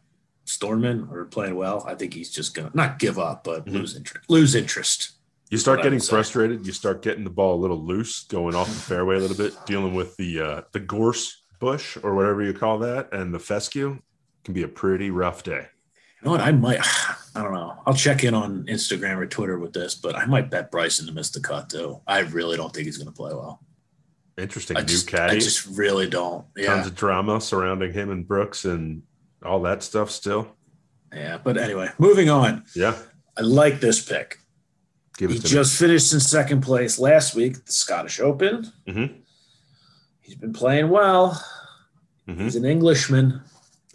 storming 0.45 1.07
or 1.11 1.25
playing 1.25 1.55
well, 1.55 1.85
I 1.87 1.95
think 1.95 2.13
he's 2.13 2.29
just 2.31 2.53
gonna 2.55 2.71
not 2.73 2.99
give 2.99 3.17
up, 3.19 3.43
but 3.43 3.65
Mhm. 3.65 3.73
lose 3.73 3.95
interest. 3.95 4.29
Lose 4.29 4.55
interest. 4.55 5.11
You 5.51 5.57
start 5.59 5.83
getting 5.83 5.99
frustrated, 5.99 6.65
you 6.65 6.73
start 6.73 7.01
getting 7.03 7.23
the 7.23 7.29
ball 7.29 7.55
a 7.55 7.61
little 7.61 7.81
loose, 7.83 8.23
going 8.25 8.55
off 8.55 8.67
the 8.67 8.73
fairway 8.93 9.15
a 9.15 9.19
little 9.19 9.37
bit, 9.37 9.53
dealing 9.65 9.93
with 9.93 10.17
the 10.17 10.39
uh 10.41 10.61
the 10.73 10.79
gorse 10.79 11.43
bush 11.59 11.97
or 12.03 12.15
whatever 12.15 12.43
you 12.43 12.51
call 12.53 12.79
that, 12.79 13.13
and 13.13 13.33
the 13.33 13.39
fescue 13.39 13.99
can 14.43 14.53
be 14.53 14.63
a 14.63 14.67
pretty 14.67 15.09
rough 15.09 15.41
day. 15.43 15.67
Know 16.25 16.31
what? 16.31 16.41
I 16.41 16.51
might. 16.51 16.79
I 17.35 17.43
don't 17.43 17.53
know. 17.53 17.77
I'll 17.85 17.93
check 17.93 18.23
in 18.23 18.33
on 18.33 18.63
Instagram 18.65 19.17
or 19.17 19.27
Twitter 19.27 19.59
with 19.59 19.73
this, 19.73 19.93
but 19.93 20.15
I 20.15 20.25
might 20.25 20.49
bet 20.49 20.71
Bryson 20.71 21.05
to 21.07 21.11
miss 21.11 21.29
the 21.31 21.41
cut 21.41 21.69
too. 21.69 21.99
I 22.07 22.19
really 22.19 22.55
don't 22.57 22.73
think 22.73 22.85
he's 22.85 22.97
gonna 22.97 23.11
play 23.11 23.33
well. 23.33 23.61
Interesting 24.37 24.75
I 24.77 24.81
new 24.81 24.87
just, 24.87 25.07
caddy. 25.07 25.35
I 25.37 25.39
just 25.39 25.65
really 25.67 26.09
don't. 26.09 26.45
Yeah. 26.57 26.67
Tons 26.75 26.87
of 26.87 26.95
drama 26.95 27.39
surrounding 27.41 27.93
him 27.93 28.09
and 28.09 28.27
Brooks 28.27 28.65
and 28.65 29.03
all 29.43 29.61
that 29.63 29.83
stuff 29.83 30.11
still. 30.11 30.47
yeah. 31.13 31.37
But 31.37 31.57
anyway, 31.57 31.89
moving 31.99 32.29
on. 32.29 32.63
Yeah. 32.75 32.95
I 33.37 33.41
like 33.41 33.79
this 33.81 34.03
pick. 34.03 34.37
Give 35.17 35.29
He 35.31 35.39
to 35.39 35.47
just 35.47 35.77
finished 35.79 36.11
in 36.13 36.19
second 36.19 36.61
place 36.61 36.97
last 36.99 37.35
week, 37.35 37.55
at 37.57 37.65
the 37.65 37.71
Scottish 37.71 38.19
Open. 38.19 38.71
me. 38.87 38.93
hmm 38.93 39.05
He's 40.21 40.35
been 40.35 40.53
playing 40.53 40.89
well. 40.89 41.41
hmm 42.27 42.43
He's 42.43 42.55
an 42.55 42.65
Englishman. 42.65 43.41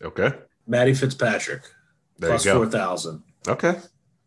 Okay. 0.03 0.33
Matty 0.67 0.95
Fitzpatrick, 0.95 1.63
plus 2.21 2.45
four 2.45 2.67
thousand. 2.67 3.23
Okay. 3.49 3.77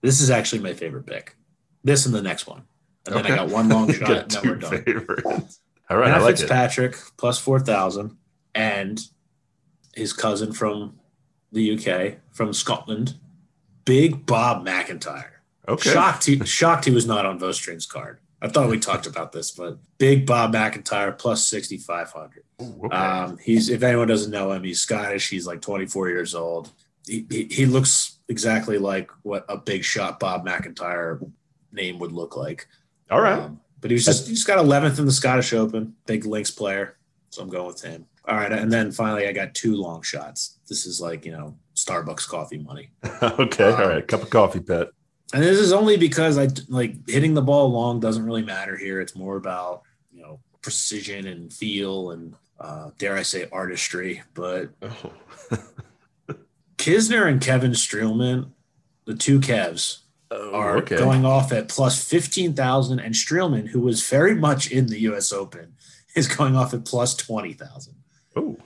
This 0.01 0.19
is 0.21 0.29
actually 0.29 0.59
my 0.61 0.73
favorite 0.73 1.05
pick. 1.05 1.35
This 1.83 2.05
and 2.05 2.13
the 2.15 2.21
next 2.21 2.47
one, 2.47 2.63
and 3.05 3.15
then 3.15 3.25
Okay. 3.25 3.33
I 3.33 3.37
got 3.37 3.49
one 3.49 3.69
long 3.69 3.91
shot, 3.93 4.09
and 4.11 4.31
then 4.31 4.41
we're 4.43 4.55
done. 4.55 4.83
favorites. 4.83 5.59
All 5.89 5.97
right. 5.97 6.09
Matt 6.11 6.21
I 6.21 6.23
like 6.23 6.35
it. 6.35 6.39
Fitzpatrick 6.39 6.95
plus 7.17 7.39
four 7.39 7.59
thousand, 7.59 8.17
and 8.55 8.99
his 9.93 10.13
cousin 10.13 10.53
from 10.53 10.99
the 11.51 11.77
UK, 11.77 12.17
from 12.31 12.51
Scotland, 12.53 13.15
Big 13.85 14.25
Bob 14.25 14.63
MacIntyre. 14.63 15.41
Okay. 15.67 15.91
Shocked 15.91 16.25
he 16.25 16.43
shocked 16.45 16.85
he 16.85 16.91
was 16.91 17.05
not 17.05 17.25
on 17.25 17.39
Vostrand's 17.39 17.85
card. 17.85 18.19
I 18.41 18.49
thought 18.49 18.69
we 18.69 18.77
talked 18.77 19.07
about 19.07 19.31
this, 19.31 19.51
but 19.51 19.77
Big 19.97 20.25
Bob 20.25 20.51
MacIntyre 20.51 21.13
plus 21.13 21.45
sixty 21.47 21.77
five 21.77 22.11
hundred. 22.11 22.43
Okay. 22.61 22.95
Um, 22.95 23.37
he's 23.37 23.69
if 23.69 23.83
anyone 23.83 24.07
doesn't 24.07 24.31
know 24.31 24.51
him, 24.51 24.63
he's 24.63 24.81
Scottish. 24.81 25.29
He's 25.29 25.47
like 25.47 25.61
twenty 25.61 25.85
four 25.85 26.09
years 26.09 26.33
old. 26.35 26.71
He, 27.05 27.25
he 27.29 27.43
he 27.45 27.65
looks 27.65 28.19
exactly 28.29 28.77
like 28.77 29.11
what 29.23 29.45
a 29.49 29.57
big 29.57 29.83
shot 29.83 30.19
Bob 30.19 30.45
MacIntyre 30.45 31.19
name 31.71 31.99
would 31.99 32.11
look 32.11 32.37
like. 32.37 32.67
All 33.11 33.21
right. 33.21 33.39
Um, 33.39 33.59
but 33.81 33.91
he 33.91 33.95
was 33.95 34.05
just 34.05 34.27
he's 34.27 34.45
got 34.45 34.59
11th 34.59 34.97
in 34.99 35.05
the 35.05 35.11
Scottish 35.11 35.51
Open, 35.51 35.95
big 36.05 36.25
links 36.25 36.51
player. 36.51 36.97
So 37.31 37.41
I'm 37.41 37.49
going 37.49 37.67
with 37.67 37.81
him. 37.81 38.05
All 38.25 38.37
right, 38.37 38.51
and 38.53 38.71
then 38.71 38.91
finally 38.91 39.27
I 39.27 39.33
got 39.33 39.53
two 39.53 39.75
long 39.75 40.01
shots. 40.01 40.59
This 40.69 40.85
is 40.85 41.01
like 41.01 41.25
you 41.25 41.33
know 41.33 41.57
Starbucks 41.75 42.27
coffee 42.27 42.59
money, 42.59 42.91
okay. 43.21 43.65
All 43.65 43.81
um, 43.83 43.89
right. 43.89 44.07
Cup 44.07 44.21
of 44.21 44.29
coffee, 44.29 44.61
pet. 44.61 44.87
and 45.33 45.43
this 45.43 45.59
is 45.59 45.73
only 45.73 45.97
because 45.97 46.37
I 46.37 46.47
like 46.69 46.95
hitting 47.09 47.33
the 47.33 47.41
ball 47.41 47.69
long 47.69 47.99
doesn't 47.99 48.25
really 48.25 48.43
matter 48.43 48.77
here. 48.77 49.01
It's 49.01 49.15
more 49.15 49.35
about 49.35 49.81
you 50.09 50.21
know 50.21 50.39
precision 50.61 51.27
and 51.27 51.51
feel 51.51 52.11
and 52.11 52.33
uh, 52.61 52.91
dare 52.97 53.17
I 53.17 53.23
say 53.23 53.49
artistry. 53.51 54.23
But 54.33 54.69
Oh. 54.81 55.11
Kisner 56.83 57.25
and 57.29 57.39
Kevin 57.39 57.71
Streelman, 57.71 58.51
the 59.05 59.15
two 59.15 59.39
Kevs, 59.39 59.99
oh, 60.31 60.53
are 60.53 60.75
Oh, 60.75 60.79
okay. 60.79 60.97
going 60.97 61.23
off 61.23 61.53
at 61.53 61.69
plus 61.69 62.03
15,000 62.03 62.99
and 62.99 63.15
Streelman, 63.15 63.69
who 63.69 63.79
was 63.79 64.05
very 64.05 64.35
much 64.35 64.69
in 64.69 64.87
the 64.87 64.99
US 65.01 65.31
Open, 65.31 65.75
is 66.15 66.27
going 66.27 66.57
off 66.57 66.73
at 66.73 66.83
plus 66.83 67.15
20,000. 67.15 67.95
Oh, 68.35 68.57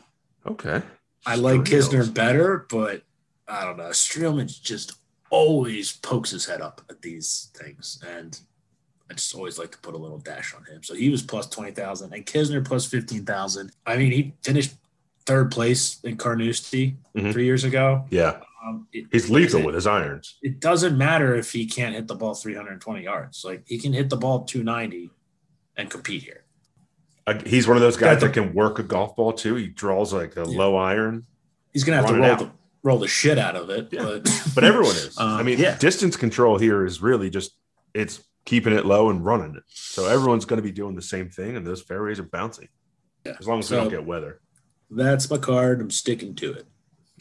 okay. 0.48 0.82
I 1.28 1.36
like 1.36 1.62
Streels. 1.62 1.90
Kisner 1.90 2.12
better, 2.12 2.66
but 2.72 3.04
I 3.48 3.64
don't 3.64 3.78
know. 3.78 3.90
Streelman 3.90 4.48
just 4.64 4.94
always 5.30 5.92
pokes 5.92 6.32
his 6.32 6.48
head 6.48 6.60
up 6.60 6.82
at 6.90 7.04
these 7.04 7.52
things. 7.54 8.02
And 8.08 8.40
I 9.12 9.14
just 9.14 9.36
always 9.36 9.60
like 9.60 9.72
to 9.74 9.78
put 9.78 9.94
a 9.94 9.98
little 9.98 10.18
dash 10.18 10.56
on 10.56 10.64
him. 10.66 10.82
So 10.82 10.96
he 10.96 11.10
was 11.10 11.22
plus 11.22 11.48
20,000 11.50 12.12
and 12.12 12.26
Kisner 12.26 12.66
plus 12.66 12.88
15,000. 12.88 13.72
I 13.86 13.96
mean, 13.98 14.12
he 14.12 14.34
finished 14.42 14.74
third 15.28 15.52
place 15.52 16.00
in 16.04 16.16
Carnoustie 16.18 16.98
Mhm. 17.16 17.34
three 17.34 17.46
years 17.46 17.64
ago. 17.66 18.06
Yeah. 18.10 18.40
Um, 18.66 18.88
it- 18.92 19.06
He's 19.12 19.30
lethal 19.30 19.60
it- 19.62 19.66
with 19.68 19.76
his 19.76 19.86
irons. 19.86 20.38
it 20.42 20.60
doesn't 20.60 20.98
matter 20.98 21.36
if 21.36 21.52
he 21.52 21.66
can't 21.68 21.94
hit 21.94 22.08
the 22.08 22.16
ball 22.16 22.34
320 22.34 23.04
yards. 23.04 23.44
Like 23.46 23.64
he 23.68 23.78
can 23.78 23.94
hit 23.94 24.10
the 24.10 24.18
ball 24.18 24.46
290 24.46 25.12
and 25.76 25.90
compete 25.90 26.24
here. 26.24 26.44
Uh, 27.28 27.40
He's 27.46 27.68
one 27.68 27.76
of 27.78 27.82
those 27.82 27.98
guys 27.98 28.22
that 28.22 28.34
can 28.34 28.54
work 28.54 28.80
a 28.80 28.84
golf 28.84 29.16
ball 29.18 29.34
too. 29.34 29.56
He 29.56 29.68
draws 29.68 30.14
like 30.14 30.36
a 30.38 30.46
Yeah. 30.48 30.58
low 30.58 30.76
iron, 30.78 31.26
He's 31.74 31.84
gonna 31.84 31.98
have 31.98 32.08
to 32.08 32.16
roll 32.16 32.36
the 32.38 32.52
roll 32.84 32.98
the 33.00 33.08
shit 33.08 33.38
out 33.38 33.56
of 33.56 33.70
it. 33.70 33.90
Yeah. 33.92 34.04
But 34.04 34.24
but 34.56 34.64
everyone 34.64 34.96
is. 34.96 35.18
Uh, 35.18 35.24
I 35.26 35.44
mean, 35.44 35.60
yeah. 35.60 35.78
distance 35.78 36.16
control 36.16 36.58
here 36.58 36.86
is 36.86 37.02
really 37.02 37.30
just 37.30 37.52
it's 37.94 38.22
keeping 38.46 38.72
it 38.74 38.86
low 38.86 39.10
and 39.10 39.24
running 39.26 39.56
it. 39.56 39.64
So 39.68 40.06
everyone's 40.08 40.46
going 40.46 40.58
to 40.58 40.64
be 40.64 40.72
doing 40.72 40.96
the 40.96 41.02
same 41.02 41.30
thing, 41.30 41.58
and 41.58 41.68
those 41.68 41.82
fairways 41.82 42.18
are 42.20 42.24
bouncing. 42.24 42.70
Yeah. 43.26 43.36
As 43.40 43.46
long 43.48 43.60
as 43.60 43.70
we 43.70 43.76
don't 43.78 43.90
get 43.90 44.06
weather. 44.06 44.40
That's 44.90 45.30
my 45.30 45.38
card. 45.38 45.82
I'm 45.82 45.92
sticking 45.92 46.36
to 46.36 46.54
it. 46.54 46.66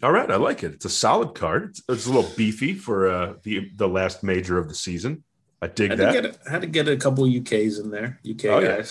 All 0.02 0.12
right, 0.12 0.30
I 0.30 0.36
like 0.36 0.62
it. 0.62 0.72
It's 0.74 0.84
a 0.84 0.90
solid 0.90 1.34
card. 1.34 1.70
It's, 1.70 1.82
it's 1.88 2.06
a 2.06 2.12
little 2.12 2.30
beefy 2.36 2.74
for 2.74 3.08
uh, 3.08 3.34
the 3.42 3.70
the 3.76 3.88
last 3.88 4.22
major 4.22 4.58
of 4.58 4.68
the 4.68 4.74
season. 4.74 5.24
I 5.62 5.68
dig 5.68 5.90
Had 5.90 5.98
that. 6.00 6.12
to, 6.12 6.22
get 6.22 6.46
a, 6.46 6.50
had 6.50 6.60
to 6.60 6.66
get 6.66 6.88
a 6.88 6.96
couple 6.96 7.24
UKs 7.24 7.80
in 7.82 7.90
there. 7.90 8.20
UK 8.28 8.44
Oh, 8.46 8.58
yeah. 8.58 8.84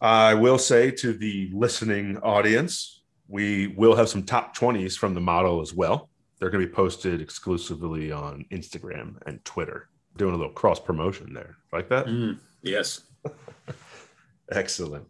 I 0.00 0.32
will 0.34 0.58
say 0.58 0.90
to 0.90 1.12
the 1.12 1.50
listening 1.52 2.16
audience, 2.18 3.02
we 3.28 3.66
will 3.66 3.94
have 3.94 4.08
some 4.08 4.22
top 4.22 4.56
20s 4.56 4.96
from 4.96 5.12
the 5.12 5.20
model 5.20 5.60
as 5.60 5.74
well. 5.74 6.08
They're 6.38 6.48
going 6.48 6.62
to 6.62 6.68
be 6.68 6.72
posted 6.74 7.20
exclusively 7.20 8.10
on 8.10 8.46
Instagram 8.50 9.16
and 9.26 9.44
Twitter. 9.44 9.90
Doing 10.16 10.34
a 10.34 10.36
little 10.38 10.52
cross 10.52 10.80
promotion 10.80 11.34
there. 11.34 11.56
Like 11.72 11.90
that? 11.90 12.06
Mm, 12.06 12.38
yes. 12.62 13.02
Excellent. 14.50 15.06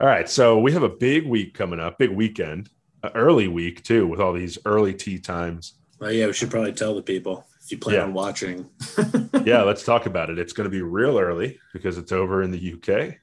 All 0.00 0.06
right, 0.06 0.28
so 0.28 0.58
we 0.58 0.72
have 0.72 0.82
a 0.82 0.88
big 0.88 1.26
week 1.26 1.52
coming 1.52 1.78
up, 1.78 1.98
big 1.98 2.10
weekend, 2.10 2.70
early 3.14 3.48
week 3.48 3.84
too, 3.84 4.06
with 4.06 4.18
all 4.18 4.32
these 4.32 4.56
early 4.64 4.94
tea 4.94 5.18
times. 5.18 5.74
Well, 5.98 6.10
yeah, 6.10 6.26
we 6.26 6.32
should 6.32 6.50
probably 6.50 6.72
tell 6.72 6.94
the 6.94 7.02
people 7.02 7.44
if 7.62 7.70
you 7.70 7.76
plan 7.76 7.96
Yeah. 7.96 8.02
on 8.04 8.14
watching. 8.14 8.70
yeah, 9.44 9.62
let's 9.62 9.84
talk 9.84 10.06
about 10.06 10.30
it. 10.30 10.38
It's 10.38 10.54
going 10.54 10.64
to 10.64 10.70
be 10.70 10.80
real 10.80 11.18
early 11.18 11.58
because 11.74 11.98
it's 11.98 12.12
over 12.12 12.42
in 12.42 12.50
the 12.50 12.72
UK. 12.74 13.16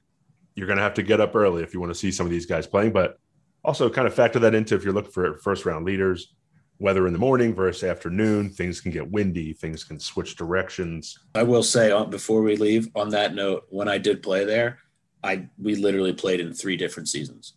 You're 0.54 0.68
going 0.68 0.76
to 0.76 0.82
have 0.82 0.94
to 0.94 1.02
get 1.02 1.20
up 1.20 1.34
early 1.34 1.64
if 1.64 1.74
you 1.74 1.80
want 1.80 1.90
to 1.90 1.98
see 1.98 2.12
some 2.12 2.26
of 2.26 2.30
these 2.30 2.46
guys 2.46 2.66
playing, 2.68 2.92
but 2.92 3.18
also 3.64 3.90
kind 3.90 4.06
of 4.06 4.14
factor 4.14 4.38
that 4.38 4.54
into 4.54 4.76
if 4.76 4.84
you're 4.84 4.94
looking 4.94 5.10
for 5.10 5.36
first 5.38 5.66
round 5.66 5.84
leaders, 5.84 6.32
weather 6.78 7.08
in 7.08 7.12
the 7.12 7.18
morning 7.18 7.54
versus 7.56 7.82
afternoon. 7.82 8.50
Things 8.50 8.80
can 8.80 8.92
get 8.92 9.10
windy, 9.10 9.52
things 9.52 9.82
can 9.82 9.98
switch 9.98 10.36
directions. 10.36 11.18
I 11.34 11.42
will 11.42 11.64
say 11.64 11.90
on 11.90 12.08
before 12.08 12.42
we 12.42 12.54
leave, 12.56 12.88
on 12.94 13.08
that 13.08 13.34
note, 13.34 13.64
when 13.68 13.88
I 13.88 13.98
did 13.98 14.22
play 14.22 14.44
there, 14.44 14.78
I 15.24 15.48
we 15.58 15.74
literally 15.74 16.12
played 16.12 16.40
in 16.40 16.52
three 16.54 16.76
different 16.76 17.08
seasons. 17.08 17.54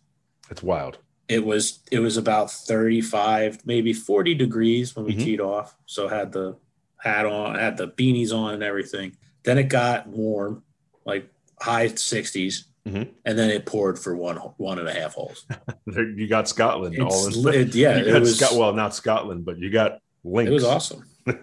It's 0.50 0.62
wild. 0.62 0.98
It 1.28 1.44
was 1.46 1.78
it 1.90 2.00
was 2.00 2.16
about 2.16 2.50
35, 2.50 3.64
maybe 3.66 3.92
40 3.92 4.34
degrees 4.34 4.94
when 4.96 5.04
we 5.06 5.14
Mhm. 5.14 5.24
teed 5.24 5.40
off. 5.40 5.76
So 5.86 6.08
had 6.08 6.32
the 6.32 6.56
hat 6.98 7.26
on, 7.26 7.54
had 7.56 7.76
the 7.76 7.88
beanies 7.88 8.32
on 8.36 8.54
and 8.54 8.62
everything. 8.62 9.16
Then 9.44 9.58
it 9.58 9.64
got 9.68 10.06
warm, 10.08 10.62
like 11.04 11.28
high 11.60 11.88
60s. 11.88 12.64
Mhm. 12.86 13.08
And 13.24 13.38
then 13.38 13.50
it 13.50 13.64
poured 13.64 13.98
for 13.98 14.16
one 14.16 14.36
one 14.56 14.78
and 14.80 14.88
a 14.88 14.92
half 14.92 15.14
holes. 15.14 15.46
You 15.86 16.26
got 16.28 16.48
Scotland 16.48 16.98
all 17.00 17.26
in. 17.48 17.54
it- 17.54 17.74
yeah, 17.74 17.98
you 17.98 18.16
it 18.16 18.20
was 18.20 18.36
Scot- 18.38 18.56
well, 18.58 18.72
not 18.72 18.94
Scotland, 18.94 19.44
but 19.44 19.58
you 19.58 19.70
got 19.70 20.00
links. 20.24 20.50
it 20.50 20.54
was 20.54 20.64
awesome. 20.64 21.04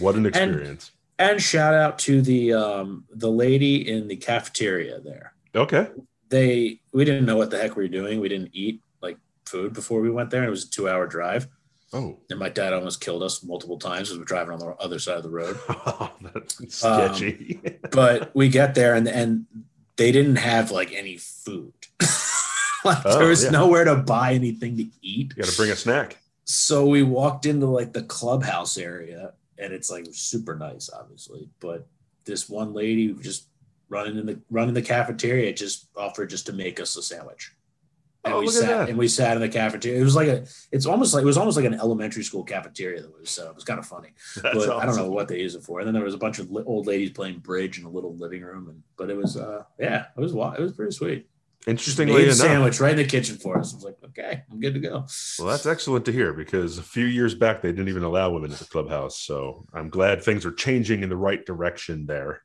What 0.00 0.14
an 0.14 0.26
experience. 0.26 0.92
And 1.18 1.42
shout 1.42 1.74
out 1.74 1.98
to 2.00 2.22
the 2.22 2.52
um 2.52 3.04
the 3.10 3.30
lady 3.30 3.88
in 3.88 4.06
the 4.08 4.16
cafeteria 4.16 5.00
there. 5.00 5.32
Okay. 5.58 5.88
They 6.28 6.80
we 6.92 7.04
didn't 7.04 7.26
know 7.26 7.36
what 7.36 7.50
the 7.50 7.58
heck 7.58 7.76
we 7.76 7.84
were 7.84 7.88
doing. 7.88 8.20
We 8.20 8.28
didn't 8.28 8.50
eat 8.52 8.82
like 9.00 9.16
food 9.46 9.72
before 9.72 10.00
we 10.00 10.10
went 10.10 10.30
there. 10.30 10.44
It 10.44 10.50
was 10.50 10.64
a 10.64 10.70
two 10.70 10.88
hour 10.88 11.06
drive. 11.06 11.48
Oh, 11.90 12.18
And 12.28 12.38
my 12.38 12.50
dad 12.50 12.74
almost 12.74 13.00
killed 13.00 13.22
us 13.22 13.42
multiple 13.42 13.78
times 13.78 14.10
as 14.10 14.18
we're 14.18 14.24
driving 14.24 14.52
on 14.52 14.58
the 14.58 14.66
other 14.78 14.98
side 14.98 15.16
of 15.16 15.22
the 15.22 15.30
road. 15.30 15.58
oh, 15.70 16.12
that's 16.20 16.84
Um, 16.84 17.00
sketchy. 17.14 17.60
But 17.90 18.30
we 18.34 18.48
get 18.50 18.74
there 18.74 18.94
and 18.94 19.08
and 19.08 19.46
they 19.96 20.12
didn't 20.12 20.36
have 20.36 20.70
like 20.70 20.92
any 20.92 21.16
food. 21.16 21.72
like 22.84 22.98
Oh, 23.06 23.18
there 23.18 23.28
was 23.28 23.44
yeah. 23.44 23.50
nowhere 23.50 23.84
to 23.84 23.96
buy 23.96 24.34
anything 24.34 24.76
to 24.76 24.84
eat. 25.00 25.32
you 25.34 25.42
got 25.42 25.46
to 25.48 25.56
bring 25.56 25.70
a 25.70 25.76
snack. 25.76 26.18
So 26.44 26.86
we 26.86 27.02
walked 27.02 27.46
into 27.46 27.66
like 27.66 27.92
the 27.94 28.02
clubhouse 28.02 28.76
area 28.78 29.32
and 29.58 29.72
it's 29.72 29.90
like 29.90 30.06
super 30.12 30.56
nice, 30.56 30.88
obviously. 30.90 31.48
But 31.58 31.86
this 32.26 32.48
one 32.48 32.74
lady 32.74 33.12
just 33.14 33.47
running 33.88 34.18
in 34.18 34.26
the 34.26 34.40
running 34.50 34.74
the 34.74 34.82
cafeteria 34.82 35.52
just 35.52 35.88
offered 35.96 36.30
just 36.30 36.46
to 36.46 36.52
make 36.52 36.80
us 36.80 36.96
a 36.96 37.02
sandwich. 37.02 37.52
And 38.24 38.34
Oh, 38.34 38.40
we 38.40 38.46
look 38.46 38.54
at 38.56 38.60
sat 38.60 38.68
that. 38.78 38.88
and 38.88 38.98
we 38.98 39.06
sat 39.08 39.36
in 39.36 39.40
the 39.40 39.48
cafeteria. 39.48 40.00
It 40.00 40.04
was 40.04 40.16
like 40.16 40.28
a 40.28 40.44
it's 40.72 40.86
almost 40.86 41.14
like 41.14 41.22
it 41.22 41.26
was 41.26 41.38
almost 41.38 41.56
like 41.56 41.66
an 41.66 41.74
elementary 41.74 42.24
school 42.24 42.42
cafeteria 42.44 43.00
that 43.00 43.18
was 43.18 43.30
set 43.30 43.44
up. 43.46 43.52
It 43.52 43.54
was 43.56 43.64
kind 43.64 43.78
of 43.78 43.86
funny. 43.86 44.08
That's 44.42 44.66
but 44.66 44.76
I 44.76 44.84
don't 44.84 44.96
know 44.96 45.10
what 45.10 45.28
they 45.28 45.38
use 45.40 45.54
it 45.54 45.62
for. 45.62 45.78
And 45.80 45.86
then 45.86 45.94
there 45.94 46.04
was 46.04 46.14
a 46.14 46.18
bunch 46.18 46.38
of 46.38 46.50
old 46.66 46.86
ladies 46.86 47.10
playing 47.10 47.38
bridge 47.38 47.78
in 47.78 47.84
a 47.84 47.90
little 47.90 48.14
living 48.16 48.42
room. 48.42 48.68
And 48.68 48.82
but 48.96 49.08
it 49.10 49.16
was 49.16 49.36
uh 49.36 49.62
yeah, 49.78 50.06
it 50.16 50.20
was 50.20 50.32
it 50.32 50.60
was 50.60 50.72
pretty 50.72 50.92
sweet. 50.92 51.28
Interestingly 51.66 52.24
enough, 52.24 52.36
sandwich 52.36 52.80
right 52.80 52.92
in 52.92 52.96
the 52.96 53.04
kitchen 53.04 53.36
for 53.36 53.58
us. 53.58 53.72
I 53.72 53.76
was 53.76 53.84
like, 53.84 53.96
okay, 54.06 54.42
I'm 54.50 54.58
good 54.58 54.74
to 54.74 54.80
go. 54.80 55.06
well, 55.38 55.48
that's 55.48 55.66
excellent 55.66 56.04
to 56.06 56.12
hear 56.12 56.32
because 56.32 56.78
a 56.78 56.82
few 56.82 57.04
years 57.04 57.34
back 57.34 57.60
they 57.62 57.70
didn't 57.72 57.88
even 57.88 58.04
allow 58.04 58.30
women 58.30 58.52
at 58.52 58.58
the 58.58 58.64
clubhouse. 58.64 59.18
So 59.20 59.66
I'm 59.74 59.90
glad 59.90 60.22
things 60.22 60.46
are 60.46 60.52
changing 60.52 61.02
in 61.02 61.08
the 61.08 61.16
right 61.16 61.44
direction 61.44 62.06
there. 62.06 62.42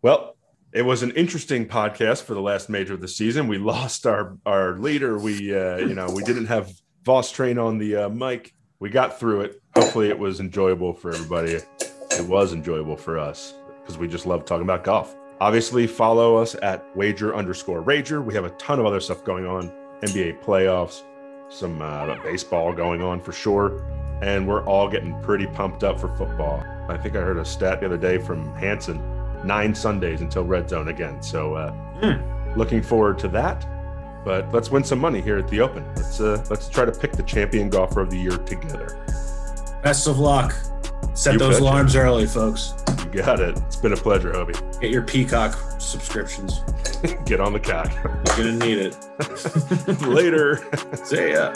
Well, 0.00 0.36
it 0.72 0.82
was 0.82 1.02
an 1.02 1.10
interesting 1.12 1.66
podcast 1.66 2.22
for 2.22 2.34
the 2.34 2.40
last 2.40 2.68
major 2.68 2.94
of 2.94 3.00
the 3.00 3.08
season. 3.08 3.48
We 3.48 3.58
lost 3.72 4.06
our 4.06 4.36
our 4.46 4.78
leader. 4.78 5.18
We 5.18 5.54
uh, 5.56 5.78
you 5.78 5.94
know 5.94 6.08
we 6.10 6.22
didn't 6.22 6.46
have 6.46 6.72
Vostrand 7.04 7.62
on 7.62 7.78
the 7.78 7.96
uh, 7.96 8.08
mic. 8.08 8.54
We 8.78 8.88
got 8.88 9.18
through 9.18 9.42
it. 9.42 9.62
Hopefully, 9.74 10.08
it 10.08 10.18
was 10.18 10.40
enjoyable 10.40 10.94
for 10.94 11.12
everybody. 11.12 11.52
It 11.52 12.26
was 12.26 12.52
enjoyable 12.52 12.96
for 12.96 13.18
us 13.18 13.54
because 13.80 13.98
we 13.98 14.08
just 14.08 14.26
love 14.26 14.44
talking 14.44 14.64
about 14.64 14.84
golf. 14.84 15.14
Obviously, 15.40 15.86
follow 15.86 16.36
us 16.36 16.54
at 16.62 16.84
wager 16.96 17.34
underscore 17.34 17.82
rager. 17.82 18.22
We 18.24 18.34
have 18.34 18.44
a 18.44 18.50
ton 18.50 18.78
of 18.78 18.86
other 18.86 19.00
stuff 19.00 19.24
going 19.24 19.46
on 19.46 19.72
NBA 20.02 20.42
playoffs, 20.42 21.02
some 21.48 21.80
uh, 21.80 22.14
baseball 22.22 22.72
going 22.72 23.02
on 23.02 23.20
for 23.20 23.32
sure. 23.32 23.82
And 24.22 24.46
we're 24.46 24.64
all 24.64 24.86
getting 24.86 25.18
pretty 25.22 25.46
pumped 25.46 25.82
up 25.82 25.98
for 25.98 26.14
football. 26.16 26.62
I 26.90 26.98
think 26.98 27.16
I 27.16 27.20
heard 27.20 27.38
a 27.38 27.44
stat 27.44 27.80
the 27.80 27.86
other 27.86 27.96
day 27.96 28.18
from 28.18 28.54
Hanson 28.54 28.98
nine 29.44 29.74
Sundays 29.74 30.20
until 30.20 30.44
red 30.44 30.68
zone 30.68 30.88
again. 30.88 31.22
So, 31.22 31.54
uh, 31.54 31.74
looking 32.56 32.82
forward 32.82 33.18
to 33.20 33.28
that. 33.28 33.66
But 34.24 34.52
let's 34.52 34.70
win 34.70 34.84
some 34.84 34.98
money 34.98 35.20
here 35.22 35.38
at 35.38 35.48
the 35.48 35.60
Open. 35.60 35.84
Let's 35.96 36.20
uh, 36.20 36.44
let's 36.50 36.68
try 36.68 36.84
to 36.84 36.92
pick 36.92 37.12
the 37.12 37.22
champion 37.22 37.70
golfer 37.70 38.00
of 38.02 38.10
the 38.10 38.18
year 38.18 38.36
together. 38.36 38.98
Best 39.82 40.06
of 40.06 40.18
luck. 40.18 40.54
Set 41.14 41.32
You 41.32 41.38
those 41.38 41.54
betcha. 41.54 41.62
alarms 41.64 41.96
early, 41.96 42.26
folks. 42.26 42.74
You 43.12 43.22
got 43.22 43.40
it. 43.40 43.56
It's 43.66 43.76
been 43.76 43.94
a 43.94 43.96
pleasure, 43.96 44.32
Hobie. 44.32 44.80
Get 44.80 44.90
your 44.90 45.02
Peacock 45.02 45.54
subscriptions. 45.80 46.60
Get 47.24 47.40
on 47.40 47.52
the 47.54 47.60
cock. 47.60 47.90
You're 48.36 48.52
gonna 48.52 48.52
need 48.64 48.78
it. 48.78 50.02
Later. 50.06 50.62
See 51.04 51.32
ya. 51.32 51.50